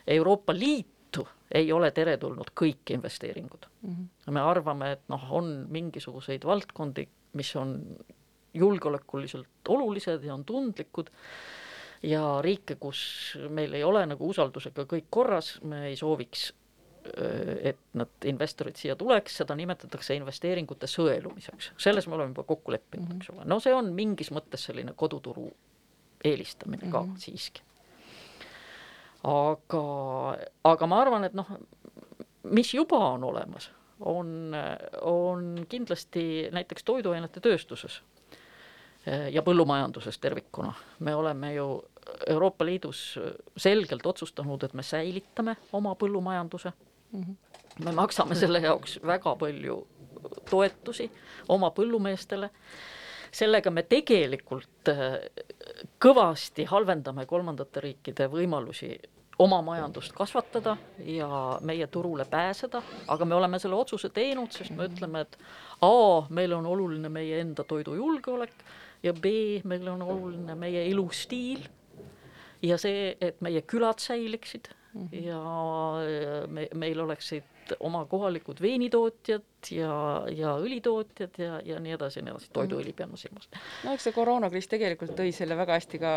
Euroopa 0.06 0.54
Liit 0.54 0.86
tõttu 1.16 1.28
ei 1.54 1.72
ole 1.72 1.90
teretulnud 1.94 2.50
kõik 2.58 2.90
investeeringud 2.90 3.66
mm. 3.82 3.94
-hmm. 3.94 4.32
me 4.32 4.40
arvame, 4.40 4.92
et 4.92 5.02
noh, 5.08 5.26
on 5.30 5.66
mingisuguseid 5.70 6.44
valdkondi, 6.44 7.08
mis 7.32 7.56
on 7.56 7.78
julgeolekuliselt 8.54 9.68
olulised 9.68 10.24
ja 10.24 10.34
on 10.34 10.44
tundlikud 10.44 11.10
ja 12.02 12.40
riike, 12.42 12.76
kus 12.76 13.38
meil 13.48 13.72
ei 13.74 13.84
ole 13.84 14.06
nagu 14.06 14.28
usaldusega 14.28 14.84
kõik 14.84 15.06
korras, 15.10 15.60
me 15.62 15.86
ei 15.86 15.96
sooviks 15.96 16.52
et 17.62 17.78
nad 17.94 18.24
investorid 18.24 18.74
siia 18.76 18.96
tuleks, 18.96 19.36
seda 19.36 19.54
nimetatakse 19.54 20.16
investeeringute 20.18 20.88
sõelumiseks, 20.90 21.70
selles 21.78 22.08
me 22.08 22.16
oleme 22.16 22.32
juba 22.34 22.42
kokku 22.42 22.72
leppinud 22.72 23.06
mm, 23.06 23.12
-hmm. 23.12 23.22
eks 23.22 23.30
ole, 23.30 23.44
no 23.44 23.60
see 23.60 23.74
on 23.74 23.92
mingis 23.94 24.32
mõttes 24.34 24.66
selline 24.66 24.92
koduturu 24.96 25.46
eelistamine 26.24 26.90
ka 26.90 27.02
mm 27.02 27.12
-hmm. 27.12 27.18
siiski 27.18 27.62
aga, 29.26 29.82
aga 30.64 30.86
ma 30.86 31.00
arvan, 31.02 31.26
et 31.26 31.34
noh, 31.34 31.48
mis 32.54 32.74
juba 32.74 32.98
on 33.14 33.24
olemas, 33.26 33.70
on, 34.00 34.54
on 35.02 35.66
kindlasti 35.68 36.48
näiteks 36.52 36.84
toiduainete 36.84 37.40
tööstuses 37.40 38.02
ja 39.06 39.42
põllumajanduses 39.46 40.18
tervikuna. 40.18 40.72
me 40.98 41.14
oleme 41.14 41.54
ju 41.54 41.84
Euroopa 42.26 42.64
Liidus 42.66 43.18
selgelt 43.56 44.06
otsustanud, 44.06 44.62
et 44.62 44.74
me 44.74 44.82
säilitame 44.82 45.56
oma 45.72 45.94
põllumajanduse 45.94 46.72
mm. 47.12 47.22
-hmm. 47.22 47.84
me 47.84 47.92
maksame 47.92 48.34
selle 48.34 48.58
jaoks 48.60 48.98
väga 49.06 49.36
palju 49.36 49.86
toetusi 50.50 51.10
oma 51.48 51.70
põllumeestele. 51.70 52.50
sellega 53.32 53.70
me 53.70 53.82
tegelikult 53.82 54.90
kõvasti 56.04 56.64
halvendame 56.64 57.26
kolmandate 57.26 57.80
riikide 57.80 58.26
võimalusi 58.26 59.00
oma 59.38 59.60
majandust 59.62 60.12
kasvatada 60.16 60.76
ja 61.04 61.28
meie 61.60 61.86
turule 61.86 62.24
pääseda, 62.24 62.82
aga 63.08 63.24
me 63.24 63.34
oleme 63.34 63.58
selle 63.58 63.76
otsuse 63.76 64.08
teinud, 64.08 64.52
sest 64.52 64.72
me 64.76 64.88
ütleme, 64.88 65.26
et 65.26 65.38
A, 65.84 66.24
meile 66.30 66.56
on 66.56 66.66
oluline 66.66 67.08
meie 67.12 67.40
enda 67.40 67.64
toidujulgeolek 67.64 68.54
ja 69.02 69.12
B, 69.12 69.34
meile 69.64 69.90
on 69.92 70.02
oluline 70.02 70.54
meie 70.54 70.86
elustiil 70.90 71.66
ja 72.62 72.78
see, 72.80 73.16
et 73.20 73.40
meie 73.44 73.62
külad 73.62 74.00
säiliksid 74.00 74.72
-hmm. 74.96 75.26
ja 75.26 75.42
me, 76.48 76.68
meil 76.74 77.00
oleksid 77.00 77.44
oma 77.80 78.04
kohalikud 78.10 78.60
veinitootjad 78.62 79.70
ja, 79.74 79.92
ja 80.32 80.54
õlitootjad 80.62 81.38
ja, 81.42 81.60
ja 81.64 81.78
nii 81.82 81.94
edasi 81.96 82.20
ja 82.20 82.26
nii 82.26 82.34
edasi, 82.34 82.50
toiduõli 82.54 82.92
pean 82.96 83.12
ma 83.12 83.20
silmas. 83.20 83.48
no 83.84 83.94
eks 83.94 84.08
see 84.08 84.16
koroonakriis 84.16 84.68
tegelikult 84.70 85.16
tõi 85.18 85.32
selle 85.36 85.58
väga 85.58 85.78
hästi 85.78 86.00
ka 86.02 86.12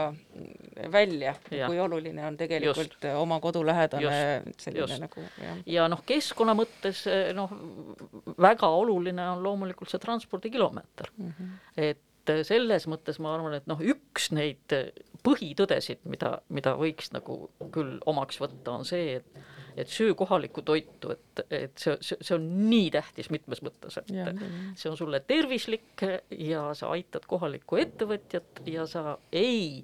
välja, 0.94 1.36
kui 1.50 1.80
oluline 1.80 2.26
on 2.28 2.38
tegelikult 2.40 2.98
just. 2.98 3.08
oma 3.16 3.40
kodulähedane 3.44 4.20
selline 4.58 4.86
just. 4.86 5.04
nagu 5.06 5.26
jah. 5.26 5.64
ja 5.78 5.88
noh, 5.92 6.04
keskkonna 6.06 6.56
mõttes 6.58 7.06
noh, 7.38 7.56
väga 8.40 8.70
oluline 8.82 9.32
on 9.36 9.44
loomulikult 9.46 9.92
see 9.92 10.02
transpordikilomeeter 10.04 11.12
mm. 11.18 11.34
-hmm. 11.34 11.58
et 11.90 12.06
selles 12.46 12.86
mõttes 12.90 13.18
ma 13.22 13.34
arvan, 13.34 13.56
et 13.58 13.68
noh, 13.70 13.80
üks 13.82 14.30
neid 14.36 14.76
põhitõdesid, 15.26 16.04
mida, 16.10 16.38
mida 16.54 16.76
võiks 16.80 17.12
nagu 17.16 17.48
küll 17.74 17.98
omaks 18.10 18.40
võtta, 18.42 18.78
on 18.78 18.86
see, 18.88 19.20
et 19.20 19.40
et 19.82 19.92
söö 19.92 20.16
kohalikku 20.18 20.64
toitu, 20.66 21.14
et, 21.14 21.44
et 21.50 21.78
see, 21.78 21.96
see, 22.02 22.18
see 22.22 22.36
on 22.36 22.48
nii 22.70 22.90
tähtis 22.94 23.30
mitmes 23.34 23.64
mõttes, 23.66 24.00
et 24.02 24.12
ja, 24.16 24.28
see 24.80 24.92
on 24.92 24.98
sulle 25.00 25.22
tervislik 25.28 26.04
ja 26.36 26.70
sa 26.78 26.92
aitad 26.96 27.28
kohalikku 27.30 27.80
ettevõtjat 27.82 28.62
ja 28.70 28.86
sa 28.90 29.16
ei 29.32 29.80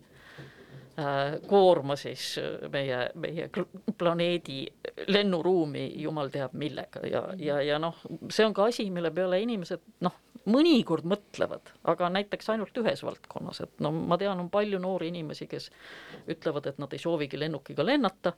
äh, 1.00 1.38
koorma 1.48 1.98
siis 2.00 2.36
meie, 2.74 3.06
meie 3.16 3.50
planeedi 3.98 4.62
lennuruumi 5.08 5.88
jumal 6.02 6.32
teab 6.34 6.56
millega. 6.58 7.04
Ja, 7.08 7.26
ja, 7.39 7.62
ja 7.64 7.80
noh, 7.82 8.00
see 8.30 8.48
on 8.48 8.56
ka 8.56 8.70
asi, 8.72 8.89
mille 8.93 9.12
peale 9.16 9.41
inimesed 9.43 9.84
noh, 10.06 10.22
mõnikord 10.50 11.06
mõtlevad, 11.10 11.72
aga 11.89 12.10
näiteks 12.14 12.52
ainult 12.54 12.78
ühes 12.78 13.02
valdkonnas, 13.06 13.62
et 13.66 13.82
no 13.84 13.91
ma 13.96 14.18
tean, 14.22 14.39
on 14.41 14.50
palju 14.54 14.80
noori 14.82 15.10
inimesi, 15.10 15.48
kes 15.50 15.72
ütlevad, 16.32 16.70
et 16.70 16.82
nad 16.82 16.93
ei 16.93 17.02
soovigi 17.02 17.39
lennukiga 17.39 17.86
lennata, 17.86 18.36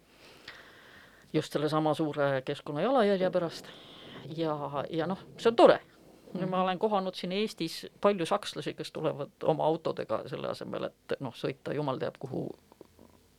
just 1.34 1.54
sellesama 1.54 1.94
suure 1.94 2.42
keskkonna 2.46 2.82
jalajälje 2.82 3.30
pärast 3.32 3.70
ja, 4.38 4.86
ja 4.90 5.08
noh, 5.08 5.20
see 5.38 5.52
on 5.52 5.56
tore. 5.56 5.80
ma 6.50 6.62
olen 6.64 6.80
kohanud 6.80 7.16
siin 7.16 7.32
Eestis 7.32 7.86
palju 8.02 8.26
sakslasi, 8.26 8.74
kes 8.74 8.92
tulevad 8.92 9.44
oma 9.44 9.66
autodega 9.66 10.24
selle 10.28 10.52
asemel, 10.52 10.90
et 10.90 11.20
noh, 11.20 11.34
sõita 11.36 11.74
jumal 11.74 12.00
teab 12.00 12.20
kuhu 12.20 12.50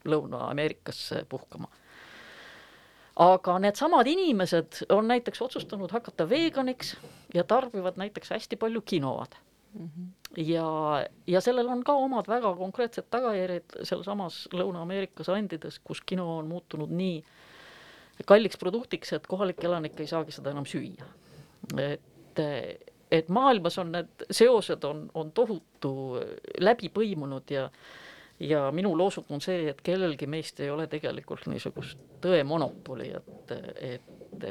Lõuna-Ameerikasse 0.08 1.26
puhkama 1.28 1.68
aga 3.18 3.58
needsamad 3.58 4.06
inimesed 4.06 4.84
on 4.94 5.08
näiteks 5.10 5.42
otsustanud 5.42 5.90
hakata 5.90 6.28
veganiks 6.30 6.94
ja 7.34 7.44
tarbivad 7.44 7.98
näiteks 7.98 8.30
hästi 8.30 8.56
palju 8.56 8.80
kinoad 8.80 9.34
mm. 9.74 9.88
-hmm. 9.88 10.06
ja, 10.36 10.68
ja 11.26 11.40
sellel 11.40 11.68
on 11.68 11.84
ka 11.84 11.92
omad 11.92 12.28
väga 12.28 12.54
konkreetsed 12.56 13.10
tagajärjed 13.10 13.82
sealsamas 13.82 14.48
Lõuna-Ameerikas 14.54 15.32
andides, 15.34 15.80
kus 15.84 16.00
kino 16.00 16.38
on 16.38 16.46
muutunud 16.46 16.90
nii 16.90 17.24
kalliks 18.26 18.58
produktiks, 18.58 19.12
et 19.12 19.26
kohalik 19.26 19.62
elanik 19.64 20.00
ei 20.00 20.10
saagi 20.10 20.34
seda 20.34 20.50
enam 20.54 20.66
süüa. 20.66 21.06
et, 21.78 22.40
et 23.10 23.28
maailmas 23.28 23.78
on 23.78 23.92
need 23.92 24.28
seosed 24.30 24.84
on, 24.84 25.08
on 25.14 25.32
tohutu 25.32 25.94
läbi 26.60 26.90
põimunud 26.94 27.50
ja 27.50 27.68
ja 28.40 28.68
minu 28.72 28.92
loosung 28.98 29.26
on 29.34 29.40
see, 29.42 29.66
et 29.70 29.80
kellelgi 29.82 30.26
meist 30.30 30.60
ei 30.60 30.70
ole 30.70 30.86
tegelikult 30.86 31.48
niisugust 31.50 31.98
tõe 32.22 32.44
monopoli, 32.46 33.10
et, 33.10 33.54
et 33.82 34.46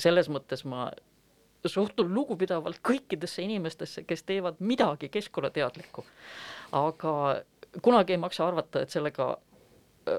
selles 0.00 0.30
mõttes 0.32 0.64
ma 0.64 0.86
suhtun 1.68 2.14
lugupidavalt 2.14 2.80
kõikidesse 2.86 3.44
inimestesse, 3.44 4.06
kes 4.08 4.22
teevad 4.24 4.60
midagi 4.64 5.10
keskkonnateadlikku. 5.12 6.04
aga 6.72 7.42
kunagi 7.82 8.12
ei 8.12 8.18
maksa 8.18 8.46
arvata, 8.46 8.80
et 8.80 8.90
sellega 8.90 9.34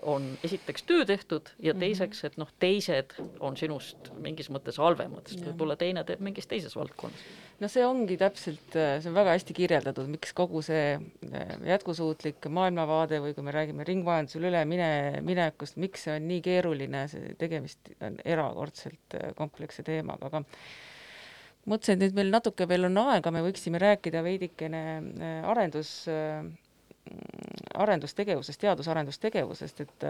on 0.01 0.25
esiteks 0.43 0.83
töö 0.87 1.05
tehtud 1.05 1.49
ja 1.59 1.73
mhm. 1.73 1.81
teiseks, 1.81 2.23
et 2.27 2.35
noh, 2.39 2.49
teised 2.61 3.15
on 3.43 3.57
sinust 3.57 4.11
mingis 4.21 4.51
mõttes 4.53 4.77
halvemad, 4.81 5.25
sest 5.29 5.43
võib-olla 5.47 5.77
teine 5.79 6.03
teeb 6.07 6.21
mingis 6.23 6.47
teises 6.49 6.75
valdkonnas. 6.77 7.23
no 7.61 7.69
see 7.71 7.85
ongi 7.85 8.17
täpselt, 8.21 8.75
see 8.75 9.09
on 9.09 9.17
väga 9.17 9.35
hästi 9.35 9.55
kirjeldatud, 9.57 10.09
miks 10.11 10.35
kogu 10.37 10.61
see 10.65 10.93
eh, 10.97 11.55
jätkusuutlik 11.71 12.45
maailmavaade 12.53 13.21
või 13.23 13.35
kui 13.37 13.45
me 13.47 13.55
räägime 13.55 13.87
ringmajandusele 13.87 14.51
ülemine, 14.53 14.91
minekust, 15.25 15.79
miks 15.81 16.07
see 16.07 16.15
on 16.19 16.29
nii 16.29 16.45
keeruline, 16.45 17.05
see 17.11 17.35
tegemist 17.41 17.93
on 18.05 18.21
erakordselt 18.25 19.17
eh, 19.17 19.31
kompleksse 19.37 19.85
teemaga, 19.87 20.29
aga 20.29 20.45
mõtlesin, 21.65 21.97
et 21.97 22.05
nüüd 22.05 22.17
meil 22.21 22.33
natuke 22.33 22.69
veel 22.69 22.89
on 22.89 23.01
aega, 23.07 23.33
me 23.33 23.43
võiksime 23.45 23.81
rääkida 23.81 24.21
veidikene 24.25 24.83
arendus 25.49 26.01
arendustegevusest, 27.73 28.59
teadus-arendustegevusest, 28.61 29.81
et, 29.81 30.05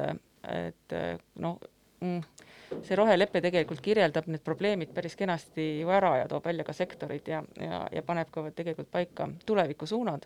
et 0.51 0.95
noh, 1.39 1.57
mm, 2.01 2.21
see 2.83 2.97
rohelepe 2.97 3.41
tegelikult 3.43 3.81
kirjeldab 3.83 4.27
need 4.31 4.43
probleemid 4.45 4.93
päris 4.95 5.15
kenasti 5.19 5.67
ju 5.81 5.91
ära 5.93 6.15
ja 6.21 6.29
toob 6.31 6.45
välja 6.45 6.65
ka 6.67 6.75
sektorid 6.75 7.27
ja, 7.27 7.41
ja, 7.59 7.81
ja 7.91 8.03
paneb 8.05 8.31
ka 8.31 8.45
tegelikult 8.55 8.91
paika 8.91 9.29
tulevikusuunad, 9.45 10.25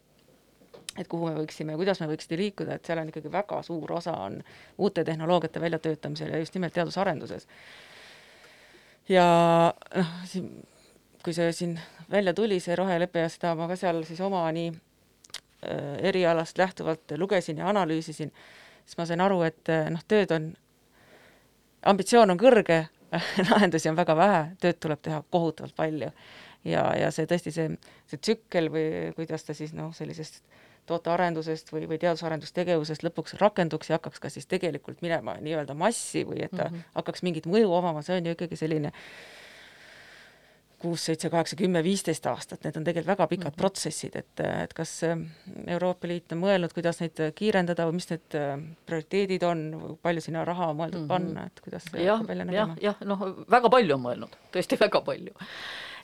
et 0.98 1.10
kuhu 1.12 1.30
me 1.30 1.36
võiksime, 1.40 1.76
kuidas 1.80 2.02
me 2.02 2.10
võiksime 2.12 2.40
liikuda, 2.44 2.78
et 2.78 2.88
seal 2.88 3.02
on 3.02 3.12
ikkagi 3.12 3.32
väga 3.32 3.62
suur 3.68 3.98
osa 3.98 4.16
on 4.28 4.40
uute 4.78 5.04
tehnoloogiate 5.04 5.62
väljatöötamisel 5.62 6.34
ja 6.34 6.40
just 6.44 6.56
nimelt 6.56 6.74
teadusarenduses. 6.74 7.48
ja 9.10 9.28
noh, 9.96 10.16
siin, 10.26 10.50
kui 11.24 11.34
see 11.34 11.52
siin 11.54 11.80
välja 12.12 12.34
tuli, 12.34 12.60
see 12.60 12.76
rohelepe 12.76 13.26
ja 13.26 13.30
seda 13.30 13.56
ma 13.56 13.68
ka 13.68 13.78
seal 13.80 14.04
siis 14.08 14.22
oma 14.22 14.46
nii 14.56 14.74
erialast 16.10 16.58
lähtuvalt 16.58 17.16
lugesin 17.18 17.58
ja 17.58 17.70
analüüsisin, 17.70 18.32
siis 18.86 18.98
ma 18.98 19.06
sain 19.06 19.22
aru, 19.22 19.42
et 19.48 19.72
äh, 19.72 19.88
noh, 19.94 20.04
tööd 20.08 20.32
on, 20.36 20.52
ambitsioon 21.86 22.34
on 22.34 22.42
kõrge 22.42 22.86
lahendusi 23.50 23.90
on 23.90 23.98
väga 23.98 24.18
vähe, 24.18 24.44
tööd 24.62 24.82
tuleb 24.82 25.02
teha 25.02 25.24
kohutavalt 25.32 25.76
palju. 25.76 26.12
ja, 26.66 26.86
ja 26.98 27.12
see 27.14 27.28
tõesti, 27.30 27.54
see, 27.54 27.70
see 28.10 28.22
tsükkel 28.22 28.72
või 28.74 28.86
kuidas 29.18 29.46
ta 29.46 29.54
siis 29.54 29.74
noh, 29.78 29.94
sellisest 29.94 30.42
tootearendusest 30.86 31.72
või, 31.74 31.88
või 31.90 31.98
teadus-arendustegevusest 32.02 33.02
lõpuks 33.06 33.40
rakenduks 33.42 33.90
ja 33.90 33.98
hakkaks 33.98 34.22
ka 34.22 34.30
siis 34.30 34.46
tegelikult 34.46 35.02
minema 35.02 35.34
nii-öelda 35.42 35.74
massi 35.74 36.22
või 36.26 36.44
et 36.46 36.52
ta 36.54 36.68
mm 36.68 36.76
-hmm. 36.76 36.92
hakkaks 37.00 37.24
mingit 37.26 37.48
mõju 37.50 37.72
omama, 37.74 38.04
see 38.06 38.18
on 38.20 38.26
ju 38.26 38.36
ikkagi 38.38 38.60
selline 38.60 38.92
äh, 38.94 39.00
kuus, 40.86 41.06
seitse, 41.10 41.30
kaheksa, 41.34 41.58
kümme, 41.60 41.82
viisteist 41.86 42.26
aastat, 42.30 42.64
need 42.66 42.78
on 42.80 42.86
tegelikult 42.86 43.12
väga 43.14 43.28
pikad 43.32 43.48
mm 43.48 43.54
-hmm. 43.54 43.62
protsessid, 43.62 44.16
et, 44.16 44.44
et 44.64 44.74
kas 44.74 44.92
äh, 45.04 45.18
Euroopa 45.76 46.08
Liit 46.08 46.32
on 46.36 46.42
mõelnud, 46.44 46.74
kuidas 46.74 47.02
neid 47.02 47.22
kiirendada 47.36 47.88
või 47.90 47.98
mis 48.00 48.10
need 48.12 48.38
äh, 48.40 48.54
prioriteedid 48.86 49.44
on, 49.44 49.64
palju 50.02 50.22
sinna 50.22 50.46
raha 50.46 50.70
on 50.72 50.80
mõeldud 50.82 51.02
mm 51.02 51.06
-hmm. 51.06 51.14
panna, 51.14 51.46
et 51.46 51.62
kuidas 51.66 51.90
see 51.92 52.08
hakkab 52.08 52.28
välja 52.28 52.46
nägema? 52.46 52.76
jah, 52.82 52.84
jah, 52.90 53.06
noh, 53.06 53.26
väga 53.58 53.70
palju 53.70 53.96
on 53.96 54.04
mõelnud, 54.08 54.40
tõesti 54.54 54.80
väga 54.80 55.02
palju. 55.02 55.34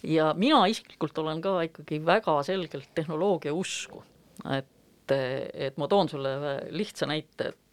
ja 0.03 0.33
mina 0.33 0.65
isiklikult 0.67 1.17
olen 1.17 1.41
ka 1.41 1.61
ikkagi 1.61 2.05
väga 2.05 2.43
selgelt 2.43 2.89
tehnoloogia 2.95 3.53
usku, 3.53 4.03
et, 4.57 5.11
et 5.53 5.77
ma 5.77 5.87
toon 5.87 6.09
sulle 6.09 6.61
lihtsa 6.69 7.05
näite, 7.05 7.53
et 7.53 7.67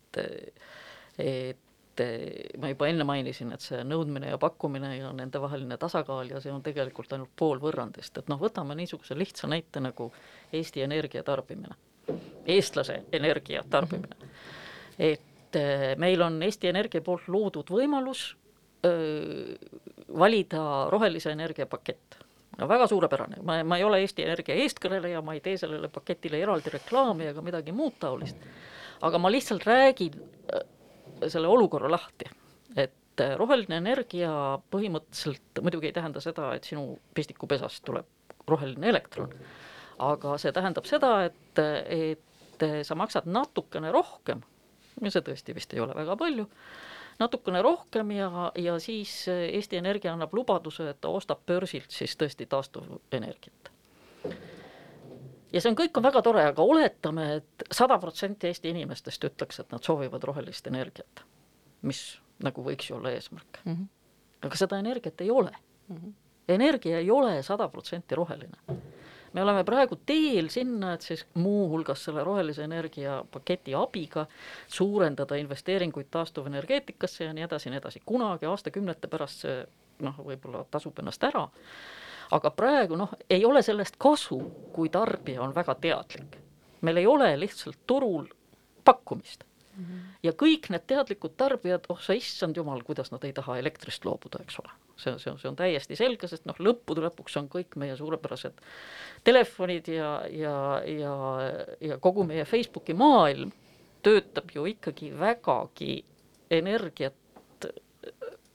et 1.19 1.59
et 2.01 2.57
ma 2.61 2.71
juba 2.73 2.89
enne 2.91 3.05
mainisin, 3.09 3.53
et 3.55 3.65
see 3.65 3.81
nõudmine 3.87 4.33
ja 4.33 4.39
pakkumine 4.41 4.95
ja 4.97 5.13
nendevaheline 5.17 5.79
tasakaal 5.81 6.31
ja 6.33 6.41
see 6.45 6.53
on 6.53 6.63
tegelikult 6.65 7.13
ainult 7.15 7.33
pool 7.37 7.61
võrrandist, 7.63 8.19
et 8.19 8.31
noh, 8.31 8.41
võtame 8.41 8.77
niisuguse 8.79 9.17
lihtsa 9.19 9.51
näite 9.51 9.83
nagu 9.85 10.11
Eesti 10.53 10.83
energia 10.85 11.23
tarbimine, 11.27 11.77
eestlase 12.47 13.03
energia 13.13 13.65
tarbimine. 13.71 14.31
Et 14.99 15.57
eh, 15.59 15.95
meil 15.99 16.23
on 16.23 16.41
Eesti 16.43 16.71
Energia 16.71 17.03
poolt 17.05 17.29
loodud 17.31 17.71
võimalus 17.71 18.33
öö, 18.87 19.55
valida 20.19 20.63
rohelise 20.91 21.31
energia 21.31 21.67
pakett. 21.67 22.19
No 22.59 22.67
väga 22.67 22.89
suurepärane, 22.91 23.39
ma, 23.47 23.61
ma 23.65 23.77
ei 23.79 23.85
ole 23.87 24.01
Eesti 24.03 24.25
Energia 24.27 24.57
eestkõneleja, 24.59 25.23
ma 25.23 25.37
ei 25.37 25.43
tee 25.45 25.55
sellele 25.61 25.91
paketile 25.95 26.41
eraldi 26.43 26.73
reklaami 26.75 27.29
ega 27.31 27.45
midagi 27.45 27.73
muud 27.73 28.01
taolist, 28.03 28.41
aga 29.07 29.21
ma 29.23 29.31
lihtsalt 29.31 29.67
räägin 29.69 30.19
selle 31.27 31.49
olukorra 31.51 31.91
lahti, 31.91 32.29
et 32.77 33.23
äh, 33.25 33.35
roheline 33.39 33.81
energia 33.83 34.31
põhimõtteliselt 34.73 35.63
muidugi 35.65 35.91
ei 35.91 35.97
tähenda 35.97 36.23
seda, 36.25 36.53
et 36.57 36.69
sinu 36.69 36.99
pistikupesast 37.15 37.85
tuleb 37.87 38.49
roheline 38.49 38.89
elektron, 38.89 39.33
aga 39.99 40.37
see 40.41 40.53
tähendab 40.57 40.87
seda, 40.89 41.13
et, 41.29 41.63
et 41.89 42.69
sa 42.87 42.97
maksad 42.99 43.29
natukene 43.29 43.91
rohkem 43.95 44.41
ja 45.03 45.13
see 45.13 45.25
tõesti 45.27 45.55
vist 45.55 45.75
ei 45.75 45.83
ole 45.83 45.95
väga 45.95 46.17
palju, 46.19 46.47
natukene 47.21 47.63
rohkem 47.63 48.13
ja, 48.17 48.51
ja 48.59 48.79
siis 48.83 49.13
Eesti 49.29 49.79
Energia 49.79 50.15
annab 50.15 50.35
lubaduse, 50.35 50.89
et 50.91 51.01
ta 51.01 51.13
ostab 51.15 51.45
börsilt 51.47 51.95
siis 51.95 52.17
tõesti 52.19 52.47
taastuvenergiat. 52.51 53.73
Ja 55.59 55.65
see 55.65 55.73
on, 55.73 55.79
kõik 55.79 55.99
on 55.99 56.07
väga 56.07 56.23
tore, 56.23 56.45
aga 56.53 56.65
oletame 56.65 57.27
et, 57.41 57.49
et 57.65 57.75
sada 57.75 57.99
protsenti 57.99 58.51
Eesti 58.51 58.71
inimestest 58.75 59.27
ütleks, 59.31 59.61
et 59.63 59.75
nad 59.75 59.85
soovivad 59.85 60.25
rohelist 60.31 60.71
energiat, 60.71 61.25
mis 61.83 62.03
nagu 62.45 62.63
võiks 62.63 62.91
ju 62.91 62.99
olla 62.99 63.11
eesmärk 63.17 63.61
mm. 63.65 63.75
-hmm. 63.75 64.47
aga 64.47 64.61
seda 64.61 64.79
energiat 64.79 65.21
ei 65.21 65.31
ole 65.31 65.53
mm. 65.53 65.97
-hmm. 65.97 66.13
energia 66.49 66.99
ei 66.99 67.11
ole 67.11 67.43
sada 67.43 67.69
protsenti 67.69 68.15
roheline 68.15 68.79
me 69.33 69.43
oleme 69.43 69.65
praegu 69.65 69.99
teel 70.07 70.49
sinna, 70.49 70.93
et 70.95 71.05
siis 71.05 71.27
muuhulgas 71.35 72.05
selle 72.05 72.25
rohelise 72.25 72.65
energia 72.65 73.25
paketi 73.31 73.75
abiga 73.75 74.27
suurendada 74.67 75.37
investeeringuid 75.37 76.07
taastuvenergeetikasse 76.11 77.25
ja 77.25 77.33
nii 77.33 77.45
edasi 77.45 77.69
ja 77.69 77.75
nii 77.75 77.83
edasi, 77.83 78.03
kunagi 78.07 78.47
aastakümnete 78.47 79.09
pärast 79.09 79.45
see 79.45 79.61
noh, 80.05 80.21
võib-olla 80.25 80.65
tasub 80.71 80.99
ennast 81.03 81.25
ära, 81.27 81.49
aga 82.31 82.51
praegu 82.51 82.97
noh, 82.97 83.13
ei 83.31 83.45
ole 83.45 83.63
sellest 83.63 83.97
kasu, 83.99 84.41
kui 84.73 84.89
tarbija 84.89 85.43
on 85.43 85.55
väga 85.55 85.75
teadlik. 85.75 86.39
meil 86.81 86.97
ei 86.97 87.07
ole 87.07 87.41
lihtsalt 87.41 87.79
turul 87.87 88.29
pakkumist 88.85 89.45
mm. 89.45 89.85
-hmm. 89.85 90.01
ja 90.23 90.33
kõik 90.33 90.71
need 90.71 90.87
teadlikud 90.87 91.37
tarbijad, 91.37 91.87
oh 91.89 92.01
sa 92.01 92.13
issand 92.13 92.57
jumal, 92.57 92.83
kuidas 92.83 93.11
nad 93.11 93.25
ei 93.25 93.33
taha 93.33 93.59
elektrist 93.59 94.05
loobuda, 94.05 94.39
eks 94.43 94.59
ole 94.59 94.71
see 94.99 95.13
on, 95.13 95.19
see 95.19 95.31
on, 95.31 95.39
see 95.39 95.49
on 95.49 95.57
täiesti 95.57 95.97
selge, 95.97 96.29
sest 96.29 96.47
noh, 96.49 96.59
lõppude 96.59 97.03
lõpuks 97.05 97.37
on 97.39 97.49
kõik 97.49 97.77
meie 97.79 97.97
suurepärased 97.97 98.59
telefonid 99.25 99.89
ja, 99.93 100.11
ja, 100.31 100.83
ja, 100.87 101.15
ja 101.81 101.99
kogu 102.03 102.25
meie 102.27 102.45
Facebooki 102.45 102.97
maailm 102.99 103.53
töötab 104.03 104.51
ju 104.55 104.67
ikkagi 104.67 105.13
vägagi 105.19 106.03
energiat 106.51 107.15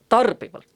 tarbivalt. 0.09 0.72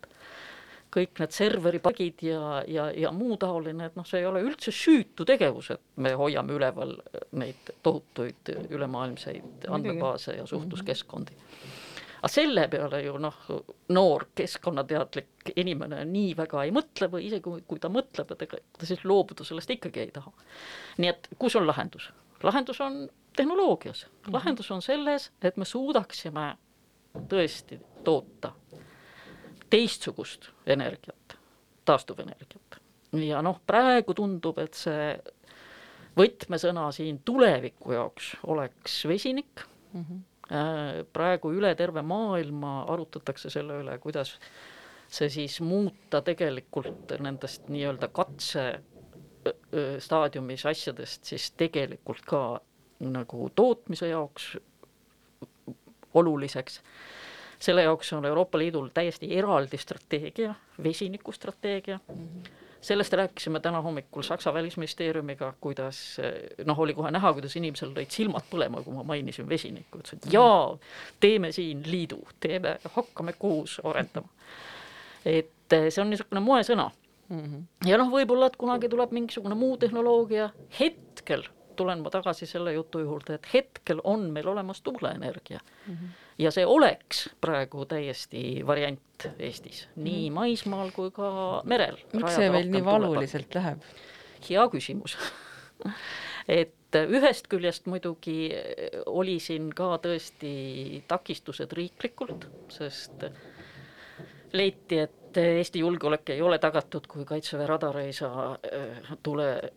Kõik 0.93 1.19
need 1.19 1.33
serveripagid 1.35 2.21
ja, 2.23 2.61
ja, 2.67 2.87
ja 2.95 3.11
muu 3.11 3.37
taoline, 3.37 3.89
et 3.89 3.97
noh, 3.99 4.05
see 4.07 4.21
ei 4.21 4.29
ole 4.29 4.41
üldse 4.45 4.71
süütu 4.71 5.25
tegevus, 5.27 5.71
et 5.75 5.83
me 6.03 6.13
hoiame 6.17 6.55
üleval 6.55 6.95
neid 7.37 7.73
tohutuid 7.83 8.53
ülemaailmseid 8.69 9.67
andmebaase 9.67 10.37
ja 10.39 10.45
suhtluskeskkondi. 10.47 11.35
-hmm 11.35 11.75
aga 12.17 12.29
selle 12.33 12.67
peale 12.71 13.01
ju 13.03 13.17
noh, 13.21 13.35
noor 13.93 14.27
keskkonnateadlik 14.35 15.51
inimene 15.55 16.03
nii 16.09 16.33
väga 16.37 16.63
ei 16.65 16.73
mõtle 16.75 17.09
või 17.13 17.27
isegi 17.27 17.45
kui, 17.45 17.61
kui 17.67 17.81
ta 17.81 17.91
mõtleb, 17.93 18.33
et 18.33 18.45
ega 18.47 18.59
ta 18.77 18.89
siis 18.89 19.03
loobuda 19.05 19.45
sellest 19.47 19.71
ikkagi 19.77 20.05
ei 20.05 20.13
taha. 20.15 20.33
nii 20.97 21.11
et 21.13 21.29
kus 21.39 21.55
on 21.55 21.67
lahendus? 21.67 22.09
lahendus 22.43 22.81
on 22.81 23.05
tehnoloogias 23.37 24.07
lahendus 24.33 24.71
on 24.71 24.81
selles, 24.81 25.31
et 25.41 25.57
me 25.57 25.65
suudaksime 25.65 26.49
tõesti 27.29 27.79
toota 28.03 28.53
teistsugust 29.69 30.49
energiat, 30.65 31.37
taastuvenergiat. 31.85 32.79
ja 33.23 33.41
noh, 33.41 33.59
praegu 33.67 34.13
tundub, 34.17 34.59
et 34.59 34.77
see 34.77 35.11
võtmesõna 36.17 36.89
siin 36.95 37.21
tuleviku 37.25 37.93
jaoks 37.93 38.33
oleks 38.47 39.03
vesinik 39.09 39.67
mm, 39.93 40.01
-hmm 40.01 40.25
praegu 41.13 41.51
üle 41.51 41.73
terve 41.75 42.01
maailma 42.07 42.85
arutatakse 42.87 43.49
selle 43.51 43.81
üle, 43.81 43.97
kuidas 43.99 44.37
see 45.11 45.29
siis 45.31 45.59
muuta 45.63 46.21
tegelikult 46.23 47.11
nendest 47.23 47.67
nii-öelda 47.71 48.07
katse 48.15 48.63
staadiumis 50.03 50.65
asjadest 50.67 51.27
siis 51.27 51.51
tegelikult 51.59 52.23
ka 52.27 52.41
nagu 52.99 53.49
tootmise 53.55 54.09
jaoks 54.09 54.57
oluliseks. 56.13 56.81
Selle 57.59 57.83
jaoks 57.83 58.13
on 58.13 58.25
Euroopa 58.25 58.57
Liidul 58.57 58.89
täiesti 58.93 59.31
eraldi 59.37 59.77
strateegia, 59.77 60.55
vesinikustrateegia 60.83 61.99
mm. 62.07 62.23
-hmm 62.23 62.65
sellest 62.81 63.13
rääkisime 63.13 63.59
täna 63.59 63.81
hommikul 63.81 64.21
Saksa 64.21 64.53
välisministeeriumiga, 64.53 65.53
kuidas 65.61 66.17
noh, 66.65 66.79
oli 66.79 66.93
kohe 66.93 67.11
näha, 67.11 67.33
kuidas 67.33 67.55
inimesel 67.55 67.91
lõid 67.95 68.13
silmad 68.13 68.45
põlema, 68.51 68.83
kui 68.83 68.93
ma 68.93 69.03
mainisin 69.03 69.49
vesinikku, 69.49 69.99
ütles, 69.99 70.13
et 70.13 70.27
jaa, 70.33 70.77
teeme 71.19 71.51
siin 71.51 71.83
liidu, 71.85 72.21
teeme, 72.39 72.77
hakkame 72.93 73.33
koos 73.33 73.79
arendama. 73.83 74.29
et 75.25 75.75
see 75.89 76.01
on 76.01 76.09
niisugune 76.09 76.39
moesõna 76.39 76.91
mm. 77.29 77.39
-hmm. 77.43 77.89
ja 77.89 77.97
noh, 77.97 78.11
võib-olla, 78.13 78.47
et 78.47 78.55
kunagi 78.55 78.89
tuleb 78.89 79.11
mingisugune 79.11 79.55
muu 79.55 79.77
tehnoloogia, 79.77 80.49
hetkel 80.79 81.43
tulen 81.75 81.99
ma 82.01 82.09
tagasi 82.09 82.45
selle 82.45 82.73
jutu 82.73 82.99
juurde, 82.99 83.33
et 83.33 83.53
hetkel 83.53 84.01
on 84.03 84.29
meil 84.31 84.47
olemas 84.47 84.81
tuuleenergia 84.81 85.59
mm. 85.87 85.93
-hmm 85.93 86.26
ja 86.37 86.51
see 86.53 86.65
oleks 86.65 87.27
praegu 87.41 87.85
täiesti 87.89 88.61
variant 88.67 89.01
Eestis, 89.39 89.87
nii 89.95 90.27
mhm. 90.29 90.35
maismaal 90.37 90.91
kui 90.95 91.11
ka 91.11 91.61
merel. 91.65 91.97
miks 92.13 92.37
see 92.37 92.51
meil 92.53 92.69
nii 92.71 92.85
valuliselt 92.85 93.49
tulepa. 93.49 93.59
läheb? 93.59 93.87
hea 94.47 94.67
küsimus 94.73 95.17
et 96.61 96.97
ühest 96.97 97.49
küljest 97.51 97.87
muidugi 97.89 98.51
oli 99.11 99.37
siin 99.43 99.71
ka 99.75 99.95
tõesti 100.03 101.03
takistused 101.09 101.73
riiklikult, 101.75 102.47
sest 102.71 103.27
leiti, 104.55 105.01
et 105.03 105.26
Eesti 105.37 105.79
julgeolek 105.79 106.29
ei 106.33 106.41
ole 106.41 106.57
tagatud, 106.59 107.05
kui 107.07 107.25
Kaitseväe 107.25 107.67
radar 107.67 107.97
ei 108.01 108.13
saa 108.13 108.51
äh, 108.53 109.11
tule 109.23 109.73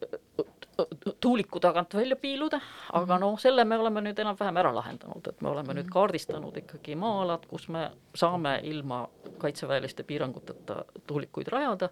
tuuliku 1.21 1.61
tagant 1.61 1.95
välja 1.95 2.17
piiluda, 2.17 2.61
aga 2.93 3.19
noh, 3.21 3.39
selle 3.41 3.65
me 3.69 3.79
oleme 3.79 4.01
nüüd 4.05 4.21
enam-vähem 4.23 4.61
ära 4.63 4.73
lahendanud, 4.75 5.27
et 5.29 5.41
me 5.45 5.51
oleme 5.53 5.75
nüüd 5.77 5.91
kaardistanud 5.93 6.57
ikkagi 6.63 6.97
maa-alad, 6.97 7.47
kus 7.51 7.69
me 7.69 7.91
saame 8.17 8.59
ilma 8.69 9.03
kaitseväeliste 9.43 10.07
piiranguteta 10.09 10.85
tuulikuid 11.07 11.51
rajada. 11.53 11.91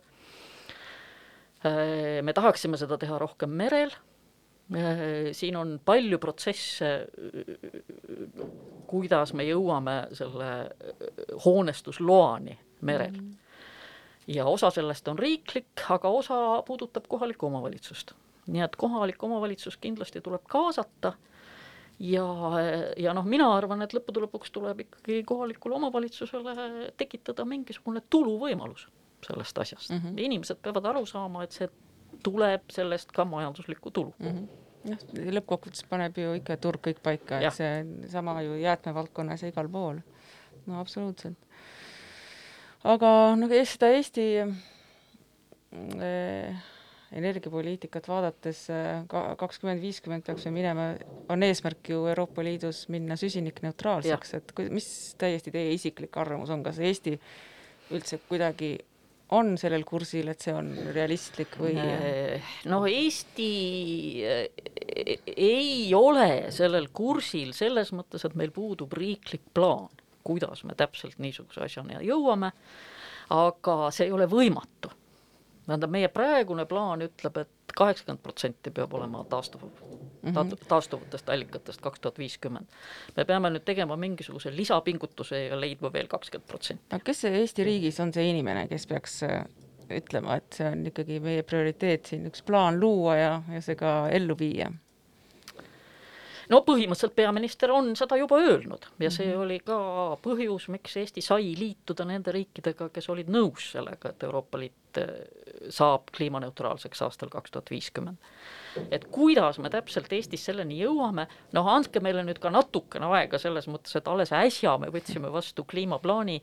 Äh, 1.67 2.21
me 2.23 2.33
tahaksime 2.33 2.81
seda 2.81 2.99
teha 2.99 3.19
rohkem 3.21 3.51
merel, 3.51 3.93
äh, 4.73 5.03
siin 5.37 5.59
on 5.61 5.77
palju 5.85 6.21
protsesse, 6.23 6.93
kuidas 8.89 9.35
me 9.37 9.45
jõuame 9.45 9.99
selle 10.17 10.53
hoonestusloani 11.45 12.59
merel 12.81 13.13
mm. 13.13 13.29
-hmm. 13.29 13.48
Ja 14.29 14.45
osa 14.47 14.71
sellest 14.71 15.09
on 15.09 15.19
riiklik, 15.19 15.85
aga 15.91 16.09
osa 16.09 16.63
puudutab 16.67 17.09
kohalikku 17.09 17.47
omavalitsust 17.47 18.15
nii 18.49 18.65
et 18.65 18.77
kohalik 18.77 19.23
omavalitsus 19.23 19.77
kindlasti 19.77 20.21
tuleb 20.25 20.45
kaasata 20.49 21.13
ja, 21.99 22.27
ja 22.97 23.15
noh, 23.17 23.27
mina 23.29 23.49
arvan, 23.57 23.83
et 23.85 23.95
lõppude 23.97 24.23
lõpuks 24.25 24.53
tuleb 24.55 24.85
ikkagi 24.87 25.23
kohalikule 25.29 25.77
omavalitsusele 25.81 26.55
tekitada 27.01 27.45
mingisugune 27.49 28.03
tuluvõimalus 28.11 28.87
sellest 29.27 29.59
asjast 29.59 29.91
mm. 29.91 29.99
-hmm. 29.99 30.25
inimesed 30.29 30.63
peavad 30.63 30.87
aru 30.93 31.05
saama, 31.07 31.43
et 31.45 31.53
see 31.53 31.69
tuleb 32.23 32.71
sellest 32.73 33.13
ka 33.13 33.25
majanduslikku 33.25 33.91
tulu 33.91 34.15
mm. 34.19 34.27
-hmm 34.27 34.49
noh, 34.89 35.01
lõppkokkuvõttes 35.35 35.85
paneb 35.91 36.17
ju 36.17 36.37
ikka 36.39 36.57
turg 36.57 36.81
kõik 36.81 37.01
paika, 37.03 37.41
et 37.43 37.53
see 37.53 38.09
sama 38.09 38.39
ju 38.43 38.55
jäätmevaldkonnas 38.63 39.43
ja 39.43 39.49
igal 39.51 39.69
pool. 39.69 39.99
no 40.67 40.81
absoluutselt. 40.81 41.37
Aga 42.87 43.11
noh, 43.39 43.51
seda 43.67 43.91
Eesti 43.97 44.25
äh, 44.43 44.49
energiapoliitikat 47.19 48.09
vaadates 48.09 48.71
äh, 48.73 49.05
kakskümmend 49.09 49.83
viiskümmend 49.83 50.23
peaks 50.27 50.47
ju 50.47 50.53
minema, 50.55 50.85
on 51.33 51.43
eesmärk 51.47 51.83
ju 51.95 51.99
Euroopa 52.13 52.41
Liidus 52.45 52.79
minna 52.93 53.15
süsinikneutraalseks, 53.19 54.35
et 54.39 54.47
mis 54.75 54.89
täiesti 55.21 55.51
teie 55.55 55.71
isiklik 55.77 56.13
arvamus 56.21 56.51
on, 56.55 56.63
kas 56.67 56.79
Eesti 56.79 57.13
üldse 57.97 58.17
kuidagi 58.29 58.71
on 59.37 59.57
sellel 59.61 59.85
kursil, 59.89 60.31
et 60.33 60.41
see 60.45 60.55
on 60.57 60.71
realistlik 60.95 61.53
või? 61.61 61.75
Äh, 61.81 62.53
no 62.69 62.79
Eesti 62.89 63.53
äh, 64.25 64.45
ei 65.37 65.95
ole 65.97 66.49
sellel 66.55 66.89
kursil 66.93 67.53
selles 67.57 67.93
mõttes, 67.97 68.25
et 68.25 68.35
meil 68.39 68.53
puudub 68.55 68.93
riiklik 68.97 69.45
plaan, 69.57 69.91
kuidas 70.25 70.65
me 70.65 70.75
täpselt 70.77 71.19
niisuguse 71.19 71.65
asjani 71.65 72.01
jõuame, 72.07 72.53
aga 73.31 73.91
see 73.91 74.09
ei 74.09 74.13
ole 74.13 74.27
võimatu 74.31 74.93
tähendab, 75.69 75.93
meie 75.93 76.09
praegune 76.13 76.65
plaan 76.69 77.05
ütleb, 77.05 77.43
et 77.43 77.75
kaheksakümmend 77.77 78.23
protsenti 78.25 78.73
peab 78.75 78.95
olema 78.97 79.21
taastuv 79.29 79.63
mm, 79.63 80.33
-hmm. 80.33 80.67
taastuvatest 80.69 81.29
allikatest 81.29 81.81
kaks 81.81 82.01
tuhat 82.01 82.19
viiskümmend. 82.19 82.67
me 83.17 83.25
peame 83.25 83.51
nüüd 83.51 83.65
tegema 83.65 83.97
mingisuguse 83.97 84.57
lisapingutuse 84.57 85.45
ja 85.45 85.61
leidma 85.61 85.93
veel 85.93 86.09
kakskümmend 86.09 86.49
protsenti. 86.49 86.85
aga 86.91 87.05
kes 87.05 87.25
Eesti 87.25 87.65
riigis 87.65 88.01
on 88.01 88.13
see 88.13 88.31
inimene, 88.31 88.69
kes 88.69 88.87
peaks 88.87 89.23
äh, 89.23 89.45
ütlema, 89.91 90.37
et 90.37 90.53
see 90.53 90.69
on 90.73 90.87
ikkagi 90.87 91.21
meie 91.21 91.43
prioriteet 91.43 92.07
siin 92.07 92.27
üks 92.27 92.43
plaan 92.43 92.81
luua 92.81 93.17
ja, 93.17 93.43
ja 93.53 93.61
see 93.61 93.77
ka 93.77 94.09
ellu 94.09 94.39
viia? 94.39 94.73
No 96.49 96.61
põhimõtteliselt 96.65 97.15
peaminister 97.17 97.71
on 97.75 97.91
seda 97.97 98.17
juba 98.17 98.39
öelnud 98.41 98.87
ja 99.01 99.11
see 99.11 99.27
Mhm. 99.33 99.41
oli 99.43 99.59
ka 99.61 99.79
põhjus, 100.23 100.69
miks 100.73 100.97
Eesti 100.97 101.21
sai 101.25 101.55
liituda 101.59 102.05
nende 102.09 102.33
riikidega, 102.33 102.89
kes 102.93 103.09
olid 103.09 103.29
nõus 103.29 103.73
sellega, 103.73 104.09
et 104.11 104.23
Euroopa 104.23 104.59
Liit 104.59 104.97
eh, 104.97 105.27
saab 105.71 106.09
kliimaneutraalseks 106.17 107.03
aastal 107.03 107.29
kaks 107.29 107.51
tuhat 107.51 107.71
viiskümmend. 107.71 108.17
et 108.91 109.05
kuidas 109.11 109.59
me 109.59 109.71
täpselt 109.71 110.13
Eestis 110.13 110.45
selleni 110.45 110.79
jõuame, 110.81 111.27
noh, 111.53 111.67
andke 111.69 112.01
meile 112.01 112.23
nüüd 112.25 112.39
ka 112.39 112.51
natukene 112.51 113.07
aega 113.07 113.39
selles 113.39 113.67
mõttes, 113.67 113.97
et 113.97 114.09
alles 114.09 114.31
äsja 114.33 114.79
me 114.79 114.87
võtsime 114.87 115.33
vastu 115.33 115.65
kliimaplaani, 115.65 116.41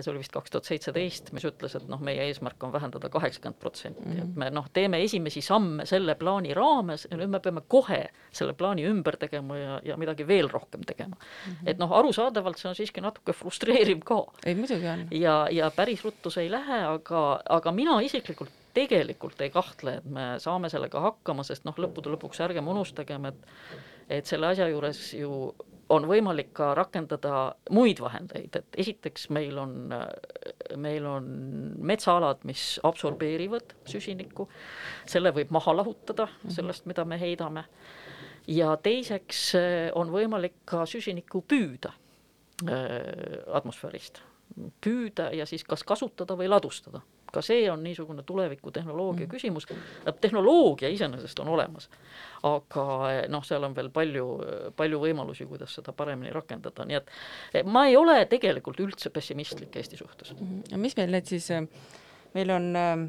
see 0.00 0.12
oli 0.12 0.22
vist 0.22 0.34
kaks 0.34 0.52
tuhat 0.52 0.68
seitseteist, 0.68 1.32
mis 1.36 1.46
ütles, 1.48 1.76
et 1.78 1.86
noh, 1.90 2.00
meie 2.04 2.26
eesmärk 2.28 2.62
on 2.66 2.72
vähendada 2.74 3.10
kaheksakümmend 3.12 3.58
protsenti, 3.60 4.18
et 4.22 4.36
me 4.38 4.50
noh, 4.54 4.68
teeme 4.72 5.00
esimesi 5.04 5.42
samme 5.44 5.86
selle 5.88 6.16
plaani 6.18 6.54
raames 6.56 7.06
ja 7.10 7.18
nüüd 7.20 7.32
me 7.32 7.40
peame 7.44 7.62
kohe 7.68 8.02
selle 8.34 8.56
plaani 8.58 8.86
ümber 8.88 9.18
tegema 9.20 9.58
ja, 9.58 9.78
ja 9.92 9.96
midagi 10.00 10.26
veel 10.28 10.50
rohkem 10.52 10.84
tegema 10.86 11.16
mm. 11.16 11.52
-hmm. 11.52 11.70
et 11.70 11.78
noh, 11.82 11.92
arusaadavalt 11.92 12.58
see 12.58 12.70
on 12.70 12.78
siiski 12.78 13.04
natuke 13.04 13.32
frustreeriv 13.32 14.04
ka 14.04 14.22
ei 14.46 14.54
muidugi 14.54 14.88
on. 14.92 15.08
ja, 15.10 15.36
ja 15.50 15.70
päris 15.70 16.04
ruttu 16.04 16.30
see 16.30 16.46
ei 16.46 16.50
lähe, 16.50 16.82
aga, 16.84 17.40
aga 17.48 17.72
mina 17.72 18.00
isiklikult 18.00 18.50
tegelikult 18.76 19.40
ei 19.40 19.50
kahtle, 19.50 19.98
et 20.00 20.04
me 20.04 20.34
saame 20.42 20.68
sellega 20.68 21.00
hakkama, 21.00 21.44
sest 21.48 21.64
noh, 21.64 21.76
lõppude 21.80 22.12
lõpuks 22.12 22.42
ärgem 22.44 22.68
unustagem, 22.68 23.30
et 23.32 23.46
et 24.08 24.26
selle 24.26 24.46
asja 24.52 24.68
juures 24.70 25.00
ju 25.18 25.30
on 25.88 26.06
võimalik 26.08 26.50
ka 26.56 26.72
rakendada 26.74 27.54
muid 27.70 28.00
vahendeid, 28.02 28.56
et 28.58 28.78
esiteks 28.82 29.28
meil 29.34 29.58
on, 29.62 29.92
meil 30.82 31.06
on 31.06 31.28
metsaalad, 31.78 32.42
mis 32.48 32.80
absorbeerivad 32.86 33.76
süsinikku, 33.88 34.48
selle 35.06 35.30
võib 35.36 35.52
maha 35.54 35.76
lahutada 35.76 36.28
sellest, 36.48 36.88
mida 36.90 37.04
me 37.06 37.20
heidame, 37.20 37.66
ja 38.50 38.74
teiseks 38.82 39.42
eh, 39.58 39.90
on 39.94 40.10
võimalik 40.14 40.62
ka 40.68 40.84
süsinikku 40.88 41.42
püüda 41.48 41.92
äh, 42.66 43.42
atmosfäärist, 43.58 44.22
püüda 44.82 45.30
ja 45.34 45.46
siis 45.46 45.64
kas 45.66 45.84
kasutada 45.86 46.38
või 46.38 46.50
ladustada. 46.50 47.02
Ka 47.36 47.44
see 47.44 47.66
on 47.70 47.84
niisugune 47.84 48.24
tulevikutehnoloogia 48.26 49.26
mm. 49.26 49.32
küsimus, 49.32 49.68
tehnoloogia 50.20 50.90
iseenesest 50.92 51.44
on 51.44 51.52
olemas, 51.52 51.90
aga 52.48 52.86
eh, 53.10 53.20
noh, 53.32 53.44
seal 53.46 53.68
on 53.68 53.76
veel 53.76 53.90
palju, 53.94 54.26
palju 54.76 55.02
võimalusi, 55.02 55.48
kuidas 55.50 55.76
seda 55.78 55.94
paremini 55.96 56.32
rakendada, 56.34 56.88
nii 56.88 57.00
et 57.00 57.12
eh, 57.52 57.68
ma 57.68 57.86
ei 57.90 57.98
ole 58.00 58.18
tegelikult 58.30 58.80
üldse 58.84 59.12
pessimistlik 59.14 59.76
Eesti 59.76 60.00
suhtes. 60.00 60.34
ja 60.70 60.80
mis 60.80 60.96
meil 60.96 61.12
need 61.12 61.28
siis, 61.28 61.50
meil 62.36 62.52
on 62.56 62.72
äh, 62.76 63.06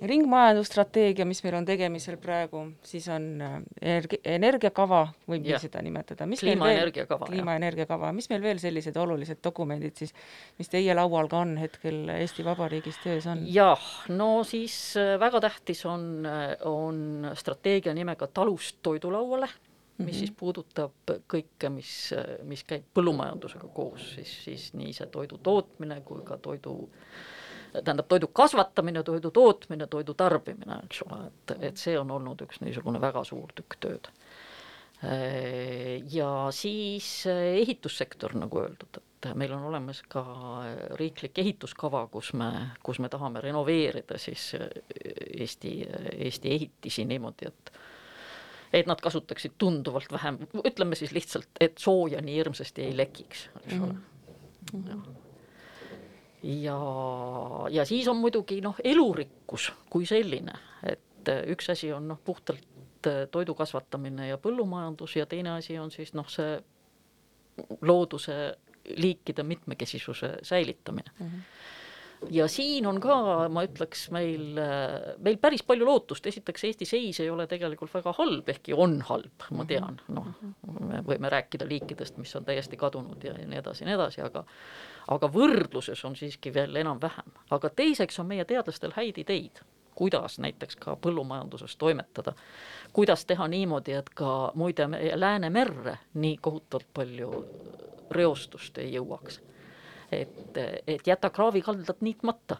ringmajandusstrateegia, 0.00 1.26
mis 1.28 1.42
meil 1.44 1.56
on 1.58 1.66
tegemisel 1.68 2.16
praegu, 2.20 2.62
siis 2.86 3.06
on 3.12 3.26
äh, 3.44 3.56
energi-, 3.82 4.20
energiakava, 4.24 5.02
võib 5.28 5.44
nii 5.44 5.60
seda 5.60 5.82
nimetada, 5.84 6.28
mis 6.30 6.40
Kliimaenergiakava, 6.40 7.28
kliimaenergiakava, 7.28 8.12
mis 8.16 8.30
meil 8.32 8.42
veel 8.44 8.60
sellised 8.62 8.96
olulised 9.00 9.42
dokumendid 9.44 10.00
siis, 10.00 10.14
mis 10.58 10.72
teie 10.72 10.94
laual 10.96 11.28
ka 11.30 11.42
on 11.44 11.56
hetkel 11.60 12.12
Eesti 12.16 12.46
Vabariigis 12.46 13.00
töös 13.04 13.28
on? 13.30 13.44
jah, 13.52 13.88
no 14.12 14.30
siis 14.48 14.76
äh, 15.00 15.16
väga 15.20 15.42
tähtis 15.44 15.84
on, 15.88 16.24
on 16.68 17.32
strateegia 17.36 17.94
nimega 17.96 18.30
Talust 18.32 18.80
toidulauale, 18.82 19.48
mis 19.50 19.98
mm 19.98 20.06
-hmm. 20.06 20.18
siis 20.18 20.30
puudutab 20.30 21.12
kõike, 21.28 21.68
mis, 21.68 22.14
mis 22.48 22.64
käib 22.64 22.88
põllumajandusega 22.94 23.68
koos, 23.74 24.14
siis, 24.14 24.32
siis 24.44 24.72
nii 24.72 24.92
see 24.96 25.06
toidu 25.12 25.38
tootmine 25.38 26.00
kui 26.00 26.24
ka 26.24 26.38
toidu 26.38 26.88
tähendab, 27.72 28.08
toidu 28.08 28.30
kasvatamine, 28.34 29.02
toidu 29.06 29.30
tootmine, 29.34 29.86
toidu 29.90 30.14
tarbimine, 30.18 30.80
eks 30.88 31.02
ole, 31.06 31.26
et, 31.30 31.54
et 31.70 31.80
see 31.80 31.98
on 31.98 32.10
olnud 32.16 32.42
üks 32.46 32.62
niisugune 32.64 33.00
väga 33.02 33.24
suur 33.28 33.52
tükk 33.56 33.78
tööd. 33.82 34.10
Ja 36.12 36.30
siis 36.52 37.06
ehitussektor, 37.32 38.34
nagu 38.36 38.58
öeldud, 38.60 38.98
et 39.00 39.30
meil 39.38 39.54
on 39.56 39.62
olemas 39.70 40.02
ka 40.12 40.24
riiklik 41.00 41.40
ehituskava, 41.40 42.02
kus 42.12 42.34
me, 42.36 42.50
kus 42.84 43.00
me 43.00 43.08
tahame 43.08 43.40
renoveerida 43.40 44.18
siis 44.20 44.50
Eesti, 44.60 45.72
Eesti 46.18 46.52
ehitisi 46.58 47.06
niimoodi, 47.08 47.48
et 47.48 47.72
et 48.70 48.86
nad 48.86 49.00
kasutaksid 49.02 49.56
tunduvalt 49.58 50.12
vähem, 50.14 50.36
ütleme 50.62 50.94
siis 50.94 51.10
lihtsalt, 51.10 51.48
et 51.58 51.80
sooja 51.82 52.20
nii 52.22 52.36
hirmsasti 52.36 52.84
ei 52.84 52.92
lekiks, 52.94 53.48
eks 53.64 53.80
ole 53.80 53.96
mm. 53.96 54.84
-hmm 54.84 55.29
ja, 56.42 56.78
ja 57.70 57.84
siis 57.84 58.08
on 58.08 58.16
muidugi 58.16 58.60
noh, 58.64 58.78
elurikkus 58.84 59.70
kui 59.90 60.06
selline, 60.06 60.54
et 60.86 61.32
üks 61.52 61.70
asi 61.72 61.92
on 61.92 62.08
noh, 62.08 62.20
puhtalt 62.24 62.66
toidu 63.32 63.54
kasvatamine 63.56 64.28
ja 64.28 64.38
põllumajandus 64.38 65.16
ja 65.16 65.26
teine 65.26 65.54
asi 65.56 65.78
on 65.80 65.90
siis 65.90 66.12
noh, 66.14 66.28
see 66.28 66.58
looduse 67.80 68.36
liikide 68.96 69.42
mitmekesisuse 69.44 70.38
säilitamine 70.42 71.12
mm. 71.18 71.26
-hmm 71.26 71.68
ja 72.28 72.48
siin 72.48 72.86
on 72.86 73.00
ka, 73.00 73.16
ma 73.52 73.64
ütleks, 73.64 74.06
meil, 74.14 74.58
meil 75.22 75.38
päris 75.40 75.62
palju 75.66 75.86
lootust, 75.86 76.26
esiteks 76.26 76.64
Eesti 76.68 76.88
seis 76.88 77.20
ei 77.22 77.30
ole 77.30 77.46
tegelikult 77.50 77.92
väga 77.94 78.12
halb, 78.18 78.48
ehkki 78.52 78.76
on 78.76 78.98
halb, 79.08 79.46
ma 79.56 79.66
tean, 79.68 79.98
noh, 80.12 80.28
me 80.90 81.02
võime 81.06 81.32
rääkida 81.32 81.68
liikidest, 81.68 82.18
mis 82.20 82.34
on 82.36 82.46
täiesti 82.48 82.78
kadunud 82.80 83.24
ja 83.24 83.34
nii 83.38 83.60
edasi 83.62 83.84
ja 83.84 83.90
nii 83.90 83.98
edasi, 83.98 84.24
aga 84.26 84.44
aga 85.10 85.30
võrdluses 85.32 86.04
on 86.06 86.16
siiski 86.16 86.52
veel 86.54 86.76
enam-vähem, 86.82 87.36
aga 87.50 87.72
teiseks 87.72 88.20
on 88.22 88.28
meie 88.30 88.44
teadlastel 88.48 88.94
häid 88.96 89.18
ideid, 89.24 89.62
kuidas 89.96 90.38
näiteks 90.40 90.78
ka 90.80 90.96
põllumajanduses 91.00 91.76
toimetada, 91.80 92.34
kuidas 92.96 93.24
teha 93.26 93.48
niimoodi, 93.50 93.96
et 93.98 94.12
ka 94.14 94.52
muide 94.54 94.86
meie 94.92 95.16
Läänemerre 95.18 95.98
nii 96.14 96.36
kohutavalt 96.40 96.92
palju 96.94 97.44
reostust 98.10 98.78
ei 98.78 98.94
jõuaks 98.94 99.40
et, 100.12 100.58
et 100.86 101.06
jäta 101.06 101.30
kraavikaldad 101.30 102.00
niitmata, 102.00 102.56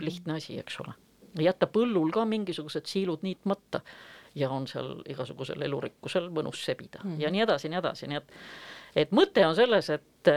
lihtne 0.00 0.38
asi, 0.38 0.58
eks 0.58 0.80
ole. 0.80 0.94
jätta 1.40 1.66
põllul 1.66 2.10
ka 2.12 2.24
mingisugused 2.28 2.86
siilud 2.86 3.22
niitmata 3.22 3.80
ja 4.34 4.50
on 4.50 4.66
seal 4.68 5.00
igasugusel 5.08 5.62
elurikkusel 5.62 6.28
mõnus 6.30 6.64
sebida 6.64 7.00
mm 7.02 7.10
-hmm. 7.10 7.20
ja 7.20 7.30
nii 7.30 7.40
edasi, 7.40 7.68
nii 7.68 7.78
edasi, 7.78 8.06
nii 8.06 8.16
et 8.16 8.32
et 8.96 9.12
mõte 9.12 9.46
on 9.46 9.56
selles, 9.56 9.90
et 9.90 10.28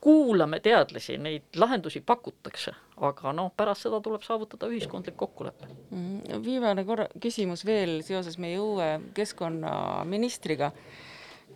kuulame 0.00 0.60
teadlasi, 0.60 1.16
neid 1.18 1.56
lahendusi 1.56 2.00
pakutakse, 2.06 2.74
aga 3.00 3.32
noh, 3.32 3.50
pärast 3.56 3.86
seda 3.86 4.00
tuleb 4.04 4.22
saavutada 4.22 4.68
ühiskondlik 4.68 5.16
kokkulepe. 5.16 5.66
-hmm. 5.66 6.44
viimane 6.44 6.84
korra 6.84 7.08
küsimus 7.20 7.64
veel 7.66 8.02
seoses 8.02 8.38
meie 8.38 8.60
uue 8.60 9.00
keskkonnaministriga 9.14 10.72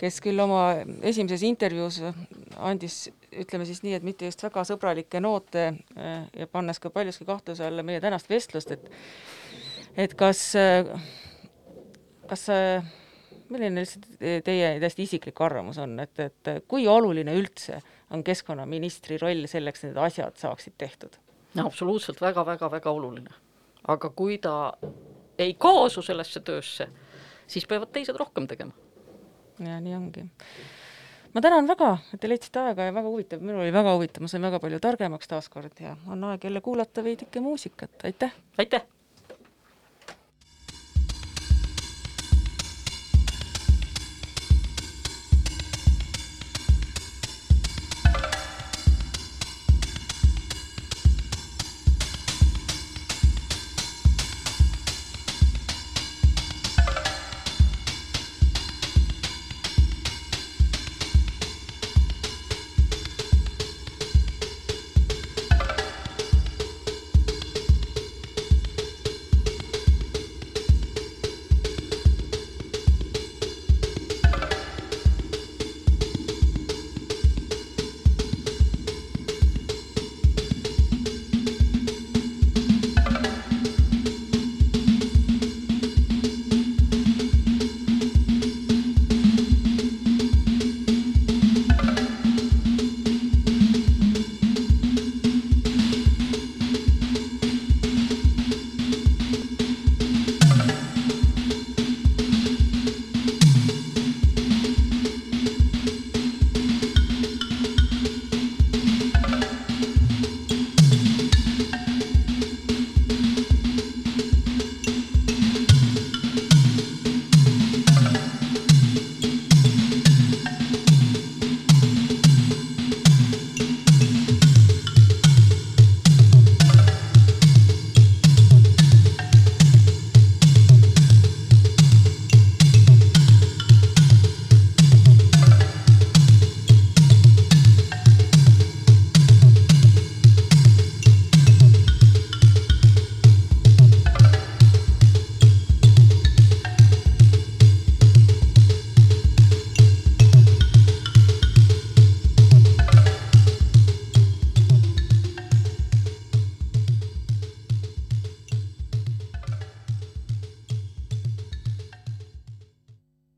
kes 0.03 0.19
küll 0.25 0.43
oma 0.43 0.63
esimeses 1.07 1.45
intervjuus 1.47 2.01
andis, 2.59 3.05
ütleme 3.31 3.67
siis 3.69 3.85
nii, 3.85 3.95
et 3.99 4.07
mitte 4.07 4.27
just 4.27 4.43
väga 4.43 4.65
sõbralikke 4.67 5.21
noote 5.23 5.69
äh, 5.69 6.25
ja 6.39 6.49
pannes 6.51 6.83
ka 6.83 6.91
paljuski 6.91 7.27
kahtluse 7.29 7.67
alla 7.69 7.85
meie 7.87 8.03
tänast 8.03 8.31
vestlust, 8.31 8.75
et 8.75 8.91
et 10.03 10.15
kas, 10.17 10.41
kas, 12.29 12.45
milline 13.53 13.83
lihtsalt 13.83 14.07
teie 14.19 14.71
täiesti 14.81 15.05
isiklik 15.05 15.41
arvamus 15.45 15.79
on, 15.83 15.99
et, 16.01 16.17
et 16.25 16.53
kui 16.69 16.87
oluline 16.89 17.35
üldse 17.37 17.83
on 18.11 18.25
keskkonnaministri 18.25 19.19
roll 19.21 19.45
selleks, 19.51 19.85
et 19.85 19.93
need 19.93 20.01
asjad 20.01 20.41
saaksid 20.41 20.79
tehtud? 20.81 21.19
no 21.55 21.67
absoluutselt 21.69 22.21
väga-väga-väga 22.25 22.91
oluline. 22.91 23.35
aga 23.89 24.11
kui 24.17 24.39
ta 24.39 24.73
ei 25.39 25.55
kaasu 25.55 26.03
sellesse 26.03 26.41
töösse, 26.41 26.89
siis 27.47 27.69
peavad 27.69 27.93
teised 27.93 28.17
rohkem 28.17 28.49
tegema 28.49 28.73
ja 29.67 29.81
nii 29.81 29.95
ongi. 29.97 30.25
ma 31.35 31.41
tänan 31.41 31.69
väga, 31.69 31.93
et 32.15 32.21
te 32.21 32.29
leidsite 32.29 32.61
aega 32.61 32.89
ja 32.89 32.95
väga 32.95 33.09
huvitav, 33.09 33.45
minul 33.45 33.65
oli 33.65 33.73
väga 33.73 33.95
huvitav, 33.97 34.25
ma 34.25 34.33
sain 34.33 34.43
väga 34.43 34.61
palju 34.61 34.81
targemaks 34.81 35.31
taaskord 35.31 35.81
ja 35.81 35.97
on 36.07 36.25
aeg 36.31 36.45
jälle 36.45 36.61
kuulata 36.61 37.05
veidike 37.05 37.41
muusikat, 37.41 38.05
aitäh! 38.05 38.35
aitäh! 38.59 38.85